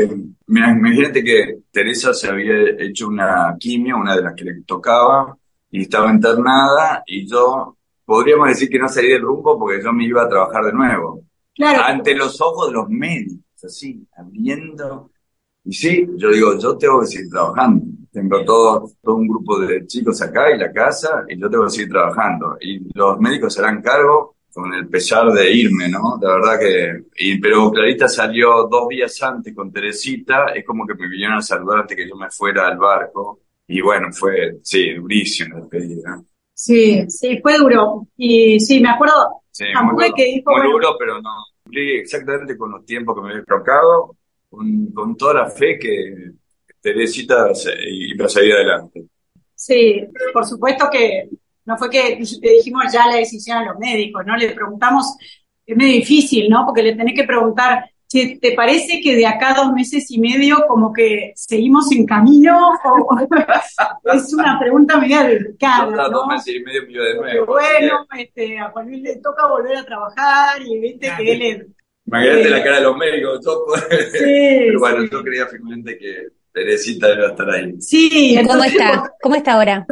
Imagínate 0.48 1.24
que 1.24 1.60
Teresa 1.72 2.14
se 2.14 2.28
había 2.28 2.72
hecho 2.78 3.08
una 3.08 3.56
quimio, 3.58 3.96
una 3.96 4.14
de 4.18 4.24
las 4.24 4.36
que 4.36 4.44
le 4.44 4.64
tocaba, 4.64 5.34
y 5.72 5.84
estaba 5.84 6.12
internada, 6.12 7.04
y 7.08 7.26
yo, 7.26 7.78
podríamos 8.04 8.50
decir 8.50 8.68
que 8.70 8.78
no 8.78 8.90
salí 8.90 9.08
del 9.08 9.22
rumbo 9.22 9.58
porque 9.58 9.82
yo 9.82 9.94
me 9.94 10.04
iba 10.04 10.24
a 10.24 10.28
trabajar 10.28 10.66
de 10.66 10.74
nuevo. 10.74 11.24
Claro, 11.56 11.84
Ante 11.86 12.16
los 12.16 12.42
ojos 12.42 12.68
de 12.68 12.74
los 12.74 12.90
médicos, 12.90 13.64
así, 13.64 14.06
abriendo. 14.18 15.10
Y 15.64 15.72
sí, 15.72 16.06
yo 16.18 16.32
digo, 16.32 16.60
yo 16.60 16.78
tengo 16.78 17.00
que 17.00 17.08
seguir 17.08 17.30
trabajando. 17.30 17.86
Tengo 18.12 18.44
todo, 18.44 18.92
todo 19.02 19.16
un 19.16 19.28
grupo 19.30 19.58
de 19.60 19.88
chicos 19.88 20.22
acá 20.22 20.54
y 20.54 20.58
la 20.58 20.74
casa, 20.74 21.24
y 21.30 21.40
yo 21.40 21.50
tengo 21.50 21.64
que 21.64 21.70
seguir 21.70 21.92
trabajando. 21.92 22.58
Y 22.60 22.90
los 22.94 23.18
médicos 23.22 23.54
se 23.54 23.62
harán 23.62 23.82
cargo 23.82 24.36
con 24.54 24.74
el 24.74 24.88
pesar 24.88 25.32
de 25.32 25.52
irme, 25.52 25.88
¿no? 25.90 26.18
La 26.22 26.34
verdad 26.36 26.60
que, 26.60 27.04
y, 27.18 27.40
pero 27.40 27.72
Clarita 27.72 28.08
salió 28.08 28.68
dos 28.70 28.88
días 28.90 29.22
antes 29.24 29.54
con 29.56 29.72
Teresita, 29.72 30.48
es 30.56 30.66
como 30.66 30.86
que 30.88 30.96
me 30.96 31.08
vinieron 31.08 31.38
a 31.38 31.42
saludar 31.42 31.80
antes 31.82 31.96
que 31.96 32.08
yo 32.08 32.16
me 32.16 32.30
fuera 32.32 32.68
al 32.68 32.78
barco. 32.78 33.42
Y 33.68 33.82
bueno, 33.82 34.12
fue, 34.12 34.58
sí, 34.64 34.94
durísimo 34.96 35.56
la 35.56 35.62
despedida. 35.62 36.24
sí, 36.54 37.06
sí, 37.10 37.40
fue 37.42 37.58
duro. 37.58 38.08
Y 38.18 38.60
sí, 38.60 38.80
me 38.82 38.90
acuerdo, 38.90 39.44
Sí, 39.52 39.66
muy 39.94 40.14
que 40.14 40.26
dijo, 40.26 40.52
muy 40.52 40.62
bueno- 40.62 40.72
duro, 40.72 40.96
pero 40.98 41.22
no. 41.22 41.30
Cumplí 41.64 41.98
exactamente 42.00 42.58
con 42.58 42.72
los 42.72 42.86
tiempos 42.86 43.16
que 43.16 43.22
me 43.22 43.30
había 43.32 43.44
tocado, 43.44 44.16
con, 44.50 44.88
con 44.88 45.16
toda 45.16 45.34
la 45.36 45.46
fe 45.50 45.78
que 45.78 46.32
Teresita 46.82 47.52
iba 47.92 48.26
a 48.26 48.30
salir 48.30 48.54
adelante. 48.54 49.04
sí, 49.54 50.02
por 50.34 50.46
supuesto 50.46 50.88
que 50.92 51.30
no 51.70 51.78
fue 51.78 51.90
que 51.90 52.20
le 52.42 52.52
dijimos 52.54 52.84
ya 52.92 53.06
la 53.08 53.16
decisión 53.18 53.60
a 53.60 53.66
los 53.66 53.78
médicos, 53.80 54.26
¿no? 54.26 54.36
Le 54.36 54.50
preguntamos, 54.52 55.16
es 55.66 55.78
medio 55.78 55.94
difícil, 55.94 56.50
¿no? 56.50 56.66
Porque 56.66 56.82
le 56.84 56.96
tenés 56.96 57.14
que 57.14 57.24
preguntar, 57.26 57.86
¿te 58.12 58.54
parece 58.56 59.00
que 59.02 59.16
de 59.16 59.28
acá 59.28 59.52
a 59.52 59.54
dos 59.64 59.72
meses 59.72 60.10
y 60.10 60.20
medio 60.20 60.66
como 60.68 60.92
que 60.92 61.32
seguimos 61.36 61.92
en 61.92 62.08
camino? 62.08 62.72
O- 62.84 63.18
es 64.14 64.34
una 64.34 64.58
pregunta 64.60 64.98
media 64.98 65.24
delicada, 65.24 65.86
Nosotros 65.86 66.12
dos 66.12 66.28
¿no? 66.28 66.34
meses 66.34 66.56
y 66.56 66.60
medio 66.64 67.04
de 67.04 67.16
Porque 67.16 67.34
nuevo. 67.36 67.46
bueno, 67.54 68.08
este, 68.18 68.58
a 68.60 68.70
Juan 68.72 68.88
Luis 68.88 69.02
le 69.04 69.16
toca 69.18 69.48
volver 69.48 69.78
a 69.78 69.86
trabajar 69.86 70.62
y 70.62 70.80
viste 70.80 71.12
que 71.18 71.32
él 71.32 71.42
es... 71.44 71.66
Imagínate 72.08 72.50
la 72.50 72.64
cara 72.64 72.76
de 72.78 72.82
los 72.82 72.98
médicos. 72.98 73.40
Sí, 74.12 74.20
pero 74.68 74.80
bueno, 74.80 75.02
sí. 75.04 75.10
yo 75.12 75.24
creía 75.24 75.46
firmemente 75.46 75.98
que 76.00 76.28
Teresita 76.52 77.14
iba 77.14 77.28
a 77.28 77.30
estar 77.30 77.50
ahí. 77.52 77.80
Sí, 77.80 78.40
¿Cómo 78.48 78.64
está? 78.64 79.14
¿Cómo 79.22 79.36
está 79.36 79.54
ahora? 79.54 79.86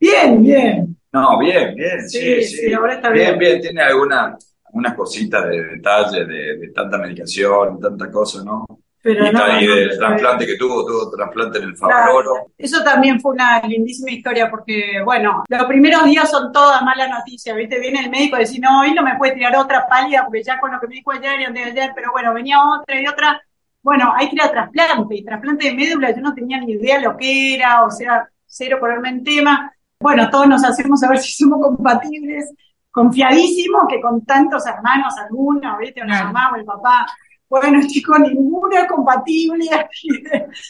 Bien, 0.00 0.42
bien. 0.42 0.96
No, 1.12 1.38
bien, 1.38 1.74
bien, 1.74 2.08
sí, 2.08 2.18
Sí, 2.42 2.42
sí. 2.44 2.72
ahora 2.72 2.94
está 2.94 3.10
bien, 3.10 3.36
bien. 3.36 3.38
bien, 3.38 3.60
tiene 3.60 3.82
alguna, 3.82 4.36
algunas 4.66 4.94
cositas 4.94 5.44
de 5.48 5.62
detalle, 5.64 6.24
de, 6.24 6.56
de 6.58 6.68
tanta 6.72 6.98
medicación, 6.98 7.80
tanta 7.80 8.10
cosa, 8.10 8.44
¿no? 8.44 8.64
Pero 9.02 9.26
y, 9.26 9.32
no, 9.32 9.38
ta- 9.40 9.60
y 9.60 9.66
no, 9.66 9.74
del 9.74 9.88
no, 9.90 9.96
trasplante 9.98 10.46
que 10.46 10.56
tuvo, 10.56 10.86
tuvo 10.86 11.10
trasplante 11.10 11.58
en 11.58 11.64
el 11.64 11.74
Claro. 11.76 12.12
Favaloro. 12.12 12.46
Eso 12.56 12.84
también 12.84 13.20
fue 13.20 13.32
una 13.32 13.60
lindísima 13.62 14.10
historia 14.12 14.48
porque, 14.50 15.00
bueno, 15.04 15.42
los 15.48 15.64
primeros 15.64 16.04
días 16.04 16.30
son 16.30 16.52
todas 16.52 16.82
malas 16.82 17.08
noticias, 17.10 17.56
¿viste? 17.56 17.80
Viene 17.80 18.00
el 18.00 18.10
médico 18.10 18.36
y 18.36 18.40
dice, 18.40 18.60
no, 18.60 18.80
hoy 18.82 18.92
no 18.94 19.02
me 19.02 19.16
puede 19.16 19.32
tirar 19.32 19.56
otra 19.56 19.86
pálida 19.88 20.24
porque 20.24 20.42
ya 20.44 20.60
con 20.60 20.70
lo 20.70 20.78
que 20.80 20.86
me 20.86 20.94
dijo 20.96 21.10
ayer 21.10 21.40
y 21.40 21.44
antes 21.44 21.64
de 21.64 21.70
ayer, 21.80 21.92
pero 21.94 22.12
bueno, 22.12 22.32
venía 22.34 22.58
otra 22.62 23.00
y 23.00 23.06
otra. 23.06 23.42
Bueno, 23.82 24.12
hay 24.14 24.28
que 24.28 24.36
ir 24.36 24.42
a 24.42 24.50
trasplante 24.50 25.16
y 25.16 25.24
trasplante 25.24 25.66
de 25.68 25.74
médula, 25.74 26.10
yo 26.14 26.20
no 26.20 26.34
tenía 26.34 26.60
ni 26.60 26.72
idea 26.72 27.00
lo 27.00 27.16
que 27.16 27.54
era, 27.54 27.84
o 27.84 27.90
sea, 27.90 28.28
cero 28.46 28.76
ponerme 28.78 29.08
en 29.08 29.24
tema. 29.24 29.72
Bueno, 30.00 30.30
todos 30.30 30.46
nos 30.46 30.64
hacemos 30.64 31.02
a 31.02 31.10
ver 31.10 31.18
si 31.18 31.32
somos 31.32 31.60
compatibles, 31.60 32.54
confiadísimos 32.90 33.82
que 33.86 34.00
con 34.00 34.24
tantos 34.24 34.66
hermanos, 34.66 35.12
algunos, 35.18 35.78
¿viste? 35.78 36.00
Claro. 36.00 36.26
mamá 36.26 36.52
o 36.52 36.56
el 36.56 36.64
papá. 36.64 37.06
Bueno, 37.50 37.80
chicos, 37.86 38.18
ninguno 38.20 38.78
es 38.78 38.88
compatible. 38.88 39.68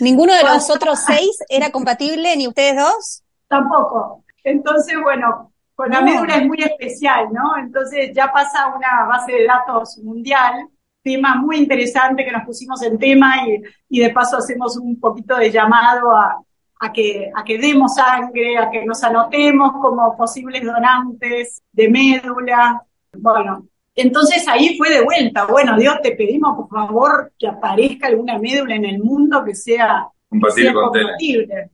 ¿Ninguno 0.00 0.34
de 0.34 0.42
los 0.52 0.68
otros 0.68 0.98
seis 1.06 1.38
era 1.48 1.70
compatible, 1.70 2.36
ni 2.36 2.48
ustedes 2.48 2.76
dos? 2.76 3.22
Tampoco. 3.46 4.24
Entonces, 4.42 4.96
bueno, 5.00 5.52
con 5.76 5.90
la 5.90 6.00
médula 6.00 6.38
es 6.38 6.46
muy 6.46 6.58
especial, 6.60 7.28
¿no? 7.32 7.56
Entonces 7.56 8.10
ya 8.12 8.32
pasa 8.32 8.66
una 8.74 9.06
base 9.06 9.30
de 9.30 9.46
datos 9.46 9.96
mundial, 9.98 10.68
tema 11.04 11.36
muy 11.36 11.58
interesante 11.58 12.24
que 12.24 12.32
nos 12.32 12.44
pusimos 12.44 12.82
en 12.82 12.98
tema 12.98 13.46
y, 13.46 13.62
y 13.90 14.00
de 14.00 14.10
paso 14.10 14.38
hacemos 14.38 14.76
un 14.76 14.98
poquito 14.98 15.36
de 15.36 15.52
llamado 15.52 16.16
a, 16.16 16.42
a 16.80 16.92
que, 16.92 17.30
a 17.34 17.44
que 17.44 17.58
demos 17.58 17.94
sangre, 17.94 18.56
a 18.56 18.70
que 18.70 18.84
nos 18.84 19.02
anotemos 19.04 19.72
como 19.72 20.16
posibles 20.16 20.64
donantes 20.64 21.62
de 21.72 21.88
médula. 21.90 22.82
Bueno, 23.18 23.66
entonces 23.94 24.48
ahí 24.48 24.76
fue 24.78 24.90
de 24.90 25.02
vuelta. 25.02 25.44
Bueno, 25.44 25.76
Dios, 25.76 25.96
te 26.02 26.12
pedimos 26.12 26.56
por 26.56 26.68
favor 26.70 27.32
que 27.38 27.48
aparezca 27.48 28.06
alguna 28.06 28.38
médula 28.38 28.74
en 28.74 28.86
el 28.86 28.98
mundo 28.98 29.44
que 29.44 29.54
sea, 29.54 30.06
que 30.30 30.72
Compatible 30.72 31.46
sea. 31.46 31.68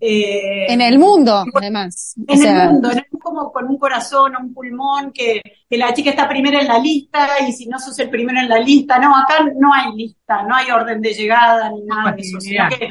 Eh, 0.00 0.66
En 0.68 0.80
el 0.80 0.98
mundo, 0.98 1.44
además. 1.54 2.14
O 2.28 2.32
en 2.32 2.38
sea, 2.38 2.64
el 2.64 2.72
mundo, 2.72 2.90
no 2.92 2.98
es 2.98 3.20
como 3.22 3.52
con 3.52 3.68
un 3.68 3.78
corazón 3.78 4.34
o 4.34 4.40
un 4.40 4.52
pulmón, 4.52 5.12
que, 5.12 5.40
que 5.70 5.78
la 5.78 5.94
chica 5.94 6.10
está 6.10 6.28
primera 6.28 6.60
en 6.60 6.68
la 6.68 6.78
lista 6.78 7.28
y 7.46 7.52
si 7.52 7.66
no 7.66 7.78
sos 7.78 7.98
el 8.00 8.10
primero 8.10 8.40
en 8.40 8.48
la 8.48 8.58
lista, 8.58 8.98
no, 8.98 9.16
acá 9.16 9.46
no 9.56 9.72
hay 9.72 9.94
lista, 9.94 10.42
no 10.42 10.56
hay 10.56 10.70
orden 10.70 11.00
de 11.00 11.14
llegada 11.14 11.70
ni 11.70 11.82
nada 11.84 12.12
de 12.12 12.20
eso, 12.20 12.40
sino 12.40 12.68
que, 12.68 12.88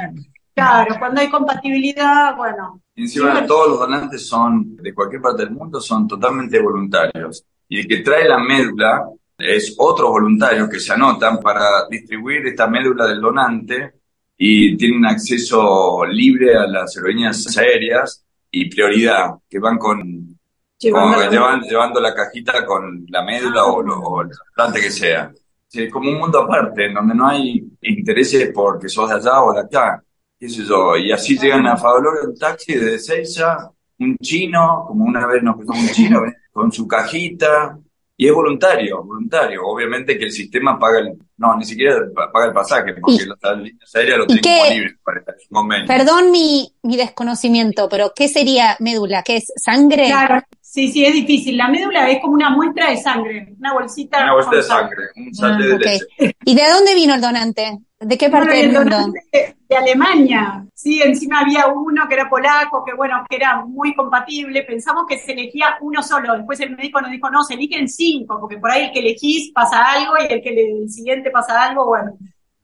claro. 0.56 0.96
cuando 1.00 1.22
hay 1.22 1.30
compatibilidad, 1.30 2.36
bueno, 2.36 2.82
encima 2.96 3.40
Sí. 3.42 3.48
todos 3.48 3.70
los 3.70 3.80
donantes 3.80 4.28
son, 4.28 4.76
de 4.78 4.94
cualquier 4.94 5.22
parte 5.22 5.44
del 5.46 5.52
mundo, 5.52 5.80
son 5.82 6.08
totalmente 6.08 6.60
voluntarios. 6.62 7.44
Y 7.68 7.80
el 7.80 7.88
que 7.88 7.98
trae 7.98 8.28
la 8.28 8.38
médula 8.40 9.06
es 9.38 9.76
otros 9.78 10.10
voluntarios 10.10 10.70
que 10.70 10.80
se 10.80 10.94
anotan 10.94 11.40
para 11.40 11.88
distribuir 11.90 12.46
esta 12.48 12.68
médula 12.68 13.08
del 13.08 13.22
donante 13.22 13.94
y 14.38 14.76
tienen 14.78 15.06
acceso 15.06 16.06
libre 16.06 16.56
a 16.56 16.68
las 16.68 16.96
aerolíneas 16.98 17.58
aéreas 17.58 18.24
y 18.52 18.70
prioridad, 18.70 19.30
que 19.50 19.60
van 19.60 19.78
con, 19.78 20.38
llevando 20.78 21.14
con- 21.16 21.24
la- 21.26 21.30
llevan- 21.32 21.62
llevando 21.62 22.00
la 22.02 22.14
cajita 22.14 22.66
con 22.66 23.06
la 23.08 23.24
médula 23.24 23.66
o, 23.66 23.82
lo- 23.82 24.00
o 24.00 24.22
el 24.22 24.30
trasplante 24.30 24.82
que 24.82 24.92
sea. 24.92 25.32
Es 25.74 25.90
como 25.92 26.10
un 26.12 26.18
mundo 26.20 26.40
aparte, 26.42 26.88
en 26.88 26.94
donde 26.96 27.16
no 27.16 27.28
hay 27.30 27.64
intereses 27.84 28.52
porque 28.54 28.90
sos 28.90 29.08
de 29.10 29.16
allá 29.16 29.42
o 29.42 29.54
de 29.54 29.62
acá, 29.62 30.04
qué 30.42 30.50
sé 30.50 30.64
yo. 30.66 30.98
Y 30.98 31.12
así 31.14 31.38
llegan 31.38 31.66
a 31.68 31.78
Favaloro 31.78 32.24
en 32.26 32.36
taxi 32.38 32.74
desde 32.74 33.00
Seiza, 33.00 33.72
un 34.00 34.18
chino, 34.18 34.86
como 34.88 35.06
una 35.06 35.26
vez 35.28 35.42
nos 35.44 35.56
cruzó 35.56 35.74
un 35.74 35.88
chino, 35.90 36.22
con 36.52 36.72
su 36.72 36.88
cajita, 36.88 37.78
y 38.18 38.28
es 38.28 38.34
voluntario, 38.34 39.04
voluntario. 39.04 39.62
Obviamente 39.66 40.18
que 40.18 40.26
el 40.26 40.32
sistema 40.32 40.78
paga 40.78 41.00
el, 41.00 41.14
no, 41.38 41.56
ni 41.58 41.66
siquiera 41.66 41.96
pa- 42.14 42.32
paga 42.32 42.48
el 42.48 42.54
pasaje, 42.54 42.94
porque 43.00 43.24
¿Y- 43.24 43.28
las 43.28 43.58
líneas 43.58 43.96
aéreas 43.96 44.18
lo 44.20 44.28
tienen 44.28 44.74
libre 44.74 44.96
para 45.04 45.20
estar 45.20 45.36
en 45.36 45.42
su 45.42 45.50
convenio. 45.50 45.88
perdón 45.88 46.32
mi, 46.32 46.74
mi 46.84 46.98
desconocimiento, 46.98 47.88
pero 47.90 48.12
¿qué 48.16 48.28
sería 48.28 48.76
médula? 48.80 49.24
¿Qué 49.24 49.38
es? 49.38 49.52
¿Sangre? 49.56 50.06
Claro, 50.08 50.42
sí, 50.74 50.92
sí, 50.92 51.06
es 51.06 51.14
difícil. 51.14 51.58
La 51.58 51.68
médula 51.68 52.10
es 52.10 52.20
como 52.22 52.34
una 52.34 52.50
muestra 52.50 52.90
de 52.90 52.98
sangre, 52.98 53.54
una 53.60 53.74
bolsita. 53.74 54.24
Una 54.24 54.34
bolsa 54.34 54.50
con 54.50 54.58
de 54.60 54.64
sangre, 54.64 55.04
un 55.16 55.32
Ah, 55.46 55.58
de 55.58 55.78
leche. 55.78 56.06
¿Y 56.46 56.56
de 56.56 56.70
dónde 56.70 56.96
vino 56.96 57.14
el 57.14 57.22
donante? 57.22 57.80
¿De 58.00 58.18
qué 58.18 58.30
parte 58.30 58.48
Bueno, 58.50 58.62
del 58.62 58.72
el 58.72 58.78
mundo? 58.78 58.96
donante 58.98 59.20
de, 59.32 59.56
de 59.70 59.78
Alemania, 59.78 60.66
sí, 60.74 61.02
encima 61.04 61.42
había 61.42 61.68
uno 61.68 62.08
que 62.08 62.16
era 62.16 62.30
polaco, 62.30 62.84
que 62.84 62.94
bueno, 62.96 63.24
que 63.30 63.36
era 63.36 63.64
muy 63.66 63.94
compatible, 63.94 64.64
pensamos 64.64 65.06
que 65.08 65.20
se 65.20 65.34
elegía 65.34 65.76
uno 65.82 66.02
solo, 66.02 66.36
después 66.36 66.60
el 66.62 66.76
médico 66.76 67.00
nos 67.00 67.12
dijo, 67.12 67.30
no, 67.30 67.44
se 67.44 67.54
eligen 67.54 67.88
cinco, 67.88 68.40
porque 68.40 68.58
por 68.58 68.72
ahí 68.72 68.86
el 68.86 68.92
que 68.92 69.00
elegís 69.00 69.52
pasa 69.54 69.84
algo 69.92 70.14
y 70.20 70.34
el 70.34 70.42
que 70.42 70.52
le- 70.52 70.72
el 70.84 70.90
siguiente 70.90 71.30
pasa 71.30 71.64
algo, 71.64 71.86
bueno, 71.86 72.18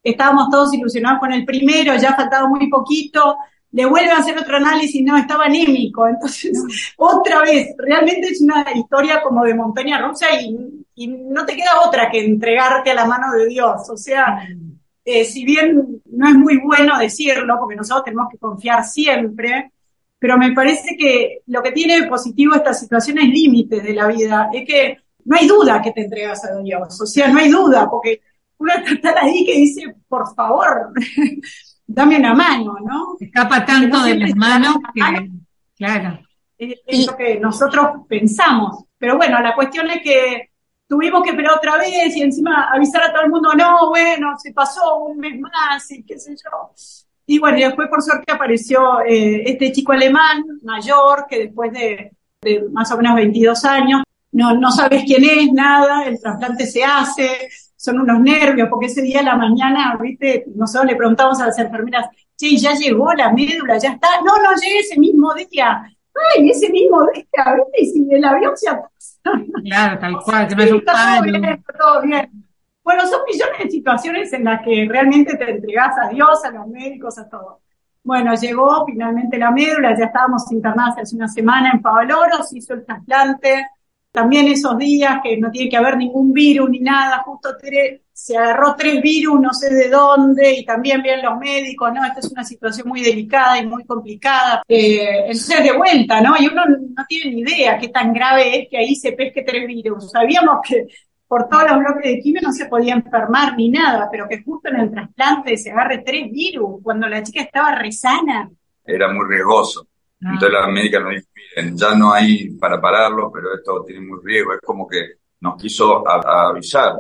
estábamos 0.03 0.49
todos 0.49 0.74
ilusionados 0.74 1.20
con 1.20 1.32
el 1.32 1.45
primero, 1.45 1.95
ya 1.97 2.16
faltaba 2.16 2.47
muy 2.49 2.68
poquito, 2.70 3.38
le 3.78 3.86
vuelven 3.86 4.09
a 4.09 4.17
hacer 4.17 4.36
otro 4.36 4.57
análisis, 4.57 5.03
no, 5.03 5.15
estaba 5.15 5.45
anémico, 5.45 6.07
entonces, 6.07 6.51
otra 6.97 7.41
vez, 7.41 7.75
realmente 7.78 8.30
es 8.30 8.41
una 8.41 8.65
historia 8.73 9.21
como 9.21 9.43
de 9.43 9.53
montaña 9.53 10.01
rusa 10.01 10.25
y, 10.41 10.57
y 10.95 11.07
no 11.07 11.45
te 11.45 11.55
queda 11.55 11.82
otra 11.86 12.09
que 12.09 12.25
entregarte 12.25 12.89
a 12.89 12.95
la 12.95 13.05
mano 13.05 13.32
de 13.34 13.45
Dios, 13.45 13.88
o 13.88 13.95
sea, 13.95 14.47
eh, 15.05 15.25
si 15.25 15.45
bien 15.45 16.01
no 16.07 16.28
es 16.28 16.34
muy 16.34 16.57
bueno 16.57 16.97
decirlo, 16.97 17.55
porque 17.59 17.75
nosotros 17.75 18.05
tenemos 18.05 18.30
que 18.32 18.39
confiar 18.39 18.84
siempre, 18.84 19.71
pero 20.17 20.39
me 20.39 20.53
parece 20.53 20.97
que 20.97 21.41
lo 21.45 21.61
que 21.61 21.71
tiene 21.71 22.01
de 22.01 22.07
positivo 22.07 22.55
esta 22.55 22.73
situación 22.73 23.19
es 23.19 23.30
límites 23.30 23.84
de 23.84 23.93
la 23.93 24.07
vida, 24.07 24.49
es 24.51 24.67
que 24.67 24.97
no 25.25 25.38
hay 25.38 25.47
duda 25.47 25.84
que 25.84 25.91
te 25.91 26.01
entregas 26.01 26.43
a 26.45 26.57
Dios, 26.63 26.99
o 26.99 27.05
sea, 27.05 27.28
no 27.28 27.38
hay 27.38 27.51
duda, 27.51 27.88
porque 27.88 28.21
uno 28.57 28.73
está 28.73 29.13
tan 29.13 29.23
ahí 29.23 29.45
que 29.45 29.53
dice, 29.53 29.95
por 30.07 30.34
favor, 30.34 30.93
dame 31.88 32.18
una 32.18 32.34
mano, 32.34 32.76
¿no? 32.84 33.16
Escapa 33.20 33.66
tanto 33.66 33.98
no 33.98 34.04
de 34.06 34.16
las 34.16 34.36
manos 34.36 34.76
que, 34.94 35.00
mano. 35.00 35.20
claro. 35.76 36.20
Es, 36.58 36.70
Y- 36.70 36.82
es 37.02 37.08
lo 37.08 37.16
que 37.18 37.40
nosotros 37.40 37.88
pensamos. 38.08 38.84
Pero 38.98 39.18
bueno, 39.18 39.40
la 39.40 39.56
cuestión 39.56 39.90
es 39.90 40.02
que 40.02 40.52
tuvimos 40.88 41.24
que 41.24 41.30
esperar 41.32 41.54
otra 41.54 41.78
vez 41.78 42.16
y 42.16 42.22
encima 42.22 42.70
avisar 42.74 43.04
a 43.04 43.12
todo 43.14 43.24
el 43.24 43.30
mundo, 43.30 43.54
no, 43.54 43.90
bueno, 43.90 44.36
se 44.40 44.54
pasó 44.54 44.98
un 45.00 45.18
mes 45.18 45.40
más 45.40 45.90
y 45.92 46.04
qué 46.04 46.18
sé 46.20 46.36
yo. 46.36 46.72
Y 47.26 47.40
bueno, 47.40 47.58
y 47.58 47.64
después 47.64 47.90
por 47.90 48.02
suerte 48.02 48.32
apareció 48.32 49.02
eh, 49.02 49.44
este 49.46 49.72
chico 49.72 49.92
alemán 49.92 50.44
mayor 50.64 51.26
que 51.30 51.40
después 51.40 51.72
de, 51.74 52.12
de 52.42 52.64
más 52.72 52.90
o 52.92 52.98
menos 52.98 53.16
22 53.16 53.66
años, 53.66 54.02
no, 54.32 54.54
no 54.56 54.72
sabes 54.72 55.04
quién 55.06 55.24
es, 55.26 55.52
nada, 55.52 56.04
el 56.06 56.20
trasplante 56.22 56.66
se 56.66 56.84
hace, 56.86 57.50
son 57.88 58.02
unos 58.02 58.20
nervios, 58.20 58.68
porque 58.70 58.88
ese 58.88 59.02
día 59.02 59.22
a 59.22 59.24
la 59.24 59.36
mañana, 59.36 59.98
viste, 60.00 60.46
nosotros 60.56 60.92
le 60.92 60.98
preguntamos 60.98 61.40
a 61.40 61.48
las 61.48 61.58
enfermeras, 61.58 62.10
che, 62.36 62.58
ya 62.58 62.74
llegó 62.74 63.14
la 63.14 63.32
médula, 63.32 63.78
ya 63.78 63.92
está, 63.92 64.08
no, 64.26 64.36
no 64.44 64.56
llegué 64.62 64.80
ese 64.80 65.00
mismo 65.00 65.34
día, 65.34 65.84
ay, 66.36 66.50
ese 66.50 66.70
mismo 66.70 67.06
día, 67.14 67.56
viste, 67.56 67.82
y 67.82 67.86
si 67.86 68.08
el 68.14 68.26
avión 68.26 68.58
se 68.58 68.70
atrasa, 68.70 68.92
Claro, 69.64 70.00
tal 70.00 70.18
cual, 70.24 70.48
que 70.48 70.56
no 70.56 70.64
Sí, 70.64 70.78
está 70.78 70.94
todo 70.94 71.24
bien, 71.24 71.46
está 71.46 71.74
todo 71.74 72.02
bien. 72.02 72.44
Bueno, 72.84 73.08
son 73.08 73.22
millones 73.26 73.60
de 73.64 73.70
situaciones 73.70 74.34
en 74.34 74.44
las 74.44 74.62
que 74.62 74.88
realmente 74.90 75.36
te 75.38 75.50
entregás 75.50 75.96
a 76.02 76.10
Dios, 76.10 76.44
a 76.46 76.52
los 76.52 76.68
médicos, 76.68 77.18
a 77.18 77.30
todo. 77.30 77.60
Bueno, 78.04 78.34
llegó 78.36 78.86
finalmente 78.86 79.38
la 79.38 79.52
médula, 79.52 79.98
ya 79.98 80.06
estábamos 80.06 80.50
internados 80.52 80.98
hace 80.98 81.16
una 81.16 81.28
semana 81.28 81.72
en 81.74 81.82
Favaloro, 81.82 82.44
se 82.44 82.58
hizo 82.58 82.74
el 82.74 82.86
trasplante. 82.86 83.68
También 84.18 84.47
esos 84.47 84.76
días 84.80 85.20
que 85.22 85.38
no 85.38 85.51
tiene 85.51 85.70
que 85.70 85.78
haber 85.78 85.95
ningún 85.95 86.34
virus 86.34 86.72
ni 86.72 86.80
nada, 86.80 87.20
justo 87.20 87.49
se 88.11 88.36
agarró 88.36 88.74
tres 88.76 88.99
virus, 88.99 89.39
no 89.39 89.53
sé 89.53 89.72
de 89.72 89.89
dónde, 89.89 90.53
y 90.53 90.65
también 90.65 91.03
bien 91.03 91.22
los 91.22 91.38
médicos, 91.38 91.93
¿no? 91.93 92.03
Esta 92.03 92.22
es 92.22 92.32
una 92.32 92.43
situación 92.43 92.88
muy 92.88 93.03
delicada 93.03 93.59
y 93.59 93.68
muy 93.68 93.86
complicada. 93.86 94.63
Eh, 94.68 95.20
entonces, 95.28 95.63
de 95.63 95.72
vuelta, 95.72 96.20
¿no? 96.20 96.34
Y 96.39 96.47
uno 96.47 96.63
no 96.65 97.05
tiene 97.07 97.32
ni 97.32 97.41
idea 97.41 97.78
qué 97.78 97.89
tan 97.89 98.11
grave 98.11 98.59
es 98.59 98.70
que 98.72 98.80
ahí 98.80 98.95
se 98.95 99.11
pesque 99.11 99.43
tres 99.43 99.68
virus. 99.68 100.09
Sabíamos 100.09 100.61
que 100.68 100.88
por 101.28 101.47
todos 101.47 101.70
los 101.70 101.78
bloques 101.78 102.11
de 102.11 102.20
quimio 102.20 102.41
no 102.41 102.53
se 102.53 102.65
podía 102.65 102.95
enfermar 102.95 103.55
ni 103.55 103.70
nada, 103.70 104.07
pero 104.11 104.28
que 104.28 104.41
justo 104.41 104.70
en 104.70 104.78
el 104.78 104.89
trasplante 104.89 105.55
se 105.57 105.70
agarre 105.70 105.99
tres 105.99 106.32
virus 106.32 106.82
cuando 106.82 107.07
la 107.07 107.22
chica 107.22 107.43
estaba 107.43 107.76
resana. 107.76 108.49
Era 108.84 109.13
muy 109.13 109.28
riesgoso. 109.30 109.86
Ah, 110.24 110.32
Entonces 110.34 110.51
la 110.51 110.68
médica 110.68 110.99
nos 110.99 111.11
dijo, 111.11 111.28
miren, 111.36 111.78
ya 111.78 111.95
no 111.95 112.11
hay 112.11 112.49
para 112.51 112.82
pararlo, 112.82 113.32
pero 113.32 113.53
esto 113.55 113.84
tiene 113.86 114.01
muy 114.05 114.20
riesgo. 114.24 114.53
Es 114.53 114.61
como 114.61 114.88
que 114.88 115.11
nos 115.41 115.61
quiso 115.61 116.07
a- 116.07 116.22
a 116.26 116.49
avisar. 116.49 116.93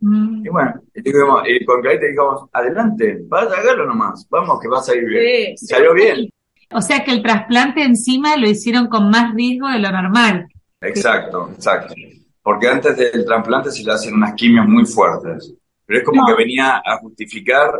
mm, 0.00 0.46
Y 0.46 0.48
bueno, 0.48 0.74
y 0.94 1.02
dijimos- 1.02 1.42
y 1.46 1.64
con 1.64 1.80
Clarita 1.82 2.06
dijimos, 2.06 2.48
adelante, 2.52 3.20
vaya, 3.28 3.50
hágalo 3.56 3.86
nomás, 3.86 4.26
vamos 4.30 4.58
que 4.60 4.68
va 4.68 4.78
a 4.78 4.82
salir 4.82 5.04
bien. 5.04 5.56
Sí, 5.56 5.64
Y 5.64 5.66
salió 5.68 5.94
bien. 5.94 6.28
O 6.74 6.80
sea 6.80 7.04
que 7.04 7.10
el 7.12 7.22
trasplante 7.22 7.82
encima 7.82 8.36
lo 8.36 8.48
hicieron 8.48 8.88
con 8.88 9.10
más 9.10 9.34
riesgo 9.34 9.68
de 9.68 9.78
lo 9.78 9.90
normal. 9.92 10.46
Exacto, 10.80 11.50
exacto. 11.54 11.94
Porque 12.42 12.66
antes 12.68 12.96
del 12.96 13.24
trasplante 13.24 13.70
se 13.70 13.84
le 13.84 13.92
hacen 13.92 14.14
unas 14.14 14.34
quimios 14.34 14.66
muy 14.66 14.84
fuertes. 14.86 15.54
Pero 15.86 15.98
es 16.00 16.04
como 16.04 16.22
No. 16.22 16.26
que 16.26 16.34
venía 16.42 16.82
a 16.84 16.96
justificar 16.98 17.78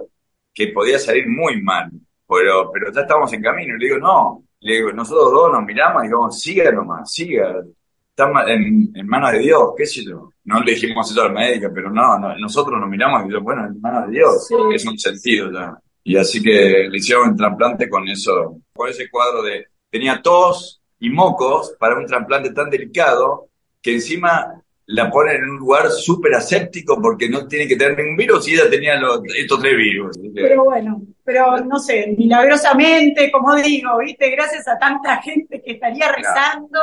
que 0.54 0.68
podía 0.68 0.98
salir 0.98 1.26
muy 1.28 1.60
mal. 1.62 1.90
Pero, 2.28 2.70
pero 2.72 2.92
ya 2.92 3.00
estábamos 3.00 3.32
en 3.32 3.42
camino. 3.42 3.74
Y 3.76 3.78
le 3.80 3.86
digo, 3.86 3.98
no, 3.98 4.44
Le 4.62 4.74
digo, 4.74 4.92
nosotros 4.92 5.32
dos 5.32 5.52
nos 5.52 5.64
miramos 5.64 6.02
y 6.02 6.06
digamos, 6.06 6.40
siga 6.40 6.70
nomás, 6.70 7.12
siga. 7.12 7.62
Está 8.10 8.30
en, 8.52 8.92
en 8.94 9.06
manos 9.06 9.32
de 9.32 9.38
Dios, 9.38 9.70
qué 9.76 9.86
sé 9.86 10.04
yo. 10.04 10.30
No 10.44 10.60
le 10.60 10.72
dijimos 10.72 11.10
eso 11.10 11.22
a 11.22 11.28
la 11.28 11.32
médica, 11.32 11.70
pero 11.74 11.90
no, 11.90 12.18
nosotros 12.38 12.78
nos 12.78 12.88
miramos 12.88 13.24
y 13.24 13.28
digo, 13.28 13.40
bueno, 13.40 13.66
en 13.66 13.80
manos 13.80 14.06
de 14.06 14.12
Dios, 14.12 14.48
es 14.74 14.84
un 14.86 14.98
sentido 14.98 15.50
ya. 15.52 15.78
Y 16.04 16.16
así 16.16 16.42
que 16.42 16.88
le 16.90 16.98
hicieron 16.98 17.30
un 17.30 17.36
trasplante 17.36 17.88
con 17.88 18.08
eso, 18.08 18.58
con 18.74 18.88
ese 18.88 19.08
cuadro 19.08 19.42
de, 19.42 19.66
tenía 19.88 20.20
tos 20.20 20.82
y 20.98 21.10
mocos 21.10 21.74
para 21.78 21.96
un 21.96 22.06
trasplante 22.06 22.52
tan 22.52 22.70
delicado 22.70 23.48
que 23.80 23.94
encima 23.94 24.62
la 24.86 25.10
ponen 25.10 25.36
en 25.36 25.50
un 25.50 25.58
lugar 25.58 25.90
súper 25.90 26.34
aséptico 26.34 27.00
porque 27.00 27.28
no 27.28 27.46
tiene 27.46 27.66
que 27.66 27.76
tener 27.76 27.96
ningún 27.96 28.16
virus 28.16 28.48
y 28.48 28.54
ella 28.54 28.68
tenía 28.68 29.00
estos 29.36 29.60
tres 29.60 29.76
virus. 29.76 30.18
Pero 30.34 30.64
bueno, 30.64 31.02
pero 31.24 31.58
no 31.58 31.78
sé, 31.78 32.14
milagrosamente, 32.16 33.30
como 33.30 33.54
digo, 33.56 33.98
viste, 33.98 34.30
gracias 34.30 34.66
a 34.68 34.78
tanta 34.78 35.22
gente 35.22 35.62
que 35.62 35.72
estaría 35.72 36.10
rezando 36.10 36.80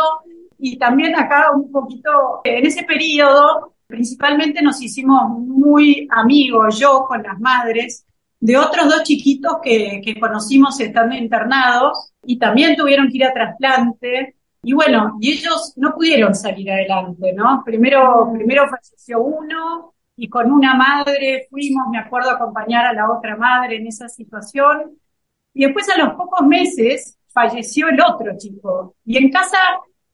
y 0.58 0.78
también 0.78 1.16
acá 1.16 1.52
un 1.52 1.72
poquito, 1.72 2.42
en 2.44 2.66
ese 2.66 2.84
periodo, 2.84 3.76
principalmente 3.88 4.62
nos 4.62 4.82
hicimos 4.82 5.30
muy 5.30 6.08
amigos, 6.12 6.80
yo 6.80 7.06
con 7.08 7.24
las 7.24 7.40
madres, 7.40 8.06
de 8.40 8.58
otros 8.58 8.88
dos 8.88 9.04
chiquitos 9.04 9.58
que, 9.62 10.02
que 10.04 10.20
conocimos 10.20 10.80
estando 10.80 11.16
internados 11.16 12.14
y 12.24 12.40
también 12.40 12.76
tuvieron 12.76 13.10
que 13.10 13.18
ir 13.18 13.26
a 13.26 13.34
trasplante 13.34 14.36
y 14.62 14.74
bueno, 14.74 15.18
y 15.22 15.32
ellos 15.32 15.74
no 15.78 15.94
pudieron 15.94 16.36
salir 16.36 16.70
adelante, 16.72 17.32
¿no? 17.34 17.64
Primero, 17.66 18.26
mm. 18.26 18.34
primero 18.34 18.68
falleció 18.70 19.22
uno 19.22 19.94
y 20.20 20.28
con 20.28 20.52
una 20.52 20.76
madre 20.76 21.48
fuimos, 21.50 21.88
me 21.90 21.98
acuerdo, 21.98 22.32
a 22.32 22.34
acompañar 22.34 22.86
a 22.86 22.94
la 22.94 23.10
otra 23.10 23.38
madre 23.38 23.78
en 23.78 23.88
esa 23.88 24.10
situación. 24.10 24.98
Y 25.54 25.64
después 25.64 25.90
a 25.90 25.98
los 25.98 26.14
pocos 26.16 26.46
meses 26.46 27.18
falleció 27.30 27.88
el 27.88 28.00
otro 28.02 28.38
chico. 28.38 28.96
Y 29.06 29.18
en 29.18 29.32
casa 29.32 29.58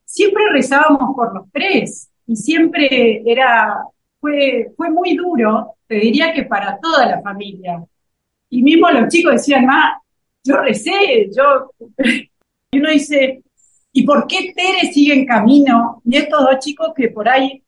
siempre 0.03 0.43
rezábamos 0.51 1.15
por 1.15 1.33
los 1.33 1.51
tres 1.51 2.11
y 2.27 2.35
siempre 2.35 3.23
era, 3.25 3.77
fue, 4.19 4.71
fue 4.77 4.91
muy 4.91 5.15
duro, 5.15 5.75
te 5.87 5.95
diría 5.95 6.33
que 6.33 6.43
para 6.43 6.79
toda 6.79 7.07
la 7.07 7.21
familia. 7.21 7.83
Y 8.49 8.61
mismo 8.61 8.89
los 8.91 9.07
chicos 9.07 9.33
decían, 9.33 9.65
ma, 9.65 9.99
yo 10.43 10.57
recé, 10.57 11.31
yo, 11.35 11.71
y 12.71 12.79
uno 12.79 12.91
dice, 12.91 13.43
¿Y 13.97 14.05
por 14.05 14.27
qué 14.27 14.51
Tere 14.53 14.91
sigue 14.91 15.13
en 15.13 15.25
camino? 15.25 16.01
Y 16.03 16.17
estos 16.17 16.41
dos 16.41 16.59
chicos 16.59 16.91
que 16.93 17.11
por 17.11 17.29
ahí, 17.29 17.63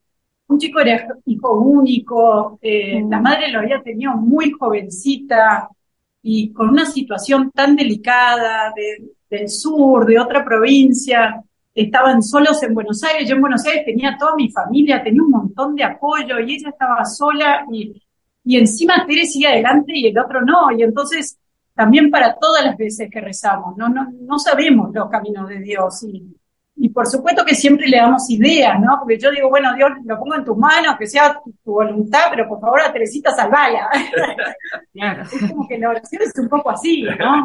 un 0.48 0.58
chico 0.58 0.80
era 0.80 1.08
hijo 1.26 1.60
único, 1.60 2.58
eh, 2.62 3.04
mm. 3.04 3.10
la 3.10 3.20
madre 3.20 3.52
lo 3.52 3.60
había 3.60 3.82
tenido 3.82 4.14
muy 4.14 4.52
jovencita 4.52 5.70
y 6.22 6.52
con 6.52 6.70
una 6.70 6.86
situación 6.86 7.52
tan 7.52 7.76
delicada 7.76 8.74
del 9.30 9.50
sur, 9.50 10.06
de 10.06 10.20
otra 10.20 10.44
provincia, 10.44 11.42
estaban 11.74 12.24
solos 12.24 12.62
en 12.64 12.74
Buenos 12.74 13.04
Aires, 13.04 13.30
yo 13.30 13.36
en 13.36 13.42
Buenos 13.42 13.66
Aires 13.66 13.86
tenía 13.86 14.18
toda 14.18 14.36
mi 14.36 14.50
familia, 14.50 15.04
tenía 15.04 15.22
un 15.22 15.30
montón 15.30 15.76
de 15.76 15.84
apoyo 15.84 16.40
y 16.40 16.56
ella 16.56 16.70
estaba 16.70 17.06
sola 17.06 17.66
y, 17.72 18.02
y 18.44 18.58
encima 18.58 19.06
Tere 19.06 19.26
sigue 19.26 19.48
adelante 19.48 19.92
y 19.96 20.08
el 20.08 20.18
otro 20.18 20.42
no, 20.42 20.72
y 20.72 20.82
entonces 20.82 21.38
también 21.76 22.10
para 22.10 22.36
todas 22.36 22.66
las 22.66 22.76
veces 22.76 23.10
que 23.12 23.22
rezamos, 23.22 23.78
no, 23.78 23.90
no, 23.90 24.08
no 24.12 24.40
sabemos 24.40 24.94
los 24.94 25.10
caminos 25.10 25.48
de 25.48 25.60
Dios 25.60 26.04
y, 26.04 26.36
y 26.80 26.90
por 26.90 27.08
supuesto 27.08 27.44
que 27.44 27.56
siempre 27.56 27.88
le 27.88 27.98
damos 27.98 28.30
ideas, 28.30 28.80
¿no? 28.80 28.98
Porque 29.00 29.18
yo 29.18 29.32
digo, 29.32 29.50
bueno, 29.50 29.74
Dios, 29.76 29.90
lo 30.06 30.20
pongo 30.20 30.36
en 30.36 30.46
tus 30.46 30.56
manos, 30.56 30.96
que 30.98 31.08
sea 31.08 31.40
tu, 31.44 31.72
voluntad, 31.72 32.26
pero 32.30 32.48
por 32.48 32.60
favor 32.60 32.82
a 32.82 32.94
Teresita 32.94 33.32
salvala. 33.32 33.90
es 34.94 35.50
como 35.50 35.68
que 35.68 35.80
la 35.80 35.90
oración 35.90 36.22
es 36.22 36.38
un 36.38 36.48
poco 36.48 36.70
así, 36.70 37.02
¿no? 37.02 37.44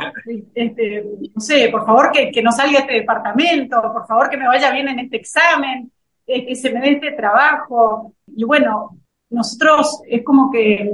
Este, 0.54 1.04
no 1.34 1.40
sé, 1.40 1.68
por 1.70 1.86
favor 1.86 2.10
que, 2.12 2.30
que 2.30 2.42
no 2.42 2.52
salga 2.52 2.80
este 2.80 2.94
departamento, 2.94 3.80
por 3.80 4.06
favor 4.06 4.28
que 4.28 4.36
me 4.36 4.46
vaya 4.46 4.70
bien 4.70 4.88
en 4.88 4.98
este 4.98 5.16
examen, 5.16 5.90
eh, 6.26 6.46
que 6.46 6.54
se 6.54 6.70
me 6.70 6.80
dé 6.80 6.92
este 6.92 7.12
trabajo. 7.12 8.14
Y 8.26 8.44
bueno, 8.44 8.98
nosotros 9.30 10.02
es 10.08 10.22
como 10.22 10.50
que 10.50 10.92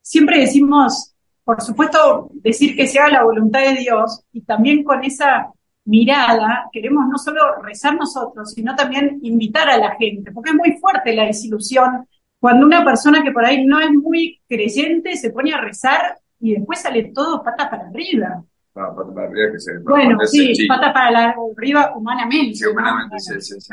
siempre 0.00 0.38
decimos, 0.38 1.14
por 1.42 1.60
supuesto, 1.60 2.30
decir 2.34 2.76
que 2.76 2.86
sea 2.86 3.08
la 3.08 3.24
voluntad 3.24 3.60
de 3.60 3.80
Dios 3.80 4.22
y 4.32 4.42
también 4.42 4.84
con 4.84 5.02
esa 5.02 5.50
mirada 5.84 6.68
queremos 6.72 7.06
no 7.08 7.18
solo 7.18 7.60
rezar 7.62 7.96
nosotros, 7.96 8.52
sino 8.52 8.74
también 8.76 9.18
invitar 9.22 9.68
a 9.68 9.78
la 9.78 9.96
gente, 9.96 10.30
porque 10.32 10.50
es 10.50 10.56
muy 10.56 10.72
fuerte 10.78 11.14
la 11.14 11.26
desilusión 11.26 12.06
cuando 12.38 12.66
una 12.66 12.84
persona 12.84 13.22
que 13.22 13.30
por 13.30 13.44
ahí 13.44 13.64
no 13.64 13.80
es 13.80 13.90
muy 13.92 14.40
creyente 14.48 15.16
se 15.16 15.30
pone 15.30 15.52
a 15.52 15.60
rezar 15.60 16.18
y 16.40 16.54
después 16.54 16.80
sale 16.80 17.12
todo 17.14 17.42
pata 17.42 17.70
para 17.70 17.88
arriba. 17.88 18.42
Ah, 18.74 18.92
pata 18.96 19.14
para 19.14 19.28
arriba 19.28 19.52
que 19.52 19.60
se 19.60 19.78
Bueno, 19.78 20.18
sí, 20.26 20.66
pata 20.66 20.92
para 20.92 21.34
arriba 21.56 21.92
humanamente. 21.94 22.56
Sí, 22.56 22.66
humanamente, 22.66 23.20
sí, 23.20 23.40
sí, 23.40 23.60
sí. 23.60 23.72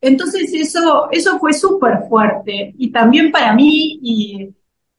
Entonces 0.00 0.52
eso, 0.54 1.08
eso 1.10 1.38
fue 1.38 1.52
súper 1.52 2.04
fuerte 2.08 2.74
y 2.78 2.92
también 2.92 3.32
para 3.32 3.54
mí 3.54 3.98
y, 4.02 4.54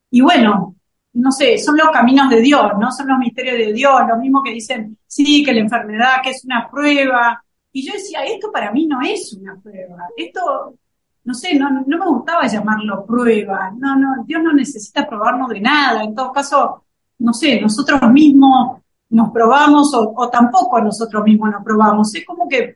y 0.09 0.21
bueno, 0.21 0.75
no 1.13 1.31
sé, 1.31 1.57
son 1.59 1.77
los 1.77 1.89
caminos 1.89 2.29
de 2.29 2.41
Dios, 2.41 2.73
¿no? 2.79 2.91
Son 2.91 3.07
los 3.07 3.17
misterios 3.19 3.57
de 3.57 3.73
Dios, 3.73 4.01
lo 4.07 4.17
mismo 4.17 4.43
que 4.43 4.51
dicen, 4.51 4.96
sí, 5.07 5.43
que 5.43 5.53
la 5.53 5.61
enfermedad, 5.61 6.21
que 6.23 6.31
es 6.31 6.43
una 6.45 6.69
prueba. 6.69 7.43
Y 7.71 7.85
yo 7.85 7.93
decía, 7.93 8.23
esto 8.25 8.51
para 8.51 8.71
mí 8.71 8.85
no 8.85 9.01
es 9.01 9.33
una 9.33 9.55
prueba. 9.55 9.97
Esto, 10.15 10.75
no 11.23 11.33
sé, 11.33 11.55
no, 11.55 11.69
no 11.85 11.97
me 11.97 12.05
gustaba 12.05 12.47
llamarlo 12.47 13.05
prueba. 13.05 13.71
No, 13.77 13.95
no, 13.97 14.23
Dios 14.25 14.41
no 14.43 14.53
necesita 14.53 15.07
probarnos 15.07 15.49
de 15.49 15.61
nada. 15.61 16.03
En 16.03 16.15
todo 16.15 16.31
caso, 16.31 16.83
no 17.19 17.33
sé, 17.33 17.59
nosotros 17.61 18.01
mismos 18.11 18.81
nos 19.09 19.31
probamos 19.31 19.93
o, 19.93 20.13
o 20.15 20.29
tampoco 20.29 20.81
nosotros 20.81 21.23
mismos 21.23 21.51
nos 21.51 21.63
probamos. 21.63 22.13
Es 22.15 22.25
como 22.25 22.47
que 22.47 22.75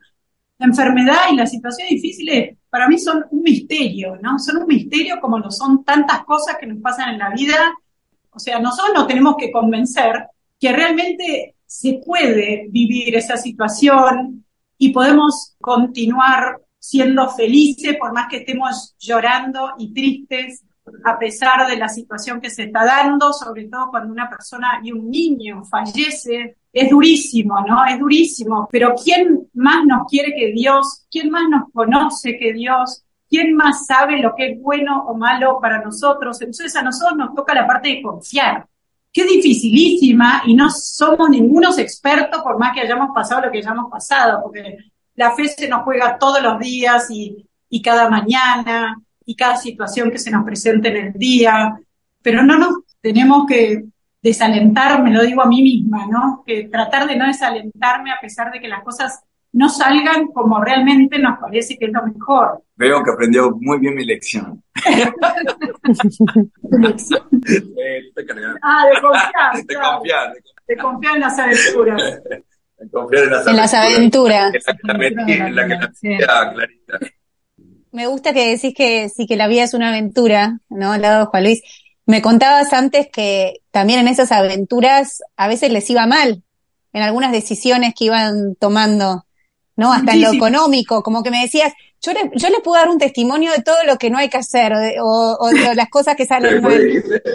la 0.57 0.67
enfermedad 0.67 1.31
y 1.31 1.35
las 1.35 1.51
situaciones 1.51 1.91
difíciles 1.91 2.57
para 2.69 2.87
mí 2.87 2.97
son 2.97 3.25
un 3.31 3.41
misterio, 3.41 4.17
¿no? 4.21 4.39
Son 4.39 4.57
un 4.57 4.67
misterio 4.67 5.19
como 5.19 5.39
lo 5.39 5.51
son 5.51 5.83
tantas 5.83 6.23
cosas 6.23 6.57
que 6.59 6.67
nos 6.67 6.81
pasan 6.81 7.09
en 7.13 7.19
la 7.19 7.29
vida 7.31 7.73
o 8.33 8.39
sea, 8.39 8.59
nosotros 8.59 8.95
nos 8.95 9.07
tenemos 9.07 9.35
que 9.37 9.51
convencer 9.51 10.27
que 10.59 10.71
realmente 10.71 11.55
se 11.71 12.01
puede 12.05 12.67
vivir 12.69 13.15
esa 13.15 13.37
situación 13.37 14.43
y 14.77 14.91
podemos 14.91 15.55
continuar 15.61 16.59
siendo 16.77 17.29
felices 17.29 17.95
por 17.97 18.11
más 18.11 18.27
que 18.29 18.39
estemos 18.39 18.93
llorando 18.99 19.71
y 19.77 19.93
tristes 19.93 20.65
a 21.05 21.17
pesar 21.17 21.69
de 21.69 21.77
la 21.77 21.87
situación 21.87 22.41
que 22.41 22.49
se 22.49 22.63
está 22.63 22.83
dando, 22.83 23.31
sobre 23.31 23.69
todo 23.69 23.89
cuando 23.89 24.11
una 24.11 24.29
persona 24.29 24.81
y 24.83 24.91
un 24.91 25.09
niño 25.09 25.63
fallece. 25.63 26.57
Es 26.73 26.89
durísimo, 26.89 27.63
¿no? 27.65 27.85
Es 27.85 27.97
durísimo. 27.97 28.67
Pero 28.69 28.93
¿quién 29.01 29.47
más 29.53 29.85
nos 29.85 30.07
quiere 30.09 30.33
que 30.35 30.51
Dios? 30.51 31.05
¿Quién 31.09 31.29
más 31.29 31.47
nos 31.49 31.71
conoce 31.71 32.37
que 32.37 32.51
Dios? 32.51 33.05
¿quién 33.31 33.55
más 33.55 33.85
sabe 33.85 34.19
lo 34.19 34.35
que 34.35 34.47
es 34.47 34.61
bueno 34.61 35.05
o 35.07 35.15
malo 35.15 35.57
para 35.61 35.81
nosotros? 35.81 36.41
Entonces 36.41 36.75
a 36.75 36.83
nosotros 36.83 37.17
nos 37.17 37.33
toca 37.33 37.55
la 37.55 37.65
parte 37.65 37.87
de 37.87 38.01
confiar, 38.01 38.67
que 39.11 39.21
es 39.21 39.27
dificilísima 39.27 40.43
y 40.45 40.53
no 40.53 40.69
somos 40.69 41.29
ningunos 41.29 41.77
expertos 41.77 42.41
por 42.41 42.57
más 42.57 42.73
que 42.73 42.81
hayamos 42.81 43.09
pasado 43.13 43.41
lo 43.41 43.51
que 43.51 43.59
hayamos 43.59 43.91
pasado, 43.91 44.41
porque 44.43 44.77
la 45.15 45.35
fe 45.35 45.47
se 45.47 45.67
nos 45.67 45.83
juega 45.83 46.17
todos 46.17 46.41
los 46.41 46.59
días 46.59 47.09
y, 47.09 47.45
y 47.69 47.81
cada 47.81 48.09
mañana 48.09 48.97
y 49.25 49.35
cada 49.35 49.57
situación 49.57 50.11
que 50.11 50.17
se 50.17 50.31
nos 50.31 50.45
presente 50.45 50.89
en 50.89 51.07
el 51.07 51.13
día, 51.13 51.77
pero 52.21 52.43
no 52.43 52.57
nos 52.57 52.75
tenemos 53.01 53.45
que 53.47 53.85
desalentar, 54.21 55.01
me 55.01 55.11
lo 55.11 55.23
digo 55.23 55.41
a 55.41 55.47
mí 55.47 55.61
misma, 55.61 56.05
¿no? 56.07 56.43
Que 56.45 56.67
tratar 56.69 57.07
de 57.07 57.15
no 57.15 57.25
desalentarme 57.25 58.11
a 58.11 58.19
pesar 58.21 58.51
de 58.51 58.59
que 58.59 58.67
las 58.67 58.83
cosas 58.83 59.23
no 59.53 59.69
salgan 59.69 60.27
como 60.27 60.63
realmente 60.63 61.19
nos 61.19 61.37
parece 61.39 61.77
que 61.77 61.85
es 61.85 61.91
lo 61.91 62.05
mejor. 62.05 62.63
Veo 62.75 63.03
que 63.03 63.11
aprendió 63.11 63.51
muy 63.59 63.79
bien 63.79 63.95
mi 63.95 64.05
lección. 64.05 64.63
ah, 68.61 68.85
de 68.87 69.01
confiar. 69.01 69.53
De 69.65 69.75
confiar. 69.75 70.33
De 70.67 70.77
confiar 70.77 71.15
en 71.15 71.21
las 71.21 71.37
aventuras. 71.37 72.01
De 72.77 72.89
confiar 72.89 73.23
en 73.23 73.29
las 73.31 73.47
en 73.47 73.55
las 73.57 73.73
aventuras. 73.73 74.53
En 74.53 75.55
la 75.55 75.67
que 75.67 76.17
la 76.19 76.53
Clarita. 76.53 76.99
Me 77.91 78.07
gusta 78.07 78.33
que 78.33 78.51
decís 78.51 78.73
que 78.73 79.09
sí 79.09 79.27
que 79.27 79.35
la 79.35 79.49
vida 79.49 79.63
es 79.63 79.73
una 79.73 79.89
aventura, 79.89 80.59
¿no? 80.69 80.93
Al 80.93 81.01
lado 81.01 81.19
de 81.19 81.25
Juan 81.25 81.43
Luis. 81.43 81.61
Me 82.05 82.21
contabas 82.21 82.71
antes 82.73 83.09
que 83.11 83.61
también 83.69 83.99
en 83.99 84.07
esas 84.07 84.31
aventuras 84.31 85.21
a 85.35 85.47
veces 85.49 85.71
les 85.71 85.89
iba 85.89 86.07
mal 86.07 86.41
en 86.93 87.03
algunas 87.03 87.33
decisiones 87.33 87.93
que 87.97 88.05
iban 88.05 88.55
tomando. 88.55 89.25
¿No? 89.81 89.91
Hasta 89.91 90.13
en 90.13 90.21
lo 90.21 90.31
económico, 90.31 91.01
como 91.01 91.23
que 91.23 91.31
me 91.31 91.41
decías, 91.41 91.73
yo 92.01 92.13
le, 92.13 92.31
yo 92.35 92.49
le 92.49 92.59
puedo 92.59 92.79
dar 92.79 92.89
un 92.89 92.99
testimonio 92.99 93.51
de 93.51 93.63
todo 93.63 93.77
lo 93.85 93.97
que 93.97 94.11
no 94.11 94.19
hay 94.19 94.29
que 94.29 94.37
hacer, 94.37 94.73
o, 95.01 95.49
de 95.49 95.75
las 95.75 95.89
cosas 95.89 96.15
que 96.15 96.25
salen 96.25 96.61
mal. 96.61 96.79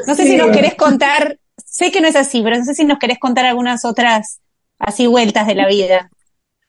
No 0.07 0.15
sé 0.15 0.25
si 0.25 0.37
nos 0.37 0.51
querés 0.51 0.75
contar, 0.75 1.39
sé 1.57 1.91
que 1.91 2.01
no 2.01 2.07
es 2.07 2.17
así, 2.17 2.43
pero 2.43 2.57
no 2.57 2.65
sé 2.65 2.75
si 2.75 2.85
nos 2.85 2.99
querés 2.99 3.19
contar 3.19 3.47
algunas 3.47 3.85
otras 3.85 4.41
así 4.79 5.07
vueltas 5.09 5.47
de 5.49 5.55
la 5.57 5.67
vida. 5.67 6.09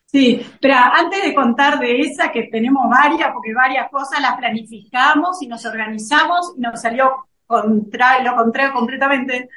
Sí, 0.08 0.42
pero 0.60 0.74
antes 0.76 1.24
de 1.24 1.36
contar 1.36 1.80
de 1.80 2.00
esa, 2.00 2.32
que 2.32 2.44
tenemos 2.44 2.90
varias, 2.90 3.30
porque 3.34 3.54
varias 3.54 3.90
cosas 3.92 4.20
las 4.20 4.36
planificamos 4.38 5.42
y 5.42 5.48
nos 5.48 5.64
organizamos 5.66 6.54
y 6.58 6.62
nos 6.62 6.82
salió 6.82 7.28
contra, 7.46 8.24
lo 8.24 8.36
contrario 8.36 8.74
completamente. 8.74 9.50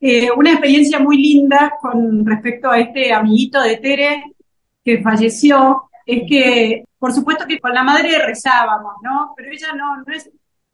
Eh, 0.00 0.30
una 0.30 0.52
experiencia 0.52 0.98
muy 0.98 1.18
linda 1.18 1.72
con 1.80 2.24
respecto 2.24 2.70
a 2.70 2.78
este 2.78 3.12
amiguito 3.12 3.60
de 3.60 3.76
Tere, 3.76 4.24
falleció 4.96 5.90
es 6.06 6.22
que, 6.26 6.84
por 6.98 7.12
supuesto 7.12 7.44
que 7.46 7.60
con 7.60 7.74
la 7.74 7.82
madre 7.82 8.18
rezábamos, 8.24 8.94
¿no? 9.02 9.34
Pero 9.36 9.52
ella 9.52 9.74
no, 9.76 9.98
no, 9.98 10.14
es, 10.14 10.30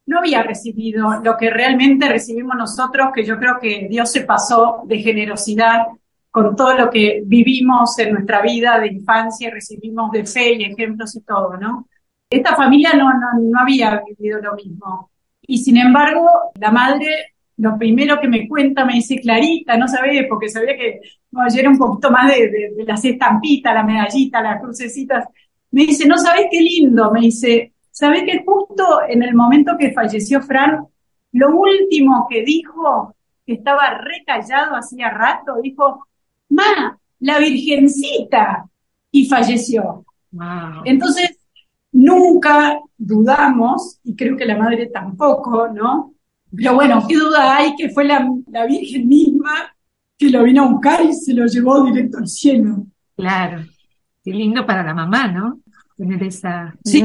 no 0.07 0.21
había 0.21 0.45
recibido 0.45 1.21
lo 1.23 1.37
que 1.37 1.51
realmente 1.51 2.09
recibimos 2.09 2.57
nosotros, 2.57 3.09
que 3.13 3.25
yo 3.25 3.37
creo 3.37 3.59
que 3.61 3.89
Dios 3.91 4.13
se 4.13 4.21
pasó 4.21 4.83
de 4.85 4.99
generosidad 4.99 5.87
con 6.31 6.55
todo 6.55 6.75
lo 6.77 6.91
que 6.91 7.23
vivimos 7.25 7.99
en 7.99 8.15
nuestra 8.15 8.43
vida 8.43 8.79
de 8.79 8.89
infancia, 8.89 9.51
recibimos 9.51 10.11
de 10.13 10.25
fe 10.25 10.55
y 10.55 10.65
ejemplos 10.65 11.17
y 11.17 11.21
todo, 11.23 11.57
¿no? 11.57 11.89
Esta 12.31 12.55
familia 12.57 12.93
no, 12.95 13.13
no, 13.13 13.41
no 13.41 13.61
había 13.61 14.03
vivido 14.07 14.41
lo 14.41 14.55
mismo. 14.55 15.11
Y 15.43 15.59
sin 15.59 15.77
embargo, 15.77 16.29
la 16.55 16.71
madre 16.71 17.34
lo 17.57 17.79
primero 17.79 18.21
que 18.21 18.29
me 18.29 18.49
cuenta 18.49 18.85
me 18.85 18.95
dice 18.95 19.21
Clarita, 19.21 19.77
no 19.77 19.87
sabés, 19.89 20.27
porque 20.29 20.49
sabía 20.49 20.77
que 20.77 21.01
no, 21.31 21.41
yo 21.49 21.61
era 21.61 21.71
un 21.71 21.79
poquito 21.79 22.11
más 22.11 22.31
de, 22.35 22.73
de, 22.77 22.85
las 22.85 23.05
estampitas, 23.05 23.75
la 23.75 23.83
medallita, 23.83 24.43
las 24.43 24.61
crucecitas. 24.61 25.27
Me 25.71 25.87
dice, 25.87 26.07
no 26.07 26.17
sabés 26.19 26.47
qué 26.51 26.61
lindo, 26.61 27.11
me 27.11 27.21
dice, 27.21 27.73
sabés 27.91 28.25
que 28.25 28.45
justo 28.45 29.01
en 29.09 29.23
el 29.23 29.35
momento 29.35 29.77
que 29.79 29.93
falleció 29.93 30.41
Fran, 30.43 30.87
lo 31.33 31.57
último 31.57 32.27
que 32.31 32.43
dijo, 32.43 33.15
que 33.45 33.55
estaba 33.55 33.99
recallado 33.99 34.77
hacía 34.77 35.11
rato, 35.11 35.57
dijo, 35.63 36.07
ma, 36.51 36.99
la 37.21 37.39
virgencita, 37.39 38.69
y 39.11 39.27
falleció. 39.27 40.05
Entonces, 40.85 41.39
nunca 41.93 42.81
dudamos, 42.99 44.01
y 44.03 44.17
creo 44.17 44.37
que 44.37 44.45
la 44.45 44.57
madre 44.57 44.87
tampoco, 44.87 45.69
¿no? 45.69 46.14
Pero 46.57 46.75
bueno, 46.75 47.05
qué 47.09 47.17
duda 47.17 47.57
hay 47.57 47.75
que 47.77 47.91
fue 47.91 48.05
la, 48.05 48.29
la 48.51 48.67
Virgen 48.67 49.09
misma 49.09 49.75
que 50.17 50.31
lo 50.31 50.43
vino 50.45 50.65
a 50.65 50.69
buscar 50.69 51.05
y 51.05 51.13
se 51.13 51.35
lo 51.35 51.47
llevó 51.47 51.85
directo 51.85 52.19
al 52.19 52.29
cielo. 52.29 52.87
Claro, 53.17 53.63
qué 54.23 54.31
lindo 54.33 54.67
para 54.67 54.83
la 54.83 54.95
mamá, 54.95 55.29
¿no? 55.29 55.61
Tener 55.97 56.23
esa... 56.25 56.75
Sí, 56.85 57.03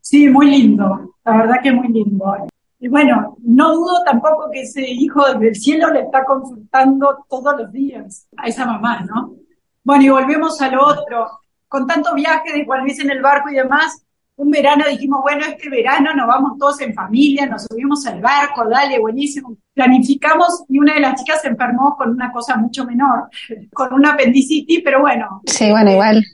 sí, 0.00 0.28
muy 0.28 0.50
lindo, 0.50 1.14
la 1.24 1.36
verdad 1.36 1.56
que 1.62 1.72
muy 1.72 1.88
lindo. 1.88 2.36
Y 2.80 2.88
bueno, 2.88 3.36
no 3.42 3.74
dudo 3.74 4.02
tampoco 4.04 4.48
que 4.52 4.62
ese 4.62 4.88
hijo 4.88 5.34
del 5.34 5.56
cielo 5.56 5.92
le 5.92 6.02
está 6.02 6.24
consultando 6.24 7.24
todos 7.28 7.60
los 7.60 7.72
días 7.72 8.28
a 8.36 8.46
esa 8.46 8.64
mamá, 8.64 9.00
¿no? 9.00 9.34
Bueno, 9.82 10.04
y 10.04 10.08
volvemos 10.10 10.60
a 10.60 10.70
lo 10.70 10.86
otro. 10.86 11.26
Con 11.66 11.86
tanto 11.86 12.14
viaje 12.14 12.52
de 12.52 12.64
Juan 12.64 12.82
Luis 12.82 13.00
en 13.00 13.10
el 13.10 13.20
barco 13.20 13.50
y 13.50 13.54
demás, 13.54 14.04
un 14.38 14.50
verano 14.50 14.84
dijimos, 14.88 15.20
bueno, 15.22 15.44
este 15.44 15.68
verano 15.68 16.14
nos 16.14 16.28
vamos 16.28 16.58
todos 16.58 16.80
en 16.80 16.94
familia, 16.94 17.46
nos 17.46 17.64
subimos 17.64 18.06
al 18.06 18.20
barco, 18.20 18.68
dale, 18.68 19.00
buenísimo. 19.00 19.56
Planificamos 19.74 20.64
y 20.68 20.78
una 20.78 20.94
de 20.94 21.00
las 21.00 21.20
chicas 21.20 21.42
se 21.42 21.48
enfermó 21.48 21.96
con 21.96 22.10
una 22.10 22.30
cosa 22.30 22.56
mucho 22.56 22.84
menor, 22.84 23.28
con 23.72 23.92
una 23.92 24.12
apendicitis, 24.12 24.80
pero 24.84 25.00
bueno. 25.00 25.42
Sí, 25.44 25.68
bueno, 25.70 25.90
igual. 25.90 26.24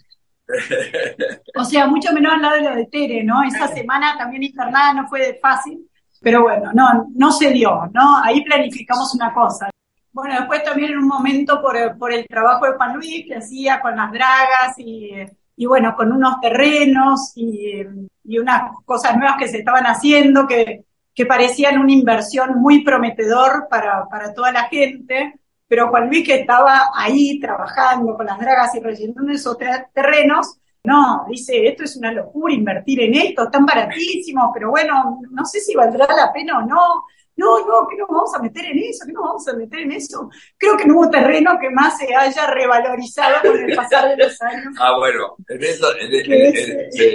O 1.56 1.64
sea, 1.64 1.86
mucho 1.86 2.12
menor 2.12 2.34
al 2.34 2.42
lado 2.42 2.56
de 2.56 2.62
lo 2.62 2.76
de 2.76 2.86
Tere, 2.86 3.24
¿no? 3.24 3.42
Esa 3.42 3.68
semana 3.68 4.18
también 4.18 4.42
internada 4.42 4.92
no 4.92 5.08
fue 5.08 5.38
fácil, 5.40 5.88
pero 6.20 6.42
bueno, 6.42 6.72
no, 6.74 7.06
no 7.14 7.32
se 7.32 7.50
dio, 7.52 7.88
¿no? 7.94 8.18
Ahí 8.22 8.44
planificamos 8.44 9.14
una 9.14 9.32
cosa. 9.32 9.70
Bueno, 10.12 10.34
después 10.34 10.62
también 10.62 10.92
en 10.92 10.98
un 10.98 11.08
momento 11.08 11.62
por, 11.62 11.96
por 11.96 12.12
el 12.12 12.26
trabajo 12.26 12.66
de 12.66 12.72
Juan 12.72 12.96
Luis 12.96 13.24
que 13.26 13.36
hacía 13.36 13.80
con 13.80 13.96
las 13.96 14.12
dragas 14.12 14.78
y 14.78 15.10
y 15.56 15.66
bueno, 15.66 15.94
con 15.96 16.12
unos 16.12 16.40
terrenos 16.40 17.32
y, 17.36 17.82
y, 18.24 18.38
unas 18.38 18.72
cosas 18.84 19.16
nuevas 19.16 19.36
que 19.38 19.48
se 19.48 19.58
estaban 19.58 19.84
haciendo 19.84 20.46
que, 20.46 20.84
que 21.14 21.26
parecían 21.26 21.78
una 21.78 21.92
inversión 21.92 22.60
muy 22.60 22.82
prometedor 22.82 23.68
para, 23.70 24.08
para 24.08 24.34
toda 24.34 24.50
la 24.52 24.64
gente, 24.64 25.38
pero 25.68 25.88
Juan 25.88 26.08
Luis 26.08 26.26
que 26.26 26.40
estaba 26.40 26.90
ahí 26.94 27.38
trabajando 27.40 28.16
con 28.16 28.26
las 28.26 28.38
dragas 28.38 28.74
y 28.74 28.80
rellenando 28.80 29.32
esos 29.32 29.56
terrenos, 29.92 30.58
no, 30.82 31.24
dice, 31.28 31.66
esto 31.66 31.84
es 31.84 31.96
una 31.96 32.12
locura 32.12 32.52
invertir 32.52 33.00
en 33.00 33.14
esto, 33.14 33.44
están 33.44 33.64
baratísimos, 33.64 34.50
pero 34.52 34.70
bueno, 34.70 35.20
no 35.30 35.44
sé 35.46 35.60
si 35.60 35.74
valdrá 35.74 36.06
la 36.14 36.32
pena 36.32 36.58
o 36.58 36.62
no 36.62 37.04
no, 37.36 37.66
no, 37.66 37.88
que 37.88 37.96
nos 37.96 38.08
vamos 38.08 38.32
a 38.34 38.38
meter 38.38 38.64
en 38.66 38.78
eso, 38.78 39.04
que 39.06 39.12
nos 39.12 39.24
vamos 39.24 39.48
a 39.48 39.54
meter 39.54 39.80
en 39.80 39.92
eso. 39.92 40.30
Creo 40.56 40.76
que 40.76 40.86
no 40.86 40.94
hubo 40.94 41.10
terreno 41.10 41.58
que 41.60 41.68
más 41.70 41.98
se 41.98 42.14
haya 42.14 42.46
revalorizado 42.46 43.34
con 43.42 43.58
el 43.58 43.74
pasar 43.74 44.08
de 44.08 44.16
los 44.16 44.40
años. 44.40 44.74
Ah, 44.78 44.96
bueno, 44.98 45.36
en 45.48 45.64
eso, 45.64 45.86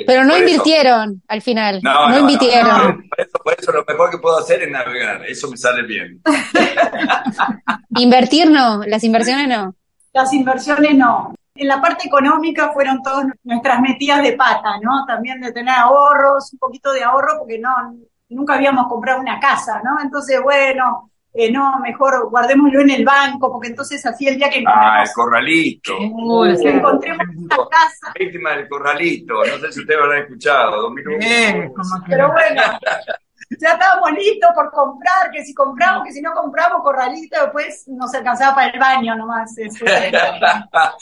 Pero 0.05 0.25
no 0.25 0.37
invirtieron 0.37 1.21
al 1.27 1.41
final, 1.41 1.79
no, 1.81 2.09
no, 2.09 2.19
invirtieron. 2.19 3.07
por, 3.09 3.19
eso, 3.19 3.39
por, 3.43 3.55
eso, 3.57 3.71
lo 3.71 3.85
mejor 3.85 4.11
que 4.11 4.17
puedo 4.17 4.37
hacer 4.37 4.61
es 4.61 4.69
navegar, 4.69 5.25
eso 5.25 5.49
me 5.49 5.57
sale 5.57 5.83
bien. 5.83 6.21
Invertir 7.97 8.51
no, 8.51 8.83
las 8.85 9.03
inversiones 9.03 9.47
no. 9.47 9.73
Las 10.13 10.33
inversiones 10.33 10.95
no. 10.95 11.33
En 11.55 11.67
la 11.67 11.81
parte 11.81 12.07
económica 12.07 12.71
fueron 12.71 13.01
todas 13.01 13.25
nuestras 13.43 13.81
metidas 13.81 14.23
de 14.23 14.33
pata, 14.33 14.79
¿no? 14.81 15.05
También 15.05 15.41
de 15.41 15.51
tener 15.51 15.75
ahorros, 15.75 16.53
un 16.53 16.59
poquito 16.59 16.93
de 16.93 17.03
ahorro, 17.03 17.39
porque 17.39 17.59
no, 17.59 17.69
nunca 18.29 18.55
habíamos 18.55 18.87
comprado 18.87 19.21
una 19.21 19.39
casa, 19.39 19.81
¿no? 19.83 19.99
Entonces, 20.01 20.41
bueno, 20.41 21.11
eh, 21.33 21.51
no, 21.51 21.79
mejor 21.79 22.29
guardémoslo 22.29 22.81
en 22.81 22.91
el 22.91 23.05
banco, 23.05 23.51
porque 23.51 23.69
entonces 23.69 24.05
así 24.05 24.27
el 24.27 24.37
día 24.37 24.49
que 24.49 24.63
Ah, 24.65 25.03
el 25.03 25.09
corralito. 25.13 25.97
encontremos 25.99 27.25
una 27.35 27.57
casa. 27.69 28.13
Víctima 28.17 28.51
del 28.51 28.67
corralito, 28.67 29.35
no 29.35 29.57
sé 29.59 29.71
si 29.71 29.81
ustedes 29.81 29.99
lo 29.99 30.11
han 30.11 30.23
escuchado, 30.23 30.91
Pero 32.07 32.31
bueno, 32.31 32.61
ya 33.59 33.73
estábamos 33.73 34.11
listos 34.11 34.49
por 34.53 34.71
comprar, 34.71 35.31
que 35.31 35.43
si 35.43 35.53
compramos, 35.53 36.03
que 36.05 36.13
si 36.13 36.21
no 36.21 36.33
compramos 36.33 36.81
corralito, 36.83 37.41
después 37.41 37.87
nos 37.87 38.13
alcanzaba 38.13 38.55
para 38.55 38.69
el 38.69 38.79
baño 38.79 39.15
nomás. 39.15 39.53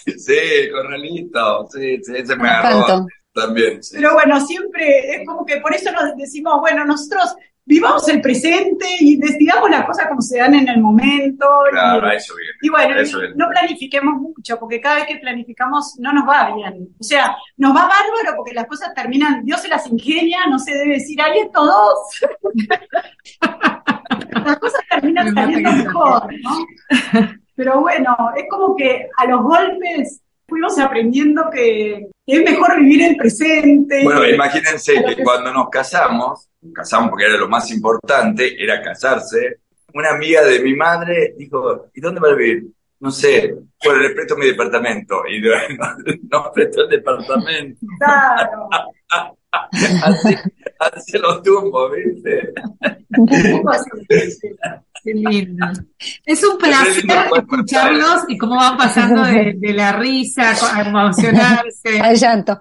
sí, 0.06 0.70
corralito, 0.72 1.68
sí, 1.70 2.02
sí, 2.04 2.14
ese 2.16 2.36
me 2.36 2.50
agarró. 2.50 3.06
También. 3.38 3.80
Pero 3.92 4.14
bueno, 4.14 4.40
siempre 4.42 5.16
es 5.16 5.28
como 5.28 5.46
que 5.46 5.58
por 5.58 5.72
eso 5.74 5.92
nos 5.92 6.16
decimos, 6.18 6.60
bueno, 6.60 6.84
nosotros 6.86 7.36
vivamos 7.64 8.08
el 8.10 8.20
presente 8.20 8.88
y 9.00 9.18
decidamos 9.18 9.70
las 9.70 9.86
cosas 9.86 10.08
como 10.08 10.22
se 10.22 10.40
dan 10.40 10.56
en 10.56 10.68
el 10.68 10.82
momento. 10.82 11.46
Claro, 11.70 12.12
y, 12.12 12.16
eso 12.16 12.34
bien. 12.36 12.50
Y 12.64 12.70
bueno, 12.70 12.96
no 13.36 13.50
planifiquemos 13.50 14.20
mucho, 14.20 14.58
porque 14.58 14.82
cada 14.82 14.96
vez 14.96 15.06
que 15.06 15.18
planificamos 15.18 15.98
no 16.00 16.14
nos 16.14 16.28
va 16.28 16.56
bien. 16.56 16.90
O 17.00 17.04
sea, 17.04 17.38
nos 17.58 17.76
va 17.76 17.82
bárbaro 17.82 18.36
porque 18.38 18.56
las 18.56 18.66
cosas 18.66 18.92
terminan, 18.96 19.46
Dios 19.46 19.62
se 19.62 19.68
las 19.68 19.86
ingenia, 19.86 20.48
no 20.50 20.58
se 20.58 20.74
debe 20.74 20.94
decir, 20.94 21.22
ahí 21.22 21.40
estos 21.40 21.68
dos. 21.68 22.22
las 24.46 24.58
cosas 24.58 24.82
terminan 24.90 25.32
saliendo 25.32 25.72
mejor, 25.74 26.34
¿no? 26.42 26.66
Pero 27.54 27.82
bueno, 27.82 28.16
es 28.36 28.46
como 28.50 28.76
que 28.76 29.10
a 29.18 29.26
los 29.26 29.44
golpes 29.44 30.22
fuimos 30.48 30.80
aprendiendo 30.80 31.50
que 31.52 32.08
es 32.26 32.44
mejor 32.44 32.80
vivir 32.80 33.04
el 33.04 33.18
presente. 33.18 34.04
Bueno, 34.04 34.28
imagínense 34.28 35.04
que 35.04 35.24
cuando 35.24 35.54
nos 35.54 35.70
casamos, 35.70 36.50
casamos 36.74 37.10
porque 37.10 37.26
era 37.26 37.38
lo 37.38 37.50
más 37.50 37.70
importante, 37.72 38.62
era 38.62 38.82
casarse, 38.82 39.60
una 39.94 40.12
amiga 40.12 40.44
de 40.44 40.60
mi 40.60 40.76
madre 40.76 41.34
dijo, 41.38 41.88
¿y 41.94 42.02
dónde 42.02 42.20
va 42.20 42.30
a 42.30 42.36
vivir? 42.36 42.68
No 43.00 43.12
sé, 43.12 43.56
bueno, 43.84 44.02
le 44.02 44.10
presto 44.12 44.36
mi 44.36 44.48
departamento. 44.48 45.22
Y 45.28 45.42
nos 46.32 46.50
prestó 46.54 46.84
el 46.84 46.90
departamento. 46.90 47.80
Claro. 48.00 48.70
así, 50.04 50.36
así 50.80 51.18
los 51.18 51.42
tumbos, 51.44 51.92
¿viste? 51.94 52.54
Qué 55.08 55.14
lindo. 55.14 55.66
Es 56.26 56.44
un 56.44 56.58
placer 56.58 57.06
escucharlos 57.38 58.24
y 58.28 58.38
cómo 58.38 58.58
van 58.58 58.76
pasando 58.76 59.24
de, 59.24 59.56
la 59.74 59.94
risa 59.94 60.52
a 60.52 60.82
emocionarse. 60.82 62.00
Al 62.02 62.18
llanto. 62.18 62.60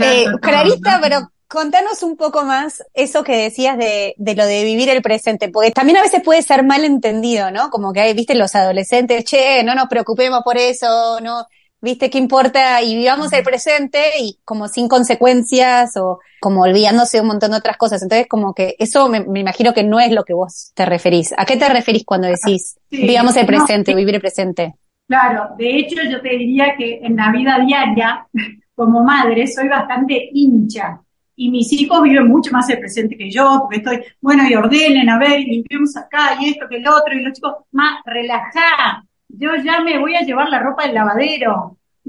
Eh, 0.00 0.26
Clarita, 0.42 0.98
pero 1.00 1.30
contanos 1.46 2.02
un 2.02 2.18
poco 2.18 2.44
más 2.44 2.82
eso 2.92 3.24
que 3.24 3.44
decías 3.44 3.78
de, 3.78 4.14
de, 4.18 4.34
lo 4.34 4.44
de 4.44 4.64
vivir 4.64 4.90
el 4.90 5.00
presente, 5.00 5.48
porque 5.48 5.70
también 5.70 5.96
a 5.96 6.02
veces 6.02 6.20
puede 6.22 6.42
ser 6.42 6.62
mal 6.62 6.84
entendido, 6.84 7.50
¿no? 7.50 7.70
Como 7.70 7.94
que 7.94 8.00
hay, 8.00 8.12
viste, 8.12 8.34
los 8.34 8.54
adolescentes, 8.54 9.24
che, 9.24 9.62
no 9.64 9.74
nos 9.74 9.88
preocupemos 9.88 10.42
por 10.44 10.58
eso, 10.58 11.20
no, 11.22 11.46
¿viste? 11.80 12.10
¿Qué 12.10 12.18
importa? 12.18 12.82
Y 12.82 12.96
vivamos 12.96 13.32
el 13.32 13.42
presente 13.42 14.00
y 14.20 14.38
como 14.44 14.68
sin 14.68 14.88
consecuencias 14.88 15.96
o 15.96 16.20
como 16.40 16.62
olvidándose 16.62 17.20
un 17.20 17.28
montón 17.28 17.52
de 17.52 17.58
otras 17.58 17.76
cosas. 17.76 18.02
Entonces, 18.02 18.26
como 18.28 18.54
que 18.54 18.76
eso 18.78 19.08
me, 19.08 19.18
imagino 19.40 19.72
que 19.74 19.84
no 19.84 20.00
es 20.00 20.12
lo 20.12 20.24
que 20.24 20.34
vos 20.34 20.72
te 20.74 20.84
referís. 20.86 21.34
¿A 21.36 21.44
qué 21.44 21.56
te 21.56 21.68
referís 21.68 22.04
cuando 22.04 22.28
decís 22.28 22.78
vivamos 22.90 23.36
el 23.36 23.46
presente, 23.46 23.94
vivir 23.94 24.14
el 24.14 24.20
presente? 24.20 24.74
Claro, 25.06 25.54
de 25.56 25.78
hecho 25.78 25.96
yo 26.08 26.20
te 26.20 26.30
diría 26.30 26.74
que 26.76 27.00
en 27.02 27.16
la 27.16 27.32
vida 27.32 27.58
diaria, 27.64 28.26
como 28.74 29.02
madre, 29.02 29.46
soy 29.46 29.68
bastante 29.68 30.28
hincha. 30.32 31.00
Y 31.40 31.50
mis 31.50 31.72
hijos 31.72 32.02
viven 32.02 32.26
mucho 32.26 32.50
más 32.50 32.68
el 32.68 32.80
presente 32.80 33.16
que 33.16 33.30
yo, 33.30 33.60
porque 33.62 33.76
estoy, 33.76 34.02
bueno, 34.20 34.42
y 34.48 34.56
ordenen, 34.56 35.08
a 35.08 35.20
ver, 35.20 35.38
y 35.38 35.44
limpiemos 35.44 35.96
acá, 35.96 36.36
y 36.40 36.48
esto, 36.48 36.66
que 36.68 36.78
el 36.78 36.88
otro, 36.88 37.14
y 37.14 37.22
los 37.22 37.32
chicos, 37.32 37.54
más 37.70 38.00
relajá, 38.04 39.04
yo 39.28 39.56
ya 39.56 39.80
me 39.80 39.98
voy 39.98 40.14
a 40.16 40.22
llevar 40.22 40.48
la 40.48 40.60
ropa 40.60 40.84
del 40.84 40.94
lavadero. 40.94 41.76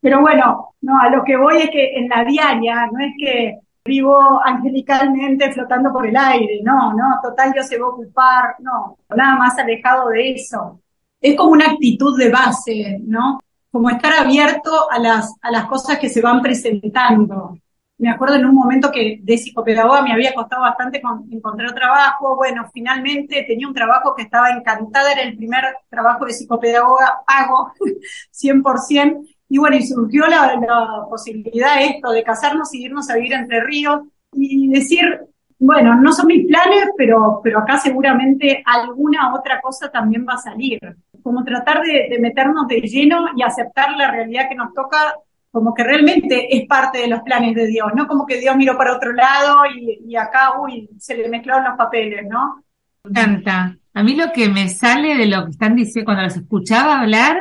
Pero 0.00 0.20
bueno, 0.20 0.74
no, 0.82 1.00
a 1.00 1.10
lo 1.10 1.24
que 1.24 1.36
voy 1.36 1.56
es 1.62 1.70
que 1.70 1.96
en 1.96 2.08
la 2.08 2.24
diaria, 2.24 2.86
no 2.92 3.04
es 3.04 3.12
que 3.18 3.58
vivo 3.84 4.40
angelicalmente 4.44 5.52
flotando 5.52 5.92
por 5.92 6.06
el 6.06 6.16
aire, 6.16 6.60
no, 6.62 6.92
no, 6.92 7.18
total 7.22 7.52
yo 7.56 7.62
se 7.62 7.78
va 7.78 7.86
a 7.86 7.90
ocupar, 7.90 8.56
no, 8.60 8.98
nada 9.16 9.36
más 9.36 9.58
alejado 9.58 10.10
de 10.10 10.32
eso. 10.32 10.80
Es 11.20 11.36
como 11.36 11.52
una 11.52 11.66
actitud 11.66 12.18
de 12.18 12.30
base, 12.30 13.00
¿no? 13.02 13.40
como 13.76 13.90
estar 13.90 14.14
abierto 14.14 14.90
a 14.90 14.98
las, 14.98 15.34
a 15.42 15.50
las 15.50 15.66
cosas 15.66 15.98
que 15.98 16.08
se 16.08 16.22
van 16.22 16.40
presentando. 16.40 17.58
Me 17.98 18.10
acuerdo 18.10 18.34
en 18.36 18.44
un 18.44 18.54
momento 18.54 18.90
que 18.92 19.20
de 19.22 19.38
psicopedagoga 19.38 20.02
me 20.02 20.12
había 20.12 20.34
costado 20.34 20.62
bastante 20.62 21.00
encontrar 21.30 21.72
trabajo. 21.74 22.36
Bueno, 22.36 22.68
finalmente 22.72 23.44
tenía 23.48 23.66
un 23.66 23.72
trabajo 23.74 24.14
que 24.14 24.22
estaba 24.24 24.50
encantada, 24.50 25.12
era 25.12 25.22
el 25.22 25.36
primer 25.36 25.64
trabajo 25.88 26.26
de 26.26 26.34
psicopedagoga 26.34 27.22
pago, 27.26 27.72
100%. 28.30 29.22
Y 29.48 29.58
bueno, 29.58 29.76
y 29.76 29.86
surgió 29.86 30.26
la, 30.26 30.56
la 30.56 31.06
posibilidad 31.08 31.82
esto 31.82 32.10
de 32.10 32.22
casarnos 32.22 32.74
y 32.74 32.84
irnos 32.84 33.08
a 33.08 33.14
vivir 33.14 33.32
entre 33.32 33.62
ríos 33.64 34.00
y 34.32 34.68
decir, 34.68 35.20
bueno, 35.58 35.94
no 35.94 36.12
son 36.12 36.26
mis 36.26 36.46
planes, 36.46 36.90
pero, 36.98 37.40
pero 37.42 37.60
acá 37.60 37.78
seguramente 37.78 38.62
alguna 38.66 39.34
otra 39.34 39.60
cosa 39.62 39.90
también 39.90 40.26
va 40.28 40.34
a 40.34 40.38
salir. 40.38 40.78
Como 41.22 41.44
tratar 41.44 41.80
de, 41.82 42.08
de 42.10 42.18
meternos 42.18 42.66
de 42.68 42.80
lleno 42.82 43.28
y 43.36 43.42
aceptar 43.42 43.96
la 43.96 44.10
realidad 44.10 44.48
que 44.50 44.54
nos 44.54 44.74
toca 44.74 45.14
como 45.56 45.72
que 45.72 45.84
realmente 45.84 46.54
es 46.54 46.66
parte 46.66 46.98
de 46.98 47.08
los 47.08 47.22
planes 47.22 47.54
de 47.54 47.66
Dios, 47.66 47.88
no 47.94 48.06
como 48.06 48.26
que 48.26 48.38
Dios 48.38 48.54
miró 48.56 48.76
para 48.76 48.94
otro 48.94 49.14
lado 49.14 49.60
y, 49.74 50.00
y 50.06 50.14
acá, 50.14 50.60
uy, 50.60 50.90
se 50.98 51.16
le 51.16 51.30
mezclaron 51.30 51.64
los 51.64 51.78
papeles, 51.78 52.26
¿no? 52.28 52.62
Me 53.04 53.22
encanta. 53.22 53.74
A 53.94 54.02
mí 54.02 54.14
lo 54.14 54.32
que 54.32 54.50
me 54.50 54.68
sale 54.68 55.16
de 55.16 55.24
lo 55.24 55.46
que 55.46 55.52
están 55.52 55.74
diciendo, 55.74 56.04
cuando 56.04 56.24
los 56.24 56.36
escuchaba 56.36 57.00
hablar, 57.00 57.38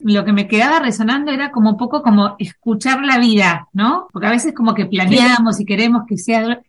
lo 0.00 0.24
que 0.24 0.32
me 0.32 0.48
quedaba 0.48 0.80
resonando 0.80 1.30
era 1.30 1.52
como 1.52 1.70
un 1.70 1.76
poco 1.76 2.02
como 2.02 2.34
escuchar 2.40 3.04
la 3.04 3.18
vida, 3.18 3.68
¿no? 3.72 4.08
Porque 4.12 4.26
a 4.26 4.32
veces 4.32 4.54
como 4.56 4.74
que 4.74 4.86
planeamos 4.86 5.60
y 5.60 5.64
queremos 5.64 6.02
que 6.08 6.18
sea... 6.18 6.60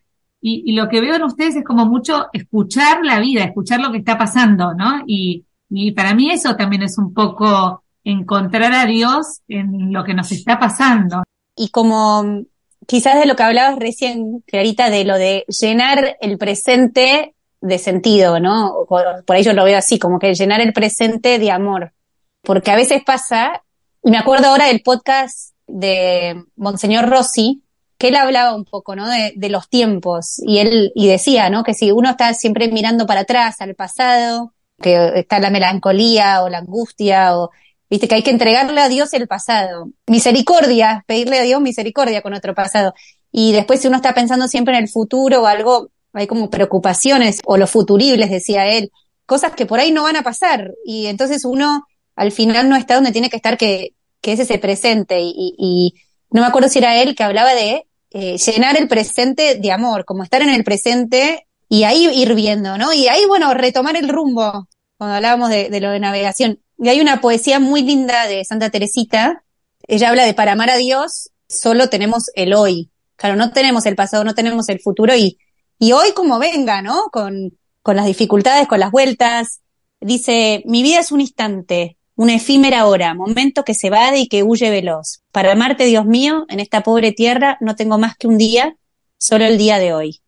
Y, 0.41 0.61
y, 0.63 0.75
lo 0.75 0.89
que 0.89 1.01
veo 1.01 1.15
en 1.15 1.23
ustedes 1.23 1.55
es 1.55 1.63
como 1.63 1.87
mucho 1.87 2.27
escuchar 2.33 2.99
la 3.01 3.19
vida, 3.19 3.45
escuchar 3.45 3.79
lo 3.79 3.91
que 3.91 3.97
está 3.97 4.15
pasando, 4.15 4.75
¿no? 4.75 5.01
Y, 5.07 5.43
y 5.71 5.93
para 5.93 6.13
mí 6.13 6.29
eso 6.29 6.55
también 6.55 6.83
es 6.83 6.99
un 6.99 7.15
poco 7.15 7.82
encontrar 8.03 8.73
a 8.73 8.85
Dios 8.85 9.41
en 9.47 9.93
lo 9.93 10.03
que 10.03 10.13
nos 10.13 10.31
está 10.31 10.59
pasando. 10.59 11.23
Y 11.55 11.69
como 11.69 12.45
quizás 12.87 13.19
de 13.19 13.25
lo 13.25 13.35
que 13.35 13.43
hablabas 13.43 13.77
recién, 13.77 14.43
Clarita, 14.45 14.89
de 14.89 15.05
lo 15.05 15.17
de 15.17 15.45
llenar 15.47 16.17
el 16.21 16.37
presente 16.37 17.35
de 17.61 17.77
sentido, 17.79 18.39
¿no? 18.39 18.85
Por, 18.87 19.05
ahí 19.27 19.43
yo 19.43 19.53
lo 19.53 19.63
veo 19.63 19.77
así, 19.77 19.99
como 19.99 20.19
que 20.19 20.33
llenar 20.33 20.61
el 20.61 20.73
presente 20.73 21.39
de 21.39 21.51
amor. 21.51 21.93
Porque 22.41 22.71
a 22.71 22.75
veces 22.75 23.01
pasa, 23.05 23.63
y 24.03 24.11
me 24.11 24.17
acuerdo 24.17 24.47
ahora 24.47 24.67
del 24.67 24.81
podcast 24.81 25.53
de 25.65 26.43
Monseñor 26.57 27.09
Rossi, 27.09 27.63
que 27.97 28.09
él 28.09 28.17
hablaba 28.17 28.53
un 28.53 28.65
poco, 28.65 28.95
¿no? 28.95 29.07
De, 29.07 29.33
de 29.35 29.49
los 29.49 29.69
tiempos, 29.69 30.41
y 30.45 30.59
él, 30.59 30.91
y 30.93 31.07
decía, 31.07 31.49
¿no? 31.49 31.63
Que 31.63 31.73
si 31.73 31.91
uno 31.91 32.09
está 32.09 32.33
siempre 32.33 32.67
mirando 32.67 33.05
para 33.05 33.21
atrás, 33.21 33.61
al 33.61 33.75
pasado, 33.75 34.53
que 34.81 35.19
está 35.19 35.39
la 35.39 35.49
melancolía 35.49 36.43
o 36.43 36.49
la 36.49 36.57
angustia 36.57 37.37
o 37.37 37.51
Viste 37.93 38.07
que 38.07 38.15
hay 38.15 38.23
que 38.23 38.31
entregarle 38.31 38.81
a 38.81 38.89
Dios 38.89 39.13
el 39.13 39.27
pasado. 39.27 39.91
Misericordia, 40.07 41.03
pedirle 41.05 41.37
a 41.37 41.43
Dios 41.43 41.61
misericordia 41.61 42.23
con 42.23 42.31
nuestro 42.31 42.55
pasado. 42.55 42.95
Y 43.31 43.51
después 43.51 43.81
si 43.81 43.87
uno 43.87 43.97
está 43.97 44.15
pensando 44.15 44.47
siempre 44.47 44.75
en 44.75 44.81
el 44.85 44.89
futuro 44.89 45.43
o 45.43 45.45
algo, 45.45 45.91
hay 46.11 46.25
como 46.25 46.49
preocupaciones 46.49 47.39
o 47.45 47.55
los 47.55 47.69
futuribles, 47.69 48.31
decía 48.31 48.65
él, 48.65 48.91
cosas 49.27 49.51
que 49.53 49.67
por 49.67 49.79
ahí 49.79 49.91
no 49.91 50.01
van 50.01 50.15
a 50.15 50.23
pasar. 50.23 50.71
Y 50.83 51.05
entonces 51.05 51.45
uno 51.45 51.85
al 52.15 52.31
final 52.31 52.67
no 52.67 52.75
está 52.75 52.95
donde 52.95 53.11
tiene 53.11 53.29
que 53.29 53.35
estar, 53.35 53.59
que, 53.59 53.93
que 54.21 54.31
es 54.31 54.39
ese 54.39 54.57
presente. 54.57 55.19
Y, 55.21 55.93
no 56.31 56.41
me 56.41 56.47
acuerdo 56.47 56.69
si 56.69 56.79
era 56.79 56.99
él 56.99 57.13
que 57.13 57.21
hablaba 57.21 57.53
de 57.53 57.85
eh, 58.09 58.37
llenar 58.39 58.75
el 58.75 58.87
presente 58.87 59.53
de 59.53 59.71
amor, 59.71 60.03
como 60.03 60.23
estar 60.23 60.41
en 60.41 60.49
el 60.49 60.63
presente 60.63 61.45
y 61.69 61.83
ahí 61.83 62.09
ir 62.11 62.33
viendo, 62.33 62.75
¿no? 62.75 62.91
Y 62.91 63.07
ahí, 63.07 63.23
bueno, 63.27 63.53
retomar 63.53 63.95
el 63.97 64.09
rumbo, 64.09 64.67
cuando 64.97 65.17
hablábamos 65.17 65.51
de 65.51 65.79
lo 65.79 65.91
de 65.91 65.99
navegación. 65.99 66.62
Y 66.83 66.89
hay 66.89 66.99
una 66.99 67.21
poesía 67.21 67.61
muy 67.61 67.81
linda 67.81 68.27
de 68.27 68.43
Santa 68.43 68.69
Teresita. 68.69 69.45
Ella 69.87 70.09
habla 70.09 70.25
de 70.25 70.33
para 70.33 70.51
amar 70.51 70.69
a 70.69 70.75
Dios 70.75 71.29
solo 71.47 71.87
tenemos 71.87 72.25
el 72.35 72.53
hoy. 72.53 72.91
Claro, 73.15 73.37
no 73.37 73.53
tenemos 73.53 73.85
el 73.85 73.95
pasado, 73.95 74.25
no 74.25 74.35
tenemos 74.35 74.67
el 74.67 74.81
futuro 74.81 75.15
y, 75.15 75.37
y 75.79 75.93
hoy 75.93 76.11
como 76.13 76.39
venga, 76.39 76.81
¿no? 76.81 77.03
Con, 77.09 77.57
con 77.81 77.95
las 77.95 78.05
dificultades, 78.05 78.67
con 78.67 78.81
las 78.81 78.91
vueltas. 78.91 79.61
Dice, 80.01 80.61
mi 80.65 80.83
vida 80.83 80.99
es 80.99 81.13
un 81.13 81.21
instante, 81.21 81.95
una 82.15 82.35
efímera 82.35 82.85
hora, 82.85 83.13
momento 83.13 83.63
que 83.63 83.75
se 83.75 83.89
va 83.89 84.17
y 84.17 84.27
que 84.27 84.43
huye 84.43 84.69
veloz. 84.69 85.21
Para 85.31 85.53
amarte, 85.53 85.85
Dios 85.85 86.05
mío, 86.05 86.45
en 86.49 86.59
esta 86.59 86.83
pobre 86.83 87.13
tierra 87.13 87.57
no 87.61 87.77
tengo 87.77 87.97
más 87.97 88.17
que 88.17 88.27
un 88.27 88.37
día, 88.37 88.75
solo 89.17 89.45
el 89.45 89.57
día 89.57 89.79
de 89.79 89.93
hoy. 89.93 90.19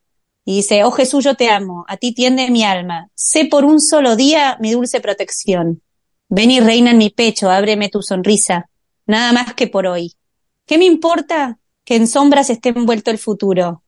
Y 0.45 0.55
dice, 0.55 0.85
oh 0.85 0.91
Jesús, 0.91 1.25
yo 1.25 1.35
te 1.35 1.49
amo, 1.49 1.83
a 1.89 1.97
ti 1.97 2.13
tiende 2.13 2.49
mi 2.49 2.63
alma, 2.63 3.09
sé 3.13 3.43
por 3.43 3.65
un 3.65 3.81
solo 3.81 4.15
día 4.15 4.57
mi 4.61 4.71
dulce 4.71 5.01
protección. 5.01 5.81
Ven 6.35 6.51
y 6.51 6.59
reina 6.59 6.91
en 6.91 6.97
mi 6.97 7.11
pecho, 7.11 7.49
ábreme 7.49 7.87
tu 7.87 8.01
sonrisa, 8.01 8.69
nada 9.05 9.31
más 9.31 9.53
que 9.53 9.67
por 9.67 9.87
hoy. 9.87 10.15
¿Qué 10.65 10.77
me 10.77 10.83
importa 10.83 11.59
que 11.85 11.95
en 11.95 12.09
sombras 12.09 12.49
esté 12.49 12.73
envuelto 12.75 13.09
el 13.09 13.19
futuro? 13.19 13.83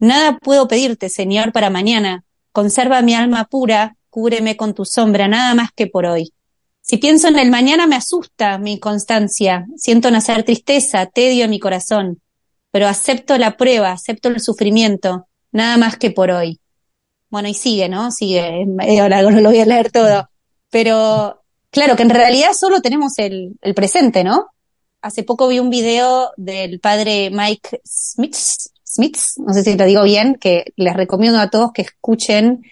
Nada 0.00 0.36
puedo 0.38 0.66
pedirte, 0.66 1.08
Señor, 1.08 1.52
para 1.52 1.70
mañana. 1.70 2.24
Conserva 2.50 3.02
mi 3.02 3.14
alma 3.14 3.44
pura, 3.44 3.96
cúbreme 4.10 4.56
con 4.56 4.74
tu 4.74 4.84
sombra, 4.84 5.28
nada 5.28 5.54
más 5.54 5.70
que 5.70 5.86
por 5.86 6.06
hoy. 6.06 6.32
Si 6.80 6.96
pienso 6.96 7.28
en 7.28 7.38
el 7.38 7.50
mañana 7.50 7.86
me 7.86 7.94
asusta 7.94 8.58
mi 8.58 8.72
inconstancia, 8.72 9.66
siento 9.76 10.10
nacer 10.10 10.42
tristeza, 10.42 11.06
tedio 11.06 11.44
en 11.44 11.50
mi 11.50 11.60
corazón, 11.60 12.20
pero 12.72 12.88
acepto 12.88 13.38
la 13.38 13.56
prueba, 13.56 13.92
acepto 13.92 14.28
el 14.28 14.40
sufrimiento, 14.40 15.28
nada 15.52 15.76
más 15.76 15.98
que 15.98 16.10
por 16.10 16.32
hoy. 16.32 16.58
Bueno, 17.30 17.48
y 17.48 17.54
sigue, 17.54 17.88
¿no? 17.88 18.10
Sigue, 18.10 18.66
largo, 19.08 19.30
no 19.30 19.40
lo 19.40 19.50
voy 19.50 19.60
a 19.60 19.66
leer 19.66 19.92
todo, 19.92 20.28
pero 20.68 21.41
Claro, 21.72 21.96
que 21.96 22.02
en 22.02 22.10
realidad 22.10 22.52
solo 22.52 22.82
tenemos 22.82 23.14
el, 23.16 23.56
presente, 23.74 24.24
¿no? 24.24 24.48
Hace 25.00 25.22
poco 25.22 25.48
vi 25.48 25.58
un 25.58 25.70
video 25.70 26.30
del 26.36 26.80
padre 26.80 27.30
Mike 27.30 27.80
Smith, 27.82 28.36
Smith, 28.84 29.16
no 29.38 29.54
sé 29.54 29.64
si 29.64 29.74
lo 29.74 29.86
digo 29.86 30.02
bien, 30.04 30.36
que 30.38 30.66
les 30.76 30.94
recomiendo 30.94 31.40
a 31.40 31.48
todos 31.48 31.72
que 31.72 31.80
escuchen 31.80 32.62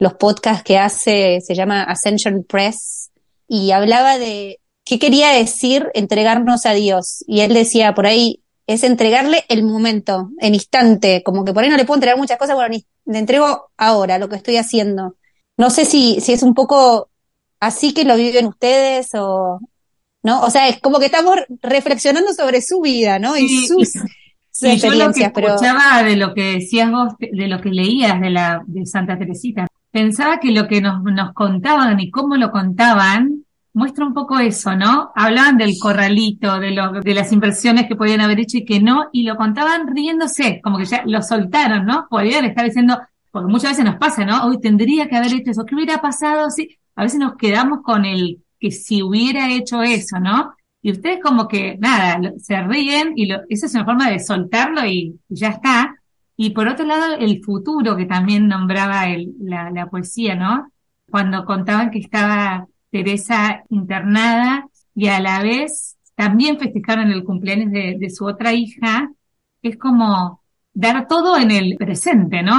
los 0.00 0.14
podcasts 0.14 0.64
que 0.64 0.76
hace, 0.76 1.40
se 1.40 1.54
llama 1.54 1.84
Ascension 1.84 2.42
Press, 2.42 3.12
y 3.46 3.70
hablaba 3.70 4.18
de 4.18 4.58
qué 4.84 4.98
quería 4.98 5.28
decir 5.28 5.88
entregarnos 5.94 6.66
a 6.66 6.72
Dios. 6.72 7.24
Y 7.28 7.42
él 7.42 7.54
decía 7.54 7.94
por 7.94 8.06
ahí, 8.06 8.42
es 8.66 8.82
entregarle 8.82 9.44
el 9.48 9.62
momento, 9.62 10.30
en 10.40 10.54
instante, 10.54 11.22
como 11.22 11.44
que 11.44 11.52
por 11.52 11.62
ahí 11.62 11.70
no 11.70 11.76
le 11.76 11.84
puedo 11.84 11.98
entregar 11.98 12.18
muchas 12.18 12.38
cosas, 12.38 12.56
bueno, 12.56 12.76
le 13.04 13.18
entrego 13.18 13.70
ahora 13.76 14.18
lo 14.18 14.28
que 14.28 14.36
estoy 14.36 14.56
haciendo. 14.56 15.14
No 15.56 15.70
sé 15.70 15.84
si, 15.84 16.20
si 16.20 16.32
es 16.32 16.42
un 16.42 16.54
poco 16.54 17.08
así 17.60 17.92
que 17.92 18.04
lo 18.04 18.16
viven 18.16 18.46
ustedes 18.46 19.08
o 19.14 19.60
no, 20.22 20.42
o 20.42 20.50
sea, 20.50 20.68
es 20.68 20.80
como 20.80 20.98
que 20.98 21.06
estamos 21.06 21.36
reflexionando 21.62 22.32
sobre 22.32 22.60
su 22.60 22.80
vida, 22.80 23.18
¿no? 23.18 23.36
Y 23.36 23.66
sus, 23.66 23.92
sí, 24.50 24.66
experiencias, 24.66 24.92
yo 24.92 25.06
lo 25.06 25.12
que 25.12 25.30
pero 25.30 25.54
escuchaba 25.54 26.02
de 26.02 26.16
lo 26.16 26.34
que 26.34 26.54
decías 26.54 26.90
vos, 26.90 27.14
de 27.18 27.46
lo 27.46 27.60
que 27.60 27.70
leías 27.70 28.20
de 28.20 28.30
la 28.30 28.62
de 28.66 28.84
Santa 28.84 29.16
Teresita, 29.16 29.66
pensaba 29.90 30.40
que 30.40 30.50
lo 30.50 30.66
que 30.66 30.80
nos, 30.80 31.02
nos 31.04 31.32
contaban 31.34 32.00
y 32.00 32.10
cómo 32.10 32.36
lo 32.36 32.50
contaban 32.50 33.44
muestra 33.74 34.04
un 34.04 34.12
poco 34.12 34.38
eso, 34.40 34.74
¿no? 34.74 35.12
Hablaban 35.14 35.56
del 35.56 35.74
corralito, 35.80 36.58
de 36.58 36.72
lo, 36.72 36.92
de 37.00 37.14
las 37.14 37.32
inversiones 37.32 37.86
que 37.86 37.94
podían 37.94 38.20
haber 38.20 38.40
hecho 38.40 38.58
y 38.58 38.64
que 38.64 38.80
no, 38.80 39.06
y 39.12 39.22
lo 39.22 39.36
contaban 39.36 39.86
riéndose, 39.94 40.60
como 40.62 40.78
que 40.78 40.84
ya 40.84 41.04
lo 41.06 41.22
soltaron, 41.22 41.86
¿no? 41.86 42.06
Podían 42.10 42.44
estar 42.44 42.64
diciendo, 42.64 42.98
porque 43.30 43.50
muchas 43.50 43.70
veces 43.70 43.84
nos 43.84 43.96
pasa, 43.96 44.24
¿no? 44.24 44.46
Hoy 44.46 44.60
tendría 44.60 45.08
que 45.08 45.16
haber 45.16 45.32
hecho 45.32 45.52
eso, 45.52 45.64
¿qué 45.64 45.76
hubiera 45.76 46.00
pasado 46.00 46.50
si? 46.50 46.76
A 46.98 47.04
veces 47.04 47.20
nos 47.20 47.36
quedamos 47.36 47.82
con 47.84 48.04
el 48.04 48.42
que 48.58 48.72
si 48.72 49.04
hubiera 49.04 49.52
hecho 49.52 49.82
eso, 49.82 50.18
¿no? 50.18 50.52
Y 50.82 50.90
ustedes 50.90 51.20
como 51.22 51.46
que, 51.46 51.76
nada, 51.78 52.32
se 52.38 52.60
ríen 52.60 53.12
y 53.14 53.26
lo, 53.26 53.38
esa 53.48 53.66
es 53.66 53.74
una 53.76 53.84
forma 53.84 54.10
de 54.10 54.18
soltarlo 54.18 54.84
y, 54.84 55.20
ya 55.28 55.50
está. 55.50 55.94
Y 56.36 56.50
por 56.50 56.66
otro 56.66 56.84
lado, 56.84 57.14
el 57.16 57.40
futuro 57.44 57.96
que 57.96 58.04
también 58.04 58.48
nombraba 58.48 59.04
la 59.38 59.86
poesía, 59.88 60.34
¿no? 60.34 60.72
Cuando 61.08 61.44
contaban 61.44 61.92
que 61.92 62.00
estaba 62.00 62.66
Teresa 62.90 63.62
internada 63.68 64.66
y 64.92 65.06
a 65.06 65.20
la 65.20 65.40
vez 65.40 65.96
también 66.16 66.58
festejaron 66.58 67.12
el 67.12 67.22
cumpleaños 67.22 67.70
de, 67.70 67.96
de 67.96 68.10
su 68.10 68.26
otra 68.26 68.54
hija, 68.54 69.08
es 69.62 69.78
como 69.78 70.42
dar 70.72 71.06
todo 71.06 71.38
en 71.38 71.52
el 71.52 71.76
presente, 71.76 72.42
¿no? 72.42 72.56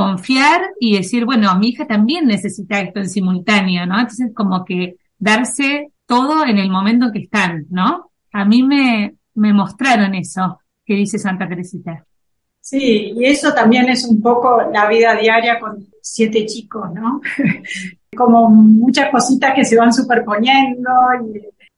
Confiar 0.00 0.62
y 0.80 0.96
decir, 0.96 1.26
bueno, 1.26 1.54
mi 1.58 1.68
hija 1.68 1.86
también 1.86 2.26
necesita 2.26 2.80
esto 2.80 3.00
en 3.00 3.10
simultáneo, 3.10 3.84
¿no? 3.84 4.00
Entonces, 4.00 4.32
como 4.34 4.64
que 4.64 4.96
darse 5.18 5.92
todo 6.06 6.46
en 6.46 6.56
el 6.56 6.70
momento 6.70 7.06
en 7.06 7.12
que 7.12 7.18
están, 7.18 7.66
¿no? 7.68 8.10
A 8.32 8.46
mí 8.46 8.62
me, 8.62 9.16
me 9.34 9.52
mostraron 9.52 10.14
eso 10.14 10.60
que 10.86 10.94
dice 10.94 11.18
Santa 11.18 11.46
Teresita. 11.46 12.02
Sí, 12.62 13.12
y 13.14 13.26
eso 13.26 13.52
también 13.52 13.90
es 13.90 14.06
un 14.06 14.22
poco 14.22 14.62
la 14.72 14.88
vida 14.88 15.14
diaria 15.14 15.60
con 15.60 15.86
siete 16.00 16.46
chicos, 16.46 16.92
¿no? 16.94 17.20
Como 18.16 18.48
muchas 18.48 19.10
cositas 19.10 19.54
que 19.54 19.66
se 19.66 19.76
van 19.76 19.92
superponiendo 19.92 20.90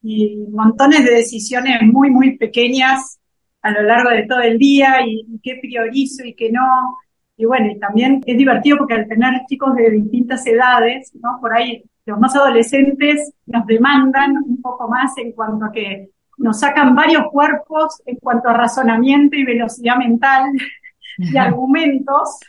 y, 0.03 0.09
y, 0.09 0.37
montones 0.49 1.05
de 1.05 1.11
decisiones 1.11 1.83
muy, 1.83 2.11
muy 2.11 2.37
pequeñas 2.37 3.18
a 3.62 3.70
lo 3.73 3.83
largo 3.83 4.11
de 4.11 4.27
todo 4.27 4.41
el 4.41 4.59
día 4.59 4.97
y, 5.05 5.27
y 5.29 5.41
qué 5.43 5.59
priorizo 5.61 6.25
y 6.25 6.35
qué 6.35 6.53
no. 6.53 6.99
Y 7.37 7.45
bueno, 7.45 7.72
y 7.72 7.78
también 7.78 8.22
es 8.26 8.37
divertido 8.37 8.78
porque 8.78 8.95
al 8.95 9.09
tener 9.09 9.43
chicos 9.49 9.74
de 9.74 9.91
distintas 9.91 10.47
edades, 10.47 11.12
¿no? 11.14 11.39
Por 11.41 11.55
ahí 11.55 11.83
los 12.05 12.18
más 12.18 12.35
adolescentes 12.37 13.33
nos 13.47 13.66
demandan 13.66 14.37
un 14.37 14.61
poco 14.61 14.89
más 14.89 15.16
en 15.18 15.33
cuanto 15.33 15.66
a 15.66 15.72
que 15.72 16.11
nos 16.39 16.61
sacan 16.61 16.95
varios 16.95 17.24
cuerpos 17.30 18.03
en 18.07 18.16
cuanto 18.16 18.49
a 18.49 18.55
razonamiento 18.55 19.37
y 19.37 19.45
velocidad 19.45 19.97
mental 19.97 20.51
y 21.18 21.37
argumentos, 21.37 22.41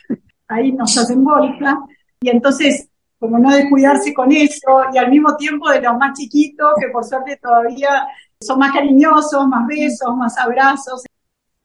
ahí 0.48 0.72
nos 0.72 0.96
hacen 0.96 1.22
bolsa, 1.22 1.78
y 2.20 2.30
entonces, 2.30 2.88
como 3.18 3.38
no 3.38 3.50
descuidarse 3.50 4.14
con 4.14 4.32
eso, 4.32 4.84
y 4.92 4.98
al 4.98 5.10
mismo 5.10 5.36
tiempo 5.36 5.70
de 5.70 5.80
los 5.80 5.96
más 5.98 6.18
chiquitos, 6.18 6.72
que 6.80 6.88
por 6.88 7.04
suerte 7.04 7.38
todavía 7.40 8.06
son 8.40 8.58
más 8.58 8.72
cariñosos, 8.72 9.46
más 9.46 9.66
besos, 9.66 10.16
más 10.16 10.38
abrazos. 10.38 11.04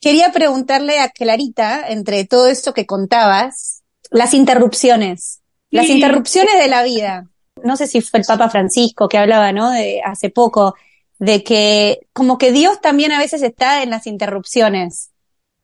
Quería 0.02 0.32
preguntarle 0.32 1.00
a 1.00 1.10
Clarita, 1.10 1.88
entre 1.90 2.26
todo 2.26 2.48
esto 2.48 2.74
que 2.74 2.86
contabas, 2.86 3.84
las 4.12 4.34
interrupciones, 4.34 5.42
las 5.70 5.88
interrupciones 5.88 6.58
de 6.58 6.68
la 6.68 6.84
vida. 6.84 7.26
No 7.64 7.76
sé 7.76 7.88
si 7.88 8.02
fue 8.02 8.22
el 8.22 8.26
Papa 8.26 8.50
Francisco 8.50 9.10
que 9.10 9.18
hablaba, 9.18 9.52
¿no? 9.52 9.70
De 9.72 10.02
hace 10.04 10.30
poco, 10.30 10.76
de 11.20 11.44
que 11.44 12.00
como 12.14 12.38
que 12.38 12.52
Dios 12.52 12.80
también 12.82 13.12
a 13.12 13.20
veces 13.20 13.42
está 13.44 13.84
en 13.84 13.90
las 13.90 14.08
interrupciones. 14.08 15.12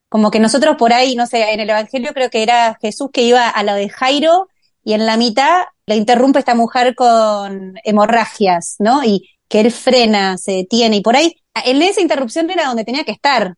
Como 0.08 0.30
que 0.30 0.38
nosotros 0.38 0.76
por 0.76 0.92
ahí, 0.92 1.16
no 1.16 1.26
sé, 1.26 1.52
en 1.52 1.60
el 1.60 1.70
Evangelio 1.70 2.12
creo 2.12 2.30
que 2.30 2.42
era 2.42 2.78
Jesús 2.80 3.08
que 3.12 3.22
iba 3.22 3.48
a 3.48 3.62
lo 3.62 3.74
de 3.74 3.88
Jairo 3.88 4.48
y 4.84 4.92
en 4.92 5.06
la 5.06 5.16
mitad 5.16 5.62
la 5.86 5.96
interrumpe 5.96 6.38
esta 6.38 6.54
mujer 6.54 6.94
con 6.94 7.74
hemorragias, 7.84 8.76
¿no? 8.78 9.02
Y 9.02 9.30
que 9.48 9.60
él 9.60 9.72
frena, 9.72 10.36
se 10.36 10.52
detiene 10.52 10.96
y 10.96 11.00
por 11.00 11.16
ahí, 11.16 11.36
en 11.64 11.82
esa 11.82 12.00
interrupción 12.00 12.50
era 12.50 12.66
donde 12.66 12.84
tenía 12.84 13.04
que 13.04 13.12
estar. 13.12 13.54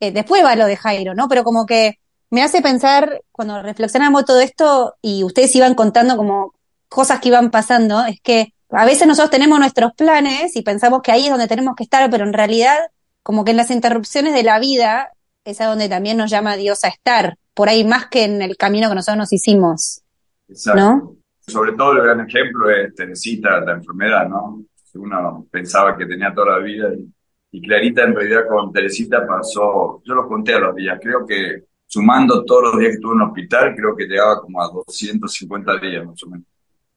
Eh, 0.00 0.12
después 0.12 0.44
va 0.44 0.56
lo 0.56 0.66
de 0.66 0.76
Jairo, 0.76 1.14
¿no? 1.14 1.28
Pero 1.28 1.44
como 1.44 1.66
que 1.66 1.98
me 2.30 2.42
hace 2.42 2.60
pensar, 2.60 3.22
cuando 3.32 3.62
reflexionamos 3.62 4.24
todo 4.24 4.40
esto 4.40 4.94
y 5.00 5.24
ustedes 5.24 5.54
iban 5.56 5.74
contando 5.74 6.16
como 6.16 6.54
cosas 6.88 7.20
que 7.20 7.28
iban 7.28 7.50
pasando, 7.50 8.04
es 8.04 8.20
que 8.20 8.54
a 8.70 8.84
veces 8.84 9.06
nosotros 9.06 9.30
tenemos 9.30 9.58
nuestros 9.58 9.92
planes 9.94 10.56
y 10.56 10.62
pensamos 10.62 11.02
que 11.02 11.12
ahí 11.12 11.24
es 11.24 11.30
donde 11.30 11.46
tenemos 11.46 11.74
que 11.76 11.84
estar, 11.84 12.10
pero 12.10 12.24
en 12.24 12.32
realidad, 12.32 12.76
como 13.22 13.44
que 13.44 13.52
en 13.52 13.56
las 13.56 13.70
interrupciones 13.70 14.34
de 14.34 14.42
la 14.42 14.58
vida 14.58 15.12
es 15.44 15.60
a 15.60 15.66
donde 15.66 15.88
también 15.88 16.16
nos 16.16 16.30
llama 16.30 16.56
Dios 16.56 16.84
a 16.84 16.88
estar, 16.88 17.38
por 17.54 17.68
ahí 17.68 17.84
más 17.84 18.06
que 18.06 18.24
en 18.24 18.42
el 18.42 18.56
camino 18.56 18.88
que 18.88 18.96
nosotros 18.96 19.18
nos 19.18 19.32
hicimos, 19.32 20.02
Exacto. 20.48 20.80
¿no? 20.80 21.16
Sobre 21.46 21.72
todo 21.72 21.92
el 21.92 22.02
gran 22.02 22.28
ejemplo 22.28 22.68
es 22.68 22.92
Teresita, 22.94 23.60
la 23.60 23.74
enfermedad, 23.74 24.28
¿no? 24.28 24.64
Uno 24.94 25.46
pensaba 25.50 25.96
que 25.96 26.06
tenía 26.06 26.34
toda 26.34 26.58
la 26.58 26.58
vida 26.58 26.88
y, 26.92 27.08
y 27.50 27.60
Clarita 27.60 28.04
en 28.04 28.14
realidad 28.14 28.46
con 28.48 28.72
Teresita 28.72 29.26
pasó, 29.26 30.02
yo 30.04 30.14
lo 30.14 30.28
conté 30.28 30.54
a 30.54 30.60
los 30.60 30.74
días, 30.74 30.98
creo 31.00 31.26
que 31.26 31.64
sumando 31.86 32.44
todos 32.44 32.64
los 32.64 32.78
días 32.78 32.90
que 32.90 32.94
estuvo 32.96 33.14
en 33.14 33.20
el 33.20 33.28
hospital, 33.28 33.74
creo 33.74 33.96
que 33.96 34.06
llegaba 34.06 34.40
como 34.40 34.62
a 34.62 34.68
250 34.68 35.78
días 35.78 36.04
más 36.04 36.22
o 36.22 36.26
menos. 36.28 36.46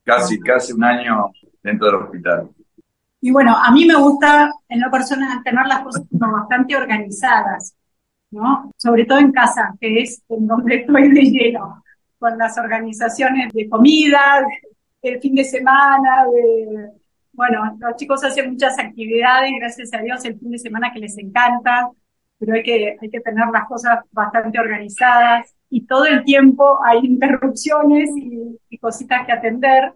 Casi, 0.03 0.39
casi 0.39 0.73
un 0.73 0.83
año 0.83 1.31
dentro 1.61 1.87
del 1.87 1.95
hospital. 1.97 2.49
Y 3.21 3.31
bueno, 3.31 3.55
a 3.55 3.71
mí 3.71 3.85
me 3.85 3.95
gusta 3.95 4.51
en 4.67 4.81
lo 4.81 4.89
personal 4.89 5.43
tener 5.43 5.65
las 5.67 5.81
cosas 5.81 6.03
como 6.09 6.31
bastante 6.31 6.75
organizadas, 6.75 7.75
¿no? 8.31 8.71
Sobre 8.77 9.05
todo 9.05 9.19
en 9.19 9.31
casa, 9.31 9.75
que 9.79 10.01
es 10.01 10.23
en 10.29 10.47
donde 10.47 10.75
estoy 10.75 11.11
de 11.11 11.21
lleno, 11.21 11.83
con 12.17 12.37
las 12.37 12.57
organizaciones 12.57 13.53
de 13.53 13.69
comida, 13.69 14.45
del 15.01 15.19
fin 15.19 15.35
de 15.35 15.43
semana, 15.43 16.25
de... 16.33 16.98
Bueno, 17.39 17.77
los 17.79 17.95
chicos 17.95 18.21
hacen 18.25 18.51
muchas 18.51 18.77
actividades, 18.77 19.51
gracias 19.61 19.93
a 19.93 19.99
Dios, 19.99 20.25
el 20.25 20.37
fin 20.37 20.51
de 20.51 20.57
semana 20.59 20.91
que 20.91 20.99
les 20.99 21.17
encanta, 21.17 21.89
pero 22.37 22.53
hay 22.53 22.63
que, 22.63 22.97
hay 23.01 23.09
que 23.09 23.21
tener 23.21 23.47
las 23.47 23.65
cosas 23.65 23.99
bastante 24.11 24.59
organizadas 24.59 25.55
y 25.69 25.85
todo 25.85 26.05
el 26.05 26.25
tiempo 26.25 26.79
hay 26.83 26.99
interrupciones 27.01 28.09
y, 28.17 28.59
y 28.69 28.77
cositas 28.77 29.25
que 29.25 29.31
atender. 29.31 29.93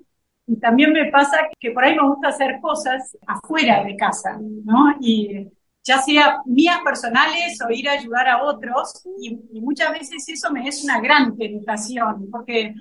Y 0.47 0.57
también 0.57 0.93
me 0.93 1.11
pasa 1.11 1.37
que 1.59 1.71
por 1.71 1.83
ahí 1.83 1.93
me 1.97 2.07
gusta 2.07 2.29
hacer 2.29 2.61
cosas 2.61 3.17
afuera 3.27 3.83
de 3.83 3.97
casa, 3.97 4.39
¿no? 4.63 4.95
Y 5.01 5.51
ya 5.83 5.97
sea 5.97 6.37
mías 6.45 6.79
personales 6.81 7.59
o 7.61 7.69
ir 7.71 7.89
a 7.89 7.93
ayudar 7.93 8.29
a 8.29 8.41
otros, 8.41 9.03
y, 9.19 9.37
y 9.51 9.59
muchas 9.59 9.91
veces 9.91 10.23
eso 10.29 10.49
me 10.49 10.65
es 10.65 10.81
una 10.85 11.01
gran 11.01 11.35
tentación, 11.35 12.29
porque, 12.31 12.73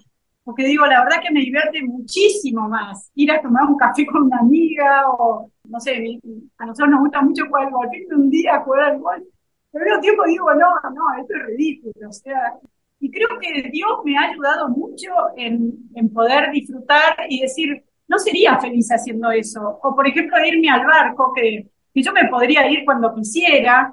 porque 0.44 0.64
digo, 0.64 0.86
la 0.86 1.04
verdad 1.04 1.22
que 1.22 1.32
me 1.32 1.40
divierte 1.40 1.82
muchísimo 1.82 2.68
más 2.68 3.10
ir 3.14 3.30
a 3.30 3.40
tomar 3.40 3.64
un 3.64 3.76
café 3.76 4.04
con 4.06 4.22
una 4.22 4.38
amiga 4.38 5.04
o, 5.10 5.50
no 5.68 5.80
sé, 5.80 6.20
a 6.58 6.66
nosotros 6.66 6.90
nos 6.90 7.00
gusta 7.00 7.22
mucho 7.22 7.46
jugar 7.46 7.66
al 7.66 7.72
golf, 7.72 7.90
un 8.16 8.30
día 8.30 8.60
jugar 8.60 8.90
al 8.90 8.98
golf, 8.98 9.24
pero 9.70 9.84
mismo 9.84 10.00
tiempo 10.00 10.24
digo, 10.26 10.54
no, 10.54 10.74
no, 10.90 11.20
esto 11.20 11.34
es 11.34 11.46
ridículo, 11.46 12.08
o 12.08 12.12
sea, 12.12 12.54
y 13.00 13.10
creo 13.10 13.28
que 13.40 13.68
Dios 13.70 13.90
me 14.04 14.16
ha 14.16 14.30
ayudado 14.30 14.68
mucho 14.68 15.10
en, 15.36 15.72
en 15.94 16.12
poder 16.12 16.52
disfrutar 16.52 17.16
y 17.28 17.40
decir, 17.40 17.82
no 18.06 18.18
sería 18.18 18.58
feliz 18.58 18.88
haciendo 18.92 19.30
eso. 19.32 19.80
O 19.82 19.96
por 19.96 20.06
ejemplo, 20.06 20.36
irme 20.44 20.70
al 20.70 20.86
barco, 20.86 21.32
que, 21.34 21.66
que 21.92 22.02
yo 22.02 22.12
me 22.12 22.28
podría 22.28 22.70
ir 22.70 22.84
cuando 22.84 23.12
quisiera, 23.12 23.92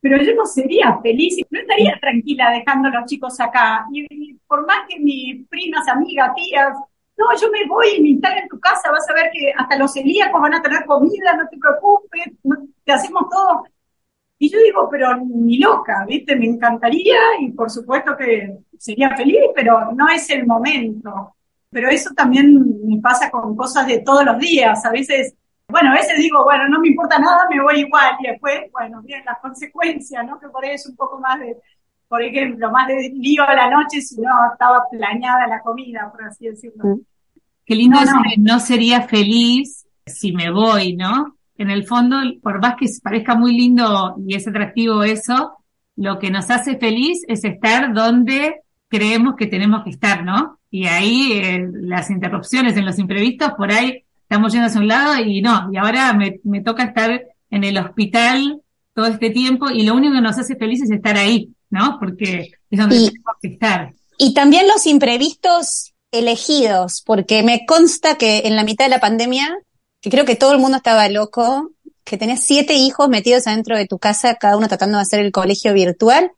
pero 0.00 0.22
yo 0.22 0.34
no 0.34 0.46
sería 0.46 0.98
feliz, 1.02 1.36
no 1.50 1.60
estaría 1.60 1.98
tranquila 2.00 2.50
dejando 2.50 2.88
a 2.88 2.92
los 3.00 3.06
chicos 3.06 3.38
acá. 3.40 3.86
Y, 3.92 4.06
y 4.10 4.34
por 4.46 4.66
más 4.66 4.86
que 4.88 4.98
mis 4.98 5.46
primas, 5.48 5.86
amigas, 5.88 6.32
tías, 6.34 6.76
no, 7.16 7.26
yo 7.40 7.50
me 7.50 7.66
voy 7.68 7.86
y 7.98 8.02
me 8.02 8.08
instalo 8.10 8.40
en 8.40 8.48
tu 8.48 8.58
casa, 8.58 8.90
vas 8.90 9.08
a 9.10 9.14
ver 9.14 9.30
que 9.32 9.52
hasta 9.56 9.76
los 9.78 9.92
celíacos 9.92 10.40
van 10.40 10.54
a 10.54 10.62
tener 10.62 10.84
comida, 10.86 11.34
no 11.36 11.48
te 11.48 11.58
preocupes, 11.58 12.26
no- 12.44 12.66
te 12.84 12.92
hacemos 12.92 13.28
todo. 13.30 13.64
Y 14.38 14.50
yo 14.50 14.58
digo, 14.60 14.88
pero 14.90 15.16
ni 15.18 15.58
loca, 15.58 16.04
¿viste? 16.08 16.34
Me 16.36 16.46
encantaría 16.46 17.16
y 17.40 17.50
por 17.52 17.70
supuesto 17.70 18.16
que 18.16 18.58
sería 18.78 19.14
feliz, 19.16 19.40
pero 19.54 19.92
no 19.92 20.08
es 20.08 20.30
el 20.30 20.46
momento. 20.46 21.34
Pero 21.70 21.88
eso 21.90 22.10
también 22.14 22.54
me 22.86 23.00
pasa 23.00 23.30
con 23.30 23.54
cosas 23.54 23.86
de 23.86 23.98
todos 24.00 24.24
los 24.24 24.38
días. 24.38 24.84
A 24.84 24.90
veces, 24.90 25.34
bueno, 25.70 25.90
a 25.90 25.94
veces 25.94 26.16
digo, 26.18 26.44
bueno, 26.44 26.68
no 26.68 26.80
me 26.80 26.88
importa 26.88 27.18
nada, 27.18 27.46
me 27.50 27.62
voy 27.62 27.80
igual. 27.80 28.14
Y 28.20 28.28
después, 28.28 28.60
bueno, 28.72 29.02
vienen 29.02 29.24
las 29.24 29.38
consecuencias, 29.40 30.26
¿no? 30.26 30.38
Que 30.38 30.48
por 30.48 30.64
ahí 30.64 30.72
es 30.74 30.86
un 30.86 30.96
poco 30.96 31.18
más 31.20 31.38
de, 31.40 31.56
por 32.08 32.22
ejemplo, 32.22 32.70
más 32.70 32.88
de 32.88 33.10
lío 33.14 33.42
a 33.46 33.54
la 33.54 33.70
noche 33.70 34.00
si 34.00 34.20
no 34.20 34.30
estaba 34.52 34.82
planeada 34.90 35.46
la 35.46 35.60
comida, 35.60 36.10
por 36.10 36.24
así 36.24 36.46
decirlo. 36.46 37.00
Qué 37.64 37.74
lindo 37.74 37.96
No, 37.98 38.02
es 38.04 38.12
no. 38.12 38.22
que 38.22 38.36
no 38.38 38.60
sería 38.60 39.02
feliz 39.02 39.86
si 40.06 40.32
me 40.32 40.50
voy, 40.50 40.96
¿no? 40.96 41.36
En 41.56 41.70
el 41.70 41.86
fondo, 41.86 42.16
por 42.42 42.60
más 42.60 42.74
que 42.76 42.86
parezca 43.02 43.34
muy 43.34 43.56
lindo 43.56 44.16
y 44.26 44.34
es 44.34 44.48
atractivo 44.48 45.02
eso, 45.02 45.58
lo 45.96 46.18
que 46.18 46.30
nos 46.30 46.50
hace 46.50 46.78
feliz 46.78 47.22
es 47.28 47.44
estar 47.44 47.92
donde 47.92 48.62
creemos 48.88 49.34
que 49.36 49.46
tenemos 49.46 49.84
que 49.84 49.90
estar, 49.90 50.24
¿no? 50.24 50.58
Y 50.70 50.86
ahí 50.86 51.32
eh, 51.34 51.68
las 51.72 52.10
interrupciones 52.10 52.76
en 52.76 52.86
los 52.86 52.98
imprevistos, 52.98 53.52
por 53.52 53.70
ahí 53.70 54.04
estamos 54.30 54.52
yendo 54.52 54.68
hacia 54.68 54.80
un 54.80 54.86
lado 54.86 55.16
y 55.24 55.42
no, 55.42 55.68
y 55.72 55.76
ahora 55.76 56.12
me, 56.12 56.38
me 56.44 56.62
toca 56.62 56.84
estar 56.84 57.20
en 57.50 57.64
el 57.64 57.76
hospital 57.78 58.62
todo 58.94 59.06
este 59.06 59.30
tiempo 59.30 59.70
y 59.70 59.82
lo 59.82 59.94
único 59.94 60.14
que 60.14 60.20
nos 60.20 60.38
hace 60.38 60.54
feliz 60.54 60.80
es 60.82 60.90
estar 60.92 61.16
ahí, 61.16 61.52
¿no? 61.68 61.96
Porque 61.98 62.52
es 62.70 62.78
donde 62.78 62.96
Y- 62.96 63.08
tenemos 63.08 63.34
que 63.42 63.48
estar. 63.48 63.92
Y 64.18 64.32
también 64.32 64.68
los 64.68 64.86
imprevistos 64.86 65.94
elegidos, 66.12 67.02
porque 67.04 67.42
me 67.42 67.66
consta 67.66 68.16
que 68.18 68.42
en 68.44 68.54
la 68.54 68.62
mitad 68.62 68.84
de 68.84 68.90
la 68.90 69.00
pandemia, 69.00 69.48
que 70.00 70.10
creo 70.10 70.24
que 70.24 70.36
todo 70.36 70.52
el 70.52 70.58
mundo 70.60 70.76
estaba 70.76 71.08
loco, 71.08 71.72
que 72.04 72.16
tenés 72.16 72.44
siete 72.44 72.74
hijos 72.74 73.08
metidos 73.08 73.48
adentro 73.48 73.76
de 73.76 73.86
tu 73.86 73.98
casa, 73.98 74.36
cada 74.36 74.56
uno 74.56 74.68
tratando 74.68 74.98
de 74.98 75.02
hacer 75.02 75.20
el 75.20 75.32
colegio 75.32 75.72
virtual, 75.74 76.30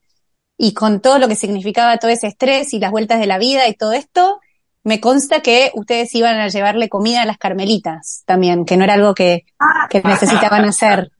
y 0.56 0.72
con 0.72 1.00
todo 1.02 1.18
lo 1.18 1.28
que 1.28 1.34
significaba 1.34 1.98
todo 1.98 2.10
ese 2.10 2.28
estrés 2.28 2.72
y 2.72 2.78
las 2.78 2.90
vueltas 2.90 3.20
de 3.20 3.26
la 3.26 3.38
vida 3.38 3.68
y 3.68 3.74
todo 3.74 3.92
esto, 3.92 4.40
me 4.84 5.00
consta 5.00 5.40
que 5.40 5.70
ustedes 5.74 6.14
iban 6.14 6.38
a 6.40 6.48
llevarle 6.48 6.88
comida 6.88 7.22
a 7.22 7.26
las 7.26 7.38
carmelitas 7.38 8.22
también, 8.26 8.64
que 8.64 8.76
no 8.76 8.84
era 8.84 8.94
algo 8.94 9.14
que, 9.14 9.44
que 9.90 10.02
necesitaban 10.02 10.64
hacer. 10.64 11.10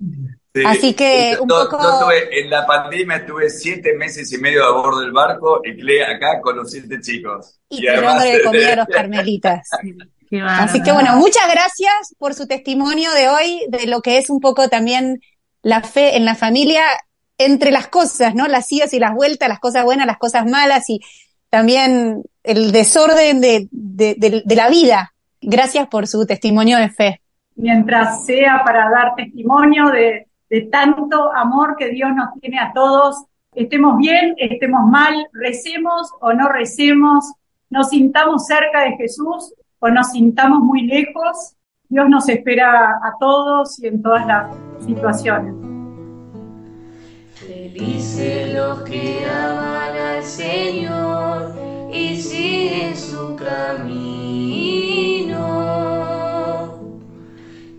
Sí. 0.55 0.63
Así 0.67 0.93
que 0.95 1.33
Yo- 1.37 1.43
un 1.45 1.49
yo- 1.49 1.69
poco- 1.71 1.83
yo 1.83 1.99
tuve- 2.01 2.41
en 2.41 2.51
la 2.51 2.67
pandemia 2.67 3.17
estuve 3.19 3.49
siete 3.49 3.95
meses 3.97 4.31
y 4.33 4.39
medio 4.39 4.65
a 4.67 4.73
bordo 4.73 5.01
del 5.01 5.13
barco 5.13 5.61
y 5.65 5.77
Cle 5.77 6.05
acá 6.05 6.41
con 6.43 6.57
los 6.57 6.71
siete 6.71 7.01
chicos. 7.01 7.59
Y 7.71 7.81
llevándole 7.81 8.43
comida 8.45 8.73
a 8.73 8.77
los 8.77 8.87
carmelitas. 8.89 9.69
Así 10.47 10.83
que 10.83 10.93
bueno, 10.93 11.17
muchas 11.17 11.45
gracias 11.51 12.15
por 12.19 12.35
su 12.35 12.47
testimonio 12.47 13.11
de 13.13 13.29
hoy, 13.29 13.65
de 13.69 13.87
lo 13.87 14.01
que 14.03 14.19
es 14.19 14.29
un 14.31 14.41
poco 14.41 14.69
también 14.69 15.21
la 15.63 15.83
fe 15.83 16.17
en 16.17 16.25
la 16.25 16.35
familia 16.35 16.83
entre 17.39 17.71
las 17.71 17.89
cosas, 17.89 18.35
¿no? 18.35 18.47
Las 18.49 18.71
idas 18.73 18.93
y 18.95 18.99
las 18.99 19.15
vueltas, 19.15 19.49
las 19.49 19.59
cosas 19.61 19.85
buenas, 19.85 20.07
las 20.07 20.19
cosas 20.19 20.45
malas 20.47 20.89
y 20.91 21.01
también 21.51 22.23
el 22.45 22.73
desorden 22.73 23.41
de, 23.41 23.69
de, 23.71 24.15
de- 24.19 24.43
de 24.45 24.57
la 24.57 24.69
vida. 24.69 25.13
Gracias 25.41 25.87
por 25.89 26.07
su 26.07 26.25
testimonio 26.27 26.79
de 26.79 26.89
fe. 26.91 27.21
mientras 27.57 28.25
sea 28.25 28.63
para 28.65 28.89
dar 28.91 29.15
testimonio 29.17 29.89
de, 29.91 30.27
de 30.49 30.61
tanto 30.63 31.33
amor 31.35 31.77
que 31.79 31.89
Dios 31.91 32.11
nos 32.15 32.29
tiene 32.41 32.59
a 32.59 32.73
todos, 32.73 33.25
estemos 33.55 33.99
bien, 33.99 34.35
estemos 34.39 34.89
mal, 34.89 35.15
recemos 35.33 36.11
o 36.21 36.33
no 36.33 36.49
recemos, 36.49 37.33
nos 37.71 37.89
sintamos 37.91 38.47
cerca 38.47 38.83
de 38.85 38.97
Jesús 38.97 39.53
o 39.81 39.89
nos 39.91 40.13
sintamos 40.13 40.61
muy 40.61 40.87
lejos, 40.87 41.55
Dios 41.89 42.09
nos 42.09 42.29
espera 42.29 42.93
a 43.03 43.13
todos 43.21 43.83
y 43.83 43.89
en 43.89 44.01
todas 44.03 44.27
las 44.27 44.47
situaciones. 44.87 45.55
Felices 47.35 48.55
los 48.55 48.83
que 48.83 49.25
aman 49.27 49.97
al 49.97 50.23
Señor 50.23 51.53
y 51.93 52.17
siguen 52.21 52.97
su 52.97 53.37
camino. 53.37 53.83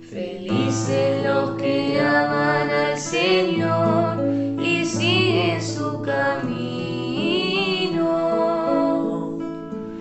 Felices 0.10 1.26
los 1.26 1.52
que 1.60 2.00
aman 2.00 2.70
al 2.70 2.98
Señor 3.00 4.24
y 4.62 4.86
siguen 4.86 5.62
su 5.62 6.02
camino. 6.04 6.44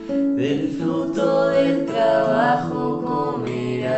Del 0.09 0.69
fruto 0.79 1.49
del 1.49 1.87
trabajo 1.87 3.03
comerás, 3.41 3.97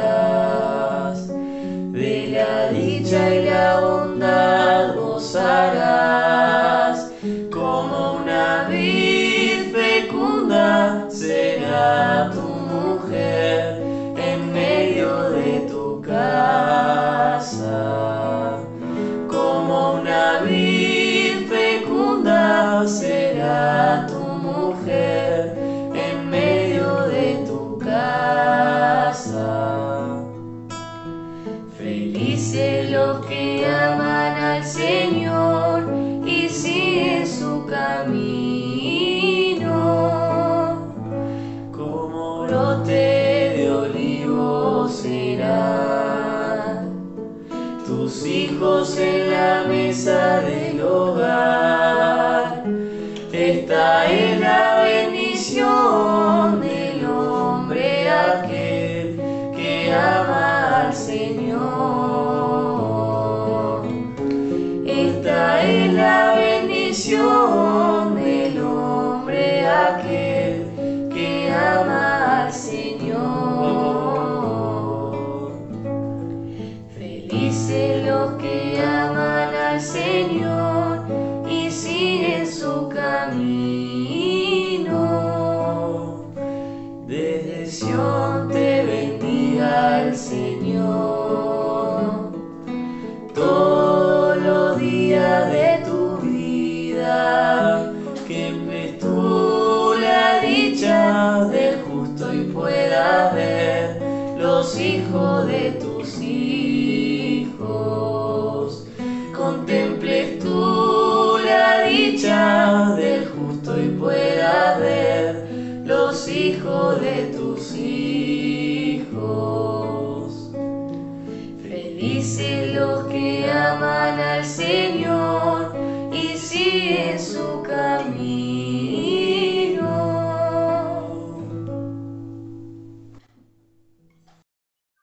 de 1.29 2.29
la 2.31 2.69
dicha 2.69 3.35
y 3.35 3.45
la 3.47 3.81
bondad 3.81 4.95
gozarás. 4.95 6.24